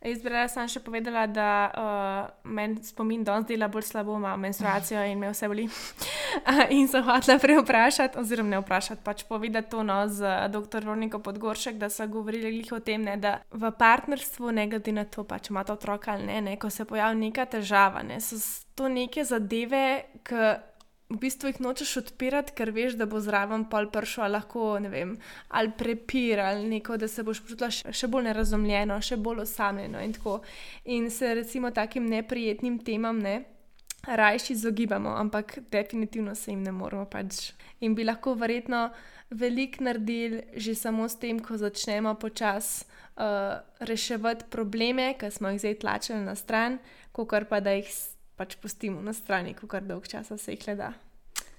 Izbrala 0.06 0.45
sem 0.45 0.68
še 0.70 0.78
povedala, 0.86 1.24
da 1.26 1.50
uh, 1.74 2.18
meni 2.45 2.84
spomin 2.86 3.24
danes 3.26 3.48
dela 3.50 3.66
bolj 3.72 3.88
slabo, 3.89 4.14
ima 4.20 4.36
menstruacijo 4.38 5.02
in 5.10 5.18
me 5.18 5.32
vse 5.32 5.50
boli. 5.50 5.66
in 6.78 6.86
sem 6.91 7.02
hotela 7.02 7.39
prej 7.41 7.64
vprašati, 7.64 8.20
oziroma 8.22 8.54
ne 8.54 8.62
vprašati, 8.62 9.02
pač 9.04 9.26
povedati 9.26 9.72
to 9.74 9.82
no, 9.82 9.98
z 10.06 10.36
dr. 10.54 10.86
Roniko 10.86 11.20
Podgoršek, 11.26 11.82
da 11.82 11.89
so 11.89 12.06
govorili 12.06 12.62
o 12.72 12.80
tem, 12.80 13.10
ne, 13.10 13.18
da 13.18 13.39
v 13.50 13.74
partnerstvu, 13.74 14.54
ne 14.54 14.68
glede 14.70 14.93
na 14.93 15.08
to, 15.10 15.26
če 15.26 15.54
imate 15.56 15.74
otroka 15.74 16.14
ali 16.14 16.30
ne, 16.30 16.39
ne, 16.45 16.56
ko 16.62 16.70
se 16.70 16.86
pojavi 16.86 17.18
neka 17.26 17.50
težava, 17.58 18.06
ne, 18.06 18.22
so 18.22 18.38
to 18.78 18.93
neke 18.93 19.26
zadeve, 19.26 19.86
ki 20.22 20.45
v 21.10 21.18
bistvu 21.22 21.51
jih 21.51 21.60
nočeš 21.64 21.97
odpirati, 22.01 22.53
ker 22.58 22.72
veš, 22.76 22.97
da 22.99 23.08
bo 23.08 23.20
zraven 23.24 23.66
pol 23.72 23.88
pršo, 23.91 24.28
lahko 24.28 24.76
ne 24.84 24.89
vem, 24.91 25.14
ali 25.55 25.72
prepir, 25.78 26.41
ali 26.43 26.68
neko, 26.68 26.97
da 26.99 27.08
se 27.08 27.24
boš 27.24 27.39
počutila 27.45 27.70
še 27.72 28.10
bolj 28.12 28.28
nerazumljeno, 28.28 28.99
še 29.01 29.18
bolj 29.18 29.45
osamljeno 29.45 30.01
in 30.03 30.16
tako. 30.18 30.41
In 30.86 31.10
se 31.12 31.34
recimo 31.39 31.72
takim 31.72 32.10
neprijetnim 32.12 32.80
temam 32.84 33.22
ne. 33.24 33.43
Rajši 34.08 34.53
izogibamo, 34.53 35.10
ampak 35.20 35.58
definitivno 35.72 36.36
se 36.36 36.51
jim 36.51 36.62
ne 36.64 36.72
moramo 36.72 37.08
pač. 37.12 37.51
In 37.84 37.95
bi 37.95 38.05
lahko 38.08 38.36
verjetno 38.39 38.89
veliko 39.30 39.84
naredili 39.84 40.43
že 40.55 40.76
samo 40.76 41.10
s 41.10 41.20
tem, 41.20 41.39
ko 41.43 41.58
začnemo 41.58 42.14
počasi 42.16 42.86
uh, 43.18 43.60
reševati 43.80 44.47
probleme, 44.49 45.14
ki 45.20 45.32
smo 45.32 45.51
jih 45.51 45.60
zdaj 45.60 45.80
tlačili 45.84 46.22
na 46.24 46.36
stran, 46.36 46.80
kot 47.12 47.49
pa 47.49 47.60
da 47.60 47.76
jih 47.76 47.89
pač 48.38 48.56
pustimo 48.62 49.02
na 49.02 49.14
strani, 49.14 49.54
ko 49.58 49.68
kar 49.68 49.84
dolg 49.84 50.08
časa 50.08 50.38
se 50.38 50.54
jih 50.54 50.64
gleda. 50.66 50.94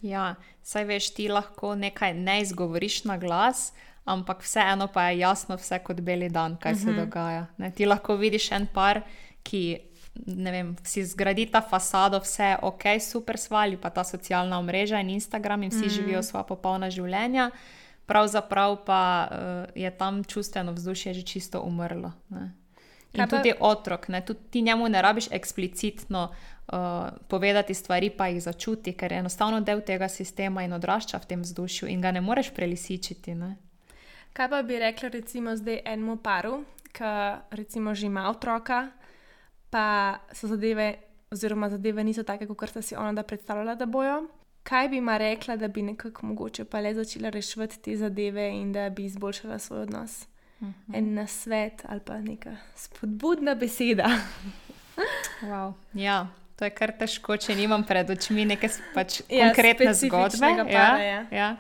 Ja, 0.03 0.37
saj 0.63 0.87
veš, 0.87 1.11
ti 1.17 1.27
lahko 1.29 1.75
nekaj 1.75 2.15
ne 2.15 2.39
izgovoriš 2.45 3.03
na 3.11 3.19
glas, 3.19 3.73
ampak 4.07 4.45
vseeno 4.47 4.87
pa 4.95 5.09
je 5.11 5.19
jasno, 5.19 5.59
vse 5.59 5.81
kot 5.85 6.01
beli 6.01 6.29
dan, 6.31 6.57
kaj 6.57 6.73
uh 6.73 6.79
-huh. 6.79 6.85
se 6.85 6.91
mhm. 6.91 7.01
dogaja. 7.01 7.47
Ne, 7.59 7.71
ti 7.71 7.87
lahko 7.87 8.17
vidiš 8.17 8.53
en 8.53 8.67
par, 8.67 9.03
ki 9.43 9.79
vem, 10.27 10.77
si 10.85 11.05
zgradi 11.05 11.47
ta 11.47 11.61
fasado, 11.61 12.21
vse 12.21 12.45
je 12.45 12.59
ok, 12.63 12.83
super 13.01 13.39
svali, 13.39 13.77
pa 13.77 13.91
ta 13.91 14.05
socialna 14.05 14.63
mreža 14.63 15.01
in 15.01 15.11
Instagram 15.11 15.63
in 15.63 15.71
vsi 15.71 15.79
uh 15.79 15.85
mhm. 15.85 15.91
-huh. 15.91 15.97
živijo 15.97 16.23
svoje 16.23 16.45
popolna 16.49 16.91
življenja. 16.91 17.51
Pravzaprav 18.07 18.85
pa 18.85 19.29
uh, 19.31 19.83
je 19.83 19.91
tam 19.91 20.25
čustveno 20.25 20.73
vzdušje 20.73 21.15
že 21.15 21.23
čisto 21.23 21.61
umrlo. 21.61 22.13
Ne. 22.29 22.53
In 23.13 23.21
pa... 23.21 23.27
tudi 23.27 23.53
otrok, 23.61 24.09
ne, 24.09 24.21
tudi 24.21 24.41
ti 24.51 24.63
njemu 24.63 24.89
ne 24.89 25.03
rabiš 25.03 25.27
eksplicitno 25.31 26.33
povedati 27.29 27.75
stvari, 27.75 28.11
pa 28.11 28.27
jih 28.29 28.43
začuti, 28.43 28.93
ker 28.93 29.13
je 29.13 29.19
enostavno 29.19 29.61
del 29.61 29.81
tega 29.81 30.09
sistema 30.09 30.63
in 30.63 30.73
odrašča 30.73 31.19
v 31.19 31.27
tem 31.27 31.41
vzdušju 31.43 31.89
in 31.89 32.01
ga 32.01 32.13
ne 32.13 32.21
moreš 32.21 32.51
prelisičiti. 32.55 33.35
Ne? 33.35 33.57
Kaj 34.33 34.49
pa 34.49 34.63
bi 34.63 34.79
rekla, 34.79 35.09
recimo, 35.09 35.57
zdaj 35.57 35.81
enemu 35.85 36.17
paru, 36.17 36.65
ki 36.93 37.05
recimo 37.51 37.95
že 37.95 38.07
ima 38.07 38.29
otroka, 38.31 38.89
pa 39.71 40.19
so 40.33 40.49
zadeve, 40.49 40.95
oziroma 41.31 41.71
zadeve 41.71 42.05
niso 42.05 42.23
take, 42.23 42.47
kot 42.47 42.69
sta 42.69 42.83
si 42.83 42.97
ona 42.97 43.13
da 43.13 43.23
predstavljala, 43.23 43.75
da 43.75 43.87
bojo. 43.87 44.27
Kaj 44.63 44.89
bi 44.89 44.97
ima 44.97 45.17
rekla, 45.19 45.57
da 45.57 45.69
bi 45.69 45.83
nekako 45.83 46.27
mogoče 46.27 46.65
pa 46.65 46.81
le 46.81 46.95
začela 46.95 47.31
reševati 47.31 47.81
te 47.83 47.97
zadeve 47.97 48.51
in 48.51 48.73
da 48.73 48.91
bi 48.91 49.05
izboljšala 49.05 49.59
svoj 49.59 49.81
odnos? 49.81 50.27
Uh 50.61 50.69
mhm. 50.69 50.75
-huh. 50.89 50.99
En 50.99 51.15
na 51.15 51.27
svet 51.27 51.83
ali 51.89 52.01
pa 52.01 52.21
neka 52.21 52.57
spodbudna 52.75 53.55
beseda. 53.55 54.11
wow. 55.43 55.73
Ja, 55.95 56.29
To 56.59 56.67
je 56.67 56.73
kar 56.75 56.91
težko, 56.99 57.37
če 57.39 57.55
nimam 57.55 57.85
pred 57.87 58.09
očmi 58.11 58.43
neke 58.51 58.67
pač 58.95 59.21
ja, 59.31 59.47
konkretne 59.47 59.93
zgodbe. 59.95 60.49
Ja, 60.51 60.65
para, 60.67 61.03
ja. 61.03 61.21
Ja. 61.31 61.51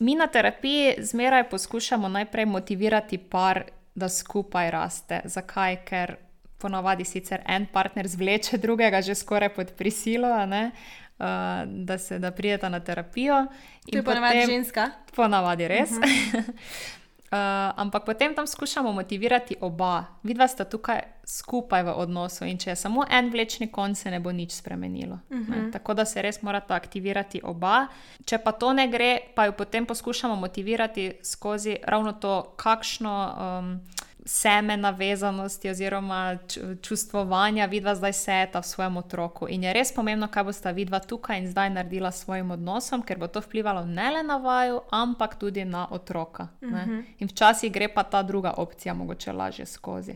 Mi 0.00 0.14
na 0.16 0.26
terapiji 0.26 0.94
zmeraj 1.04 1.50
poskušamo 1.50 2.08
najprej 2.08 2.48
motivirati 2.48 3.18
par, 3.18 3.66
da 3.94 4.08
skupaj 4.08 4.70
raste. 4.72 5.20
Zakaj? 5.28 5.76
Ker 5.84 6.14
ponavadi 6.62 7.04
sicer 7.04 7.42
en 7.46 7.66
partner 7.66 8.08
zvleče 8.08 8.56
drugega 8.62 9.02
že 9.02 9.14
skoraj 9.14 9.52
pod 9.54 9.74
prisilo. 9.76 10.32
Uh, 10.32 11.28
da 11.66 11.98
se 11.98 12.18
da 12.18 12.30
prijeta 12.30 12.68
na 12.68 12.80
terapijo. 12.80 13.46
To 13.90 13.98
je 13.98 14.02
ponavadi 14.02 14.46
ženska. 14.46 14.90
Ponavadi 15.16 15.68
res. 15.68 15.90
Uh 15.90 15.98
mhm. 15.98 16.06
-huh. 16.06 16.52
Uh, 17.32 17.38
ampak 17.76 18.04
potem 18.04 18.34
tam 18.34 18.46
skušamo 18.46 18.92
motivirati 18.92 19.56
oba, 19.60 20.04
vidva 20.22 20.48
sta 20.48 20.64
tukaj 20.64 21.00
skupaj 21.24 21.82
v 21.82 21.94
odnosu 21.96 22.44
in 22.44 22.58
če 22.58 22.70
je 22.70 22.76
samo 22.76 23.06
en 23.10 23.30
vlečni 23.32 23.70
konc, 23.72 23.96
se 23.98 24.10
ne 24.10 24.20
bo 24.20 24.32
nič 24.32 24.52
spremenilo. 24.52 25.18
Uh 25.30 25.38
-huh. 25.38 25.56
Mhm. 25.56 25.70
Tako 25.70 25.94
da 25.94 26.04
se 26.04 26.22
res 26.22 26.42
morata 26.42 26.74
aktivirati 26.74 27.40
oba. 27.44 27.86
Če 28.24 28.38
pa 28.38 28.52
to 28.52 28.72
ne 28.72 28.88
gre, 28.88 29.18
pa 29.34 29.44
jo 29.44 29.52
potem 29.52 29.86
poskušamo 29.86 30.36
motivirati 30.36 31.12
skozi 31.22 31.76
ravno 31.82 32.12
to, 32.12 32.54
kakšno. 32.56 33.34
Um, 33.58 33.80
seme 34.24 34.76
navezanosti 34.76 35.70
oziroma 35.70 36.38
čustvovanja 36.82 37.66
vidva 37.66 37.94
zdaj 37.94 38.12
seta 38.12 38.60
v 38.60 38.66
svojem 38.66 38.96
otroku. 38.96 39.46
In 39.48 39.64
je 39.64 39.72
res 39.72 39.92
pomembno, 39.94 40.28
kaj 40.28 40.44
bosta 40.44 40.70
vidva 40.70 41.00
tukaj 41.00 41.38
in 41.38 41.48
zdaj 41.50 41.70
naredila 41.70 42.12
s 42.12 42.24
svojim 42.24 42.50
odnosom, 42.50 43.02
ker 43.02 43.18
bo 43.18 43.26
to 43.26 43.40
vplivalo 43.40 43.84
ne 43.86 44.10
le 44.10 44.22
na 44.22 44.36
vaju, 44.36 44.80
ampak 44.90 45.34
tudi 45.34 45.64
na 45.64 45.86
otroka. 45.90 46.48
Uh 46.60 46.68
mhm. 46.68 46.76
-huh. 46.76 47.04
In 47.18 47.28
včasih 47.28 47.72
gre 47.72 47.88
pa 47.88 48.02
ta 48.02 48.22
druga 48.22 48.54
opcija 48.56 48.94
mogoče 48.94 49.32
lažje 49.32 49.66
skozi. 49.66 50.14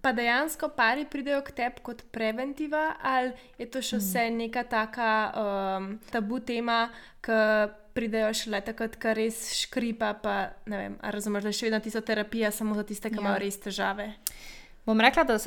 Pa 0.00 0.12
dejansko 0.12 0.68
pari 0.68 1.06
pridejo 1.10 1.40
k 1.40 1.50
tebi 1.50 1.80
kot 1.82 2.02
preventiva, 2.10 2.94
ali 3.02 3.32
je 3.58 3.70
to 3.70 3.82
še 3.82 3.96
vse 3.96 4.30
neka 4.30 4.62
taka 4.62 5.32
um, 5.36 5.98
tabu 6.10 6.40
tema, 6.40 6.88
ki 7.20 7.32
pridejo 7.94 8.32
šele 8.34 8.60
takrat, 8.64 8.96
ko 9.00 9.14
res 9.16 9.44
škripa. 9.62 10.14
Pa, 10.22 10.36
vem, 10.66 10.96
razumeš, 11.02 11.46
da 11.46 11.52
je 11.52 11.58
še 11.60 11.68
vedno 11.68 11.80
tisto 11.84 12.00
terapija 12.00 12.50
samo 12.54 12.76
za 12.78 12.86
tiste, 12.88 13.10
ki 13.10 13.20
ja. 13.20 13.24
imajo 13.24 13.42
res 13.44 13.60
težave. 13.62 14.08
Bom 14.86 15.00
rekla, 15.00 15.24
da 15.24 15.38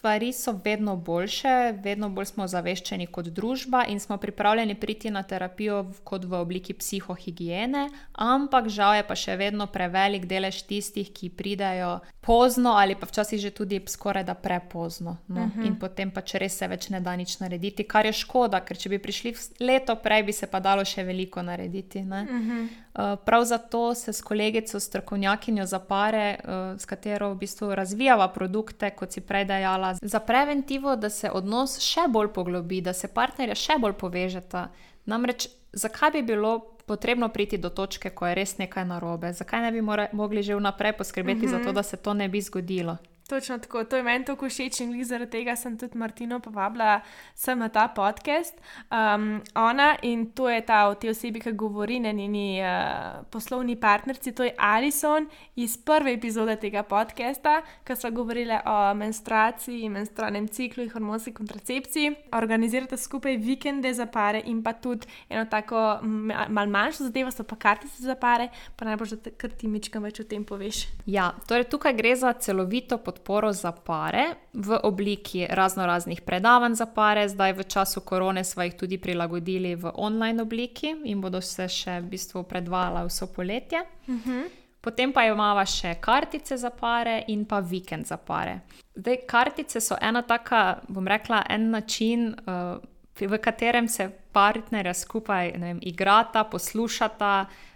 stvari 0.00 0.32
so 0.32 0.60
vedno 0.64 0.96
boljše, 0.96 1.74
vedno 1.82 2.08
bolj 2.08 2.24
smo 2.24 2.46
zaveščeni 2.48 3.06
kot 3.12 3.26
družba 3.36 3.84
in 3.88 4.00
smo 4.00 4.16
pripravljeni 4.16 4.74
priti 4.74 5.10
na 5.10 5.22
terapijo 5.22 5.82
kot 6.04 6.24
v 6.24 6.40
obliki 6.40 6.72
psihohigiene, 6.72 7.88
ampak 8.12 8.68
žal 8.72 8.96
je 8.96 9.04
pa 9.04 9.14
še 9.14 9.36
vedno 9.36 9.66
prevelik 9.68 10.24
delež 10.24 10.62
tistih, 10.64 11.10
ki 11.12 11.28
pridejo 11.36 11.98
pozno 12.20 12.72
ali 12.80 12.96
pa 12.96 13.06
včasih 13.06 13.40
že 13.40 13.50
tudi 13.50 13.82
skoraj 13.86 14.24
da 14.24 14.34
prepozno. 14.34 15.16
No? 15.28 15.40
Uh 15.40 15.46
mhm. 15.46 15.60
-huh. 15.60 15.66
In 15.66 15.76
potem 15.78 16.10
pa 16.10 16.20
če 16.20 16.38
res 16.38 16.56
se 16.58 16.68
več 16.68 16.88
ne 16.88 17.00
da 17.00 17.16
nič 17.16 17.38
narediti, 17.40 17.84
kar 17.84 18.06
je 18.06 18.12
škoda, 18.12 18.60
ker 18.60 18.76
če 18.76 18.88
bi 18.88 18.98
prišli 18.98 19.34
leto 19.60 19.96
prej, 19.96 20.22
bi 20.22 20.32
se 20.32 20.46
pa 20.46 20.60
dalo 20.60 20.84
še 20.84 21.04
veliko 21.04 21.42
narediti. 21.42 21.98
Uh 21.98 22.06
-huh. 22.06 22.68
uh, 22.94 23.18
prav 23.24 23.44
zato 23.44 23.94
se 23.94 24.12
s 24.12 24.22
kolegico, 24.22 24.80
strokovnjakinjo 24.80 25.66
za 25.66 25.78
pare, 25.78 26.38
uh, 26.44 26.80
s 26.80 26.84
katero 26.84 27.30
v 27.34 27.38
bistvu 27.38 27.74
razvijava 27.74 28.28
produkte, 28.28 28.90
kot 28.90 29.12
si 29.12 29.20
prej 29.20 29.44
dejala 29.44 29.89
za 30.02 30.20
preventivo, 30.20 30.96
da 30.96 31.10
se 31.10 31.30
odnos 31.30 31.78
še 31.80 32.08
bolj 32.08 32.32
poglobi, 32.34 32.80
da 32.80 32.92
se 32.92 33.08
partnerja 33.08 33.54
še 33.54 33.78
bolj 33.78 33.96
povežeta. 34.00 34.68
Namreč, 35.06 35.48
zakaj 35.72 36.10
bi 36.10 36.22
bilo 36.22 36.58
potrebno 36.86 37.28
priti 37.28 37.58
do 37.58 37.70
točke, 37.70 38.10
ko 38.10 38.26
je 38.26 38.34
res 38.34 38.56
nekaj 38.58 38.84
narobe? 38.84 39.32
Zakaj 39.32 39.62
ne 39.62 39.72
bi 39.72 39.82
mogli 40.12 40.42
že 40.42 40.56
vnaprej 40.56 40.92
poskrbeti 40.98 41.46
mm 41.46 41.48
-hmm. 41.48 41.50
za 41.50 41.58
to, 41.58 41.70
mhm. 41.70 41.74
da 41.74 41.82
se 41.82 41.96
to 41.96 42.14
ne 42.14 42.28
bi 42.28 42.40
zgodilo? 42.40 42.96
Točno 43.30 43.58
tako, 43.58 43.84
to 43.84 43.96
je 43.96 44.02
meni 44.02 44.24
tako 44.24 44.48
všeč 44.48 44.80
in 44.82 45.04
zaradi 45.04 45.30
tega 45.30 45.54
sem 45.56 45.76
tudi 45.78 45.98
Martino 45.98 46.40
povabila 46.42 46.96
sem 47.34 47.58
na 47.58 47.68
ta 47.68 47.84
podcast. 47.88 48.56
Um, 48.90 49.42
ona 49.54 49.96
in 50.02 50.32
to 50.34 50.48
je 50.50 50.64
ta 50.66 50.88
o 50.88 50.96
tej 50.98 51.10
osebi, 51.10 51.38
ki 51.40 51.52
govori 51.52 52.00
na 52.00 52.10
njeni 52.12 52.58
uh, 52.58 53.22
poslovni 53.30 53.76
partnerci, 53.76 54.32
to 54.32 54.44
je 54.44 54.54
Alison 54.58 55.28
iz 55.56 55.76
prve 55.78 56.12
epizode 56.12 56.56
tega 56.56 56.82
podcasta, 56.82 57.60
ki 57.86 57.96
so 57.96 58.10
govorili 58.10 58.56
o 58.66 58.94
menstruaciji, 58.94 59.88
menstrualnem 59.88 60.48
ciklu 60.48 60.82
in 60.82 60.90
hormonski 60.90 61.30
kontracepciji. 61.34 62.10
Organizirate 62.34 62.96
skupaj 62.96 63.36
vikende 63.36 63.94
za 63.94 64.06
pare 64.06 64.42
in 64.44 64.62
pa 64.62 64.72
tudi 64.72 65.06
eno 65.28 65.44
tako 65.46 66.00
mal 66.02 66.66
manjšo 66.66 67.06
zadevo, 67.06 67.30
so 67.30 67.46
pa 67.46 67.56
kartice 67.56 68.02
za 68.02 68.18
pare, 68.18 68.50
pa 68.76 68.90
najbolj, 68.90 69.16
da 69.22 69.48
ti 69.54 69.70
mičkam 69.70 70.02
več 70.02 70.18
o 70.18 70.26
tem 70.26 70.42
poveš. 70.44 70.88
Ja, 71.06 71.30
torej 71.46 71.70
tukaj 71.70 71.94
gre 71.94 72.16
za 72.16 72.32
celovito 72.32 72.98
podporo 72.98 73.19
podporo 73.20 73.52
za 73.52 73.72
pare 73.72 74.24
v 74.52 74.80
obliki 74.82 75.46
razno 75.50 75.86
raznih 75.86 76.20
predavanj 76.20 76.74
za 76.74 76.86
pare. 76.86 77.28
Zdaj, 77.28 77.52
v 77.52 77.64
času 77.64 78.00
korone, 78.00 78.44
smo 78.44 78.62
jih 78.62 78.74
tudi 78.74 78.98
prilagodili 78.98 79.74
v 79.74 79.92
online 79.94 80.42
obliki 80.42 80.94
in 81.04 81.20
bodo 81.20 81.40
se 81.40 81.68
še 81.68 82.00
v 82.00 82.08
bistvu 82.10 82.42
predvajala 82.42 83.04
vso 83.04 83.26
poletje. 83.26 83.84
Uh 84.06 84.14
-huh. 84.14 84.48
Potem 84.80 85.12
pa 85.12 85.24
imamo 85.24 85.66
še 85.66 85.94
kartice 86.00 86.56
za 86.56 86.70
pare 86.70 87.24
in 87.28 87.44
pa 87.44 87.60
vikend 87.60 88.06
za 88.06 88.16
pare. 88.16 88.60
Zdaj, 88.94 89.16
kartice 89.26 89.80
so 89.80 89.96
ena 90.00 90.22
taka, 90.22 90.80
bom 90.88 91.08
rekla, 91.08 91.42
en 91.48 91.70
način, 91.70 92.34
uh, 92.46 92.80
v 93.20 93.38
katerem 93.38 93.88
se 93.88 94.10
partnerja 94.32 94.94
skupaj 94.94 95.52
vem, 95.56 95.78
igrata, 95.82 96.44
poslušata 96.44 97.46
uh, 97.48 97.69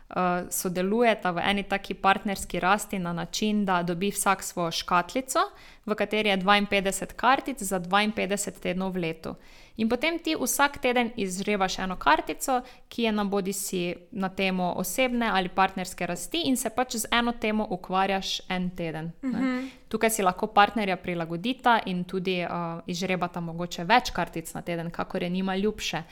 sodelujeta 0.51 1.31
v 1.31 1.41
eni 1.45 1.63
taki 1.63 1.95
partnerski 1.95 2.61
rasti 2.61 2.99
na 2.99 3.13
način, 3.13 3.65
da 3.65 3.83
dobi 3.83 4.11
vsak 4.11 4.43
svojo 4.43 4.71
škatlico, 4.71 5.39
v 5.87 5.95
kateri 5.95 6.29
je 6.29 6.39
52 6.39 7.13
kartic 7.17 7.63
za 7.63 7.81
52 7.81 8.61
tednov 8.61 8.93
v 8.93 8.99
letu. 8.99 9.35
In 9.77 9.89
potem 9.89 10.19
ti 10.19 10.37
vsak 10.39 10.79
teden 10.79 11.11
izžrebaš 11.17 11.79
eno 11.79 11.97
kartico, 11.97 12.61
ki 12.89 13.03
je 13.03 13.13
na 13.13 13.25
bodi 13.25 13.53
si 13.53 13.95
na 14.11 14.29
temo 14.29 14.73
osebne 14.77 15.27
ali 15.27 15.49
partnerske 15.49 16.07
rasti, 16.07 16.45
in 16.47 16.57
se 16.57 16.71
pač 16.71 16.97
z 16.97 17.09
eno 17.11 17.33
temo 17.33 17.67
ukvarjaš 17.71 18.41
en 18.49 18.71
teden. 18.71 19.13
Uh 19.23 19.31
mhm. 19.31 19.45
-huh. 19.45 19.69
Tukaj 19.89 20.11
si 20.11 20.23
lahko 20.23 20.47
partnerja 20.47 20.97
prilagodita 20.97 21.81
in 21.87 22.05
tudi 22.05 22.45
uh, 22.45 22.81
izžrebata 22.87 23.41
mogoče 23.41 23.85
več 23.85 24.11
kartic 24.11 24.55
na 24.55 24.63
teden, 24.63 24.91
kakor 24.91 25.23
je 25.23 25.29
njima 25.29 25.57
ljubše. 25.57 26.03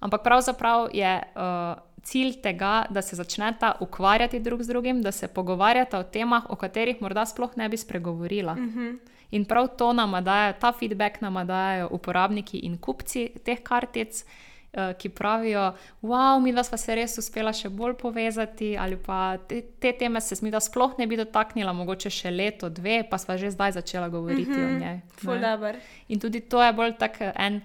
Ampak 0.00 0.22
pravzaprav 0.22 0.88
je. 0.92 1.22
Uh, 1.36 1.90
cilj 2.02 2.40
tega, 2.40 2.86
da 2.90 3.02
se 3.02 3.16
začneta 3.16 3.74
ukvarjati 3.80 4.38
drug 4.40 4.62
z 4.62 4.72
drugim, 4.72 5.02
da 5.02 5.12
se 5.12 5.28
pogovarjata 5.28 5.98
o 5.98 6.02
temah, 6.02 6.46
o 6.48 6.56
katerih 6.56 7.02
morda 7.02 7.26
sploh 7.26 7.56
ne 7.56 7.68
bi 7.68 7.76
spregovorila. 7.76 8.52
Uh 8.52 8.58
mhm. 8.58 8.78
-huh. 8.80 8.98
In 9.30 9.44
prav 9.44 9.68
to 9.78 9.92
nam 9.92 10.24
dajo, 10.24 10.52
ta 10.60 10.72
feedback 10.72 11.20
nam 11.20 11.46
dajo 11.46 11.88
uporabniki 11.90 12.58
in 12.58 12.78
kupci 12.78 13.28
teh 13.44 13.60
kartic. 13.62 14.24
Eh, 14.72 14.94
ki 14.98 15.08
pravijo, 15.08 15.72
wow, 16.02 16.42
mi 16.42 16.52
dva 16.52 16.62
sva 16.62 16.76
se 16.78 16.94
res 16.94 17.18
uspela 17.18 17.50
še 17.52 17.68
bolj 17.68 17.96
povezati, 17.98 18.76
ali 18.78 18.94
pa 18.96 19.34
te, 19.48 19.64
te 19.82 19.90
teme 19.98 20.20
se 20.20 20.36
mi 20.42 20.50
da 20.50 20.60
sploh 20.60 20.94
ne 20.98 21.08
bi 21.10 21.16
dotaknila, 21.18 21.72
mogoče 21.72 22.10
še 22.10 22.30
leto, 22.30 22.68
dve, 22.70 23.00
pa 23.10 23.18
sva 23.18 23.34
že 23.36 23.50
zdaj 23.50 23.72
začela 23.72 24.08
govoriti 24.08 24.50
mm 24.50 24.54
-hmm. 24.54 24.64
o 24.64 24.68
mhm. 24.68 24.78
njej. 24.78 25.00
In 26.08 26.20
tudi 26.20 26.40
to 26.40 26.62
je 26.62 26.72
bolj 26.72 26.92
tak 26.98 27.18
en 27.34 27.60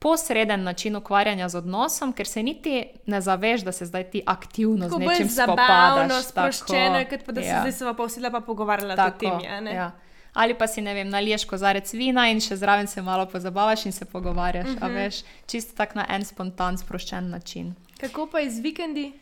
posreden 0.00 0.62
način 0.62 0.96
ukvarjanja 0.96 1.48
z 1.48 1.58
odnosom, 1.58 2.12
ker 2.12 2.26
se 2.26 2.42
niti 2.42 2.84
ne 3.06 3.20
zaveš, 3.20 3.60
da 3.60 3.72
se 3.72 3.86
zdaj 3.86 4.04
ti 4.10 4.22
aktivno 4.26 4.88
z 4.88 4.98
nečim 4.98 5.28
spopadaš. 5.28 6.24
Sproščeno, 6.24 7.02
kot 7.10 7.26
pa 7.26 7.32
da 7.32 7.40
ja. 7.40 7.64
se 7.64 7.70
zdaj 7.70 7.94
pa 7.96 8.06
vsi 8.08 8.22
pa 8.32 8.40
pogovarjala 8.40 8.96
o 9.06 9.10
tem. 9.18 9.66
Ja. 9.66 9.90
Ali 10.32 10.54
pa 10.54 10.66
si, 10.66 10.80
ne 10.80 10.94
vem, 10.94 11.08
naliješ 11.08 11.44
kozarec 11.44 11.92
vina 11.92 12.28
in 12.30 12.40
še 12.40 12.56
zraven 12.56 12.86
se 12.86 13.02
malo 13.02 13.26
pozabavaš 13.26 13.84
in 13.86 13.92
se 13.92 14.04
pogovarjaš. 14.04 14.68
Uh 14.68 14.80
-huh. 14.80 14.94
veš, 14.94 15.22
čisto 15.46 15.76
tak 15.76 15.94
na 15.94 16.06
en 16.08 16.24
spontan, 16.24 16.78
sproščen 16.78 17.30
način. 17.30 17.74
Kako 18.00 18.26
pa 18.26 18.40
iz 18.40 18.58
vikendi? 18.58 19.12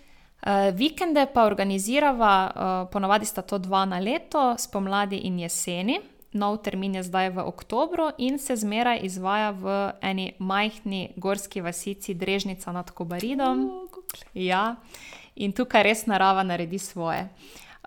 Uh, 0.46 0.74
vikende 0.74 1.26
pa 1.34 1.44
organizirava, 1.44 2.50
uh, 2.54 2.92
ponavadi 2.92 3.26
sta 3.26 3.42
to 3.42 3.58
dva 3.58 3.84
na 3.84 3.98
leto, 3.98 4.54
spomladi 4.58 5.16
in 5.16 5.38
jeseni 5.38 6.00
nov 6.32 6.58
termin 6.62 6.94
je 6.94 7.02
zdaj 7.02 7.30
v 7.30 7.44
oktobru 7.46 8.10
in 8.18 8.38
se 8.38 8.56
zmeraj 8.56 9.00
izvaja 9.02 9.50
v 9.50 9.92
eni 10.00 10.32
majhni 10.38 11.12
gorski 11.16 11.60
vasici 11.60 12.14
Drežnica 12.14 12.72
nad 12.72 12.90
Kobaridom. 12.90 13.88
Ja, 14.34 14.76
in 15.36 15.52
tukaj 15.52 15.82
res 15.82 16.06
narava 16.06 16.42
naredi 16.42 16.78
svoje. 16.78 17.28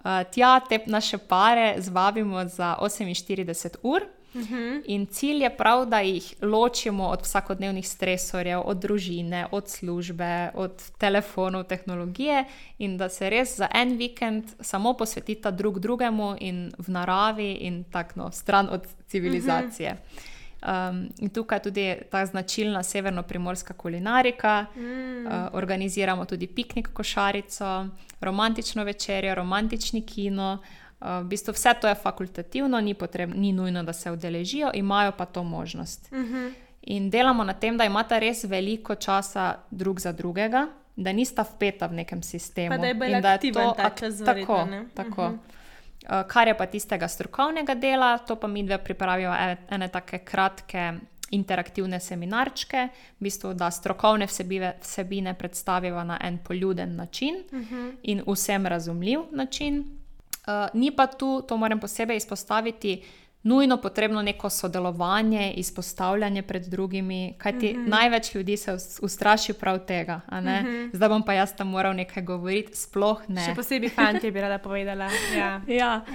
Uh, 0.02 0.24
tja 0.34 0.60
te 0.70 0.80
naše 0.86 1.18
pare 1.18 1.76
zvabimo 1.78 2.46
za 2.46 2.76
48 2.82 3.78
ur. 3.84 4.02
-hmm. 4.34 4.82
In 4.86 5.06
cilj 5.06 5.44
je 5.44 5.58
prav, 5.58 5.86
da 5.86 6.00
jih 6.00 6.34
ločimo 6.42 7.08
od 7.08 7.22
vsakodnevnih 7.22 7.88
stresorjev, 7.88 8.62
od 8.66 8.78
družine, 8.78 9.46
od 9.52 9.70
službe, 9.70 10.52
od 10.54 10.92
telefonov, 10.98 11.64
tehnologije 11.64 12.46
in 12.78 12.98
da 12.98 13.10
se 13.10 13.30
res 13.30 13.58
za 13.58 13.68
en 13.74 13.98
vikend 13.98 14.44
samo 14.60 14.94
posvetita 14.94 15.52
drug 15.52 15.80
drugemu 15.80 16.36
in 16.40 16.72
v 16.78 16.92
naravi 16.92 17.52
in 17.54 17.84
tako 17.84 18.12
no, 18.16 18.32
stran 18.32 18.68
od 18.72 18.88
civilizacije. 19.08 19.94
Mm 19.94 19.96
-hmm. 19.96 20.32
Um, 20.62 21.10
in 21.20 21.30
tukaj 21.30 21.56
je 21.56 21.64
tudi 21.64 21.96
ta 22.12 22.26
značilna 22.26 22.84
severno-primorska 22.84 23.74
kulinarika, 23.74 24.66
mm. 24.76 25.26
uh, 25.26 25.34
organiziramo 25.52 26.26
tudi 26.26 26.48
piknik, 26.48 26.90
košarico, 26.94 27.88
romantično 28.20 28.84
večerjo, 28.84 29.36
romantični 29.36 30.02
kino, 30.02 30.60
uh, 30.62 30.81
v 31.02 31.24
bistvu 31.24 31.54
vse 31.54 31.74
to 31.82 31.88
je 31.88 31.96
fakultativno, 31.96 32.82
ni, 32.82 32.94
potreb, 32.94 33.34
ni 33.36 33.54
nujno, 33.54 33.84
da 33.84 33.94
se 33.94 34.12
udeležijo, 34.12 34.72
imajo 34.74 35.12
pa 35.18 35.26
to 35.26 35.44
možnost. 35.44 36.12
Uh 36.12 36.20
mhm. 36.20 36.34
-huh. 36.34 36.54
In 36.82 37.10
delamo 37.10 37.44
na 37.44 37.54
tem, 37.54 37.78
da 37.78 37.86
imata 37.86 38.20
res 38.20 38.44
veliko 38.44 38.96
časa 38.96 39.56
drug 39.72 40.00
za 40.00 40.12
drugega, 40.12 40.68
da 40.96 41.14
nista 41.14 41.44
vpeta 41.44 41.88
v 41.88 41.94
nekem 41.94 42.24
sistemu. 42.24 42.70
Pa 42.70 42.78
da 42.78 42.88
je 42.88 43.34
aktiven 43.34 43.70
ta 43.78 43.90
čas 43.90 44.14
za 44.14 44.26
tako. 44.26 44.68
tako. 44.94 45.26
Uh 45.26 45.32
-huh. 45.32 46.28
Kar 46.28 46.48
je 46.48 46.58
pa 46.58 46.66
tistega 46.66 47.08
strokovnega 47.08 47.76
dela, 47.76 48.18
to 48.18 48.36
pa 48.36 48.48
mi 48.48 48.64
dve 48.64 48.78
pripravijo 48.78 49.34
ene, 49.34 49.58
ene 49.70 49.88
take 49.88 50.18
kratke. 50.18 50.94
Interaktivne 51.32 52.00
seminarčke, 52.00 52.88
v 53.20 53.24
bistvu, 53.24 53.54
da 53.54 53.72
strokovne 53.72 54.26
vsebine, 54.26 54.74
vsebine 54.82 55.34
predstavijo 55.34 56.04
na 56.04 56.18
en 56.24 56.38
poljuden 56.38 56.96
način 56.96 57.36
uh 57.52 57.60
mhm. 57.60 57.76
-huh. 57.76 57.96
in 58.04 58.24
vsem 58.28 58.66
razumljiv 58.66 59.20
način. 59.32 60.01
Uh, 60.48 60.70
ni 60.74 60.92
pa 60.92 61.08
tu, 61.08 61.42
to 61.42 61.58
moram 61.58 61.80
posebej 61.80 62.18
izpostaviti, 62.18 63.04
nujno 63.44 63.78
potrebno 63.78 64.22
neko 64.22 64.50
sodelovanje, 64.50 65.54
izpostavljanje 65.54 66.42
pred 66.42 66.64
drugimi, 66.64 67.34
kajti 67.38 67.74
mm 67.74 67.78
-hmm. 67.78 67.90
največ 67.90 68.36
ljudi 68.36 68.58
se 68.58 68.78
ustraši 69.02 69.54
prav 69.54 69.80
tega. 69.80 70.22
Mm 70.32 70.36
-hmm. 70.36 70.90
Zdaj 70.94 71.10
bom 71.10 71.24
pa 71.24 71.34
jaz 71.34 71.56
tam 71.56 71.68
moral 71.68 71.96
nekaj 71.96 72.24
govoriti, 72.24 72.78
sploh 72.78 73.22
ne. 73.28 73.46
Še 73.46 73.56
posebej 73.56 73.90
fanti 73.90 74.32
bi 74.32 74.42
rada 74.42 74.58
povedala. 74.58 75.10
Ja, 75.38 75.62
ja. 75.82 76.06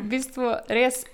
v 0.00 0.08
bistvu 0.08 0.54
res. 0.68 1.04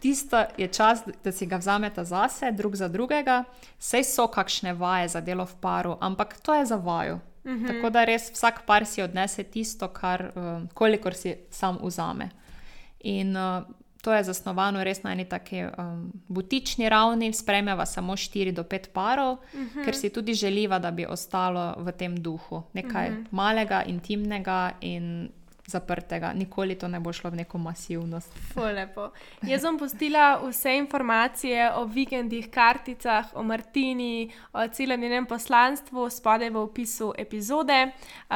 Tisto 0.00 0.44
je 0.56 0.68
čas, 0.68 1.02
da 1.24 1.32
si 1.32 1.46
ga 1.46 1.56
vzamete 1.56 2.04
zase, 2.04 2.52
drug 2.52 2.76
za 2.76 2.88
drugega, 2.88 3.44
sej 3.78 4.04
so 4.04 4.26
kakšne 4.28 4.72
vaje 4.72 5.08
za 5.08 5.20
delo 5.20 5.44
v 5.44 5.54
paru, 5.60 5.96
ampak 6.00 6.36
to 6.42 6.54
je 6.54 6.66
za 6.66 6.76
vaju. 6.76 7.18
-hmm. 7.46 7.66
Tako 7.66 7.90
da 7.90 8.04
res 8.04 8.30
vsak 8.32 8.66
par 8.66 8.86
si 8.86 9.02
odnese 9.02 9.42
tisto, 9.42 9.88
kar, 9.88 10.32
uh, 10.34 10.68
kolikor 10.74 11.14
si 11.14 11.34
sam 11.50 11.78
vzame. 11.82 12.30
In 13.00 13.36
uh, 13.36 13.62
to 14.02 14.14
je 14.14 14.24
zasnovano 14.24 14.84
res 14.84 15.02
na 15.02 15.12
eni 15.12 15.24
taki 15.24 15.64
um, 15.64 16.12
butični 16.28 16.88
ravni, 16.88 17.32
spremljava 17.32 17.86
samo 17.86 18.12
4 18.12 18.52
do 18.52 18.62
5 18.62 18.88
parov, 18.92 19.38
mm 19.54 19.66
-hmm. 19.66 19.84
ker 19.84 19.94
si 19.94 20.10
tudi 20.10 20.34
želiva, 20.34 20.78
da 20.78 20.90
bi 20.90 21.06
ostalo 21.06 21.74
v 21.78 21.92
tem 21.92 22.16
duhu, 22.22 22.62
nekaj 22.72 23.10
mm 23.10 23.16
-hmm. 23.16 23.26
malega, 23.30 23.82
intimnega 23.82 24.72
in 24.80 25.28
zaprtega, 25.66 26.32
nikoli 26.32 26.74
to 26.74 26.88
ne 26.88 27.00
bo 27.00 27.12
šlo 27.12 27.30
v 27.30 27.42
neko 27.42 27.58
masivnost. 27.58 28.32
Lepo. 28.56 29.10
Jaz 29.42 29.62
bom 29.62 29.78
postila 29.78 30.38
vse 30.42 30.76
informacije 30.76 31.72
o 31.74 31.84
vikendih, 31.84 32.50
karticah, 32.50 33.26
o 33.34 33.42
Martini, 33.42 34.30
o 34.52 34.68
celem 34.68 35.00
njenem 35.00 35.26
poslanstvu, 35.26 36.10
spodaj 36.10 36.50
v 36.50 36.56
opisu 36.56 37.12
epizode. 37.18 37.90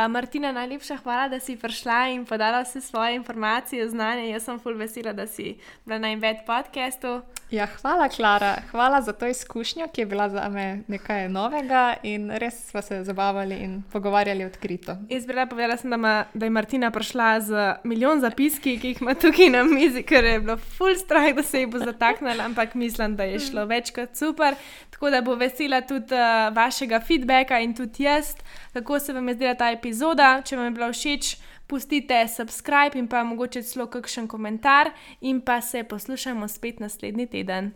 Martina, 0.08 0.52
najlepša 0.52 0.96
hvala, 1.04 1.28
da 1.28 1.40
si 1.40 1.56
prišla 1.56 2.08
in 2.14 2.24
podala 2.26 2.62
vse 2.62 2.80
svoje 2.80 3.14
informacije, 3.14 3.88
znanje. 3.88 4.30
Jaz 4.30 4.44
sem 4.44 4.58
full 4.58 4.78
vesela, 4.78 5.12
da 5.12 5.26
si 5.26 5.58
bila 5.86 5.98
na 5.98 6.10
Inved 6.10 6.42
podcastu. 6.46 7.20
Ja, 7.50 7.66
hvala, 7.80 8.08
Klara. 8.08 8.56
Hvala 8.70 9.02
za 9.02 9.12
to 9.12 9.26
izkušnjo, 9.26 9.88
ki 9.92 10.00
je 10.00 10.06
bila 10.06 10.28
za 10.28 10.48
me 10.48 10.82
nekaj 10.88 11.28
novega 11.28 11.94
in 12.02 12.30
res 12.30 12.70
smo 12.70 12.82
se 12.82 13.04
zabavali 13.04 13.54
in 13.54 13.82
pogovarjali 13.92 14.44
odkrito. 14.44 14.96
Jaz 15.08 15.26
bi 15.26 15.32
rada 15.32 15.50
povedala, 15.50 15.76
da, 15.82 15.96
ma, 15.96 16.24
da 16.34 16.46
je 16.46 16.50
Martina 16.50 16.90
prišla 16.90 17.19
z 17.40 17.74
milijon 17.84 18.20
zapiski, 18.20 18.76
ki 18.80 18.92
jih 18.92 19.02
ima 19.02 19.14
tukaj 19.14 19.50
na 19.50 19.64
mizi, 19.64 20.02
ker 20.02 20.24
je 20.24 20.40
bilo 20.40 20.56
full 20.56 20.96
strah, 20.96 21.30
da 21.36 21.42
se 21.42 21.60
jih 21.60 21.68
bo 21.70 21.78
zataknila, 21.78 22.44
ampak 22.44 22.74
mislim, 22.74 23.16
da 23.16 23.26
je 23.28 23.40
šlo 23.46 23.66
več 23.70 23.92
kot 23.96 24.16
super. 24.16 24.56
Tako 24.90 25.10
da 25.10 25.22
bo 25.24 25.34
vesela 25.40 25.80
tudi 25.80 26.14
uh, 26.14 26.48
vašega 26.56 27.00
feedbacka 27.06 27.60
in 27.60 27.74
tudi 27.74 28.04
jaz, 28.04 28.34
kako 28.72 28.98
se 29.00 29.12
vam 29.12 29.28
je 29.28 29.34
zdela 29.34 29.54
ta 29.54 29.70
epizoda. 29.72 30.32
Če 30.44 30.56
vam 30.56 30.70
je 30.70 30.76
bila 30.78 30.90
všeč, 30.92 31.36
pustite 31.70 32.24
subscribe 32.28 32.98
in 32.98 33.08
pa 33.08 33.22
mogoče 33.24 33.62
celo 33.62 33.86
kakšen 33.86 34.28
komentar, 34.28 34.90
in 35.20 35.40
pa 35.40 35.60
se 35.60 35.84
poslušamo 35.84 36.48
spet 36.48 36.80
naslednji 36.80 37.26
teden. 37.26 37.72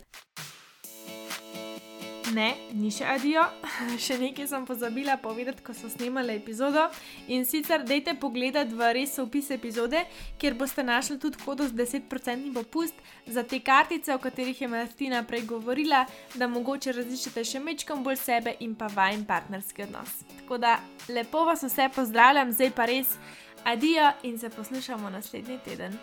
Ne, 2.35 2.49
ni 2.75 2.89
še 2.91 3.05
adijo, 3.07 3.43
še 4.05 4.17
nekaj 4.19 4.49
sem 4.51 4.65
pozabila 4.67 5.15
povedati, 5.21 5.63
ko 5.63 5.73
so 5.75 5.87
snimali 5.91 6.35
epizodo. 6.35 6.83
In 7.31 7.45
sicer, 7.47 7.85
dajte 7.87 8.17
pogledati 8.19 8.75
v 8.75 8.89
res 8.97 9.15
opis 9.23 9.51
epizode, 9.55 10.01
kjer 10.41 10.57
boste 10.59 10.83
našli 10.83 11.15
tudi 11.21 11.39
kodo 11.39 11.67
z 11.69 11.77
10% 11.77 12.51
popust 12.57 12.99
za 13.27 13.45
te 13.47 13.61
kartice, 13.63 14.11
o 14.15 14.19
katerih 14.19 14.61
je 14.61 14.67
Martina 14.67 15.23
prej 15.23 15.45
govorila, 15.47 16.03
da 16.35 16.51
mogoče 16.51 16.97
različite 16.99 17.45
še 17.47 17.63
mečkam 17.63 18.03
bolj 18.03 18.19
sebe 18.25 18.57
in 18.59 18.75
pa 18.75 18.91
vajen 18.91 19.23
partnerski 19.25 19.87
odnos. 19.87 20.19
Tako 20.41 20.59
da 20.59 20.77
lepo 21.07 21.45
vas 21.47 21.63
vse 21.63 21.87
pozdravljam, 21.95 22.51
zdaj 22.51 22.75
pa 22.75 22.89
res 22.91 23.15
adijo 23.63 24.11
in 24.27 24.39
se 24.39 24.51
poslušamo 24.51 25.09
naslednji 25.09 25.61
teden. 25.63 25.95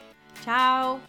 Ciao! 0.42 1.00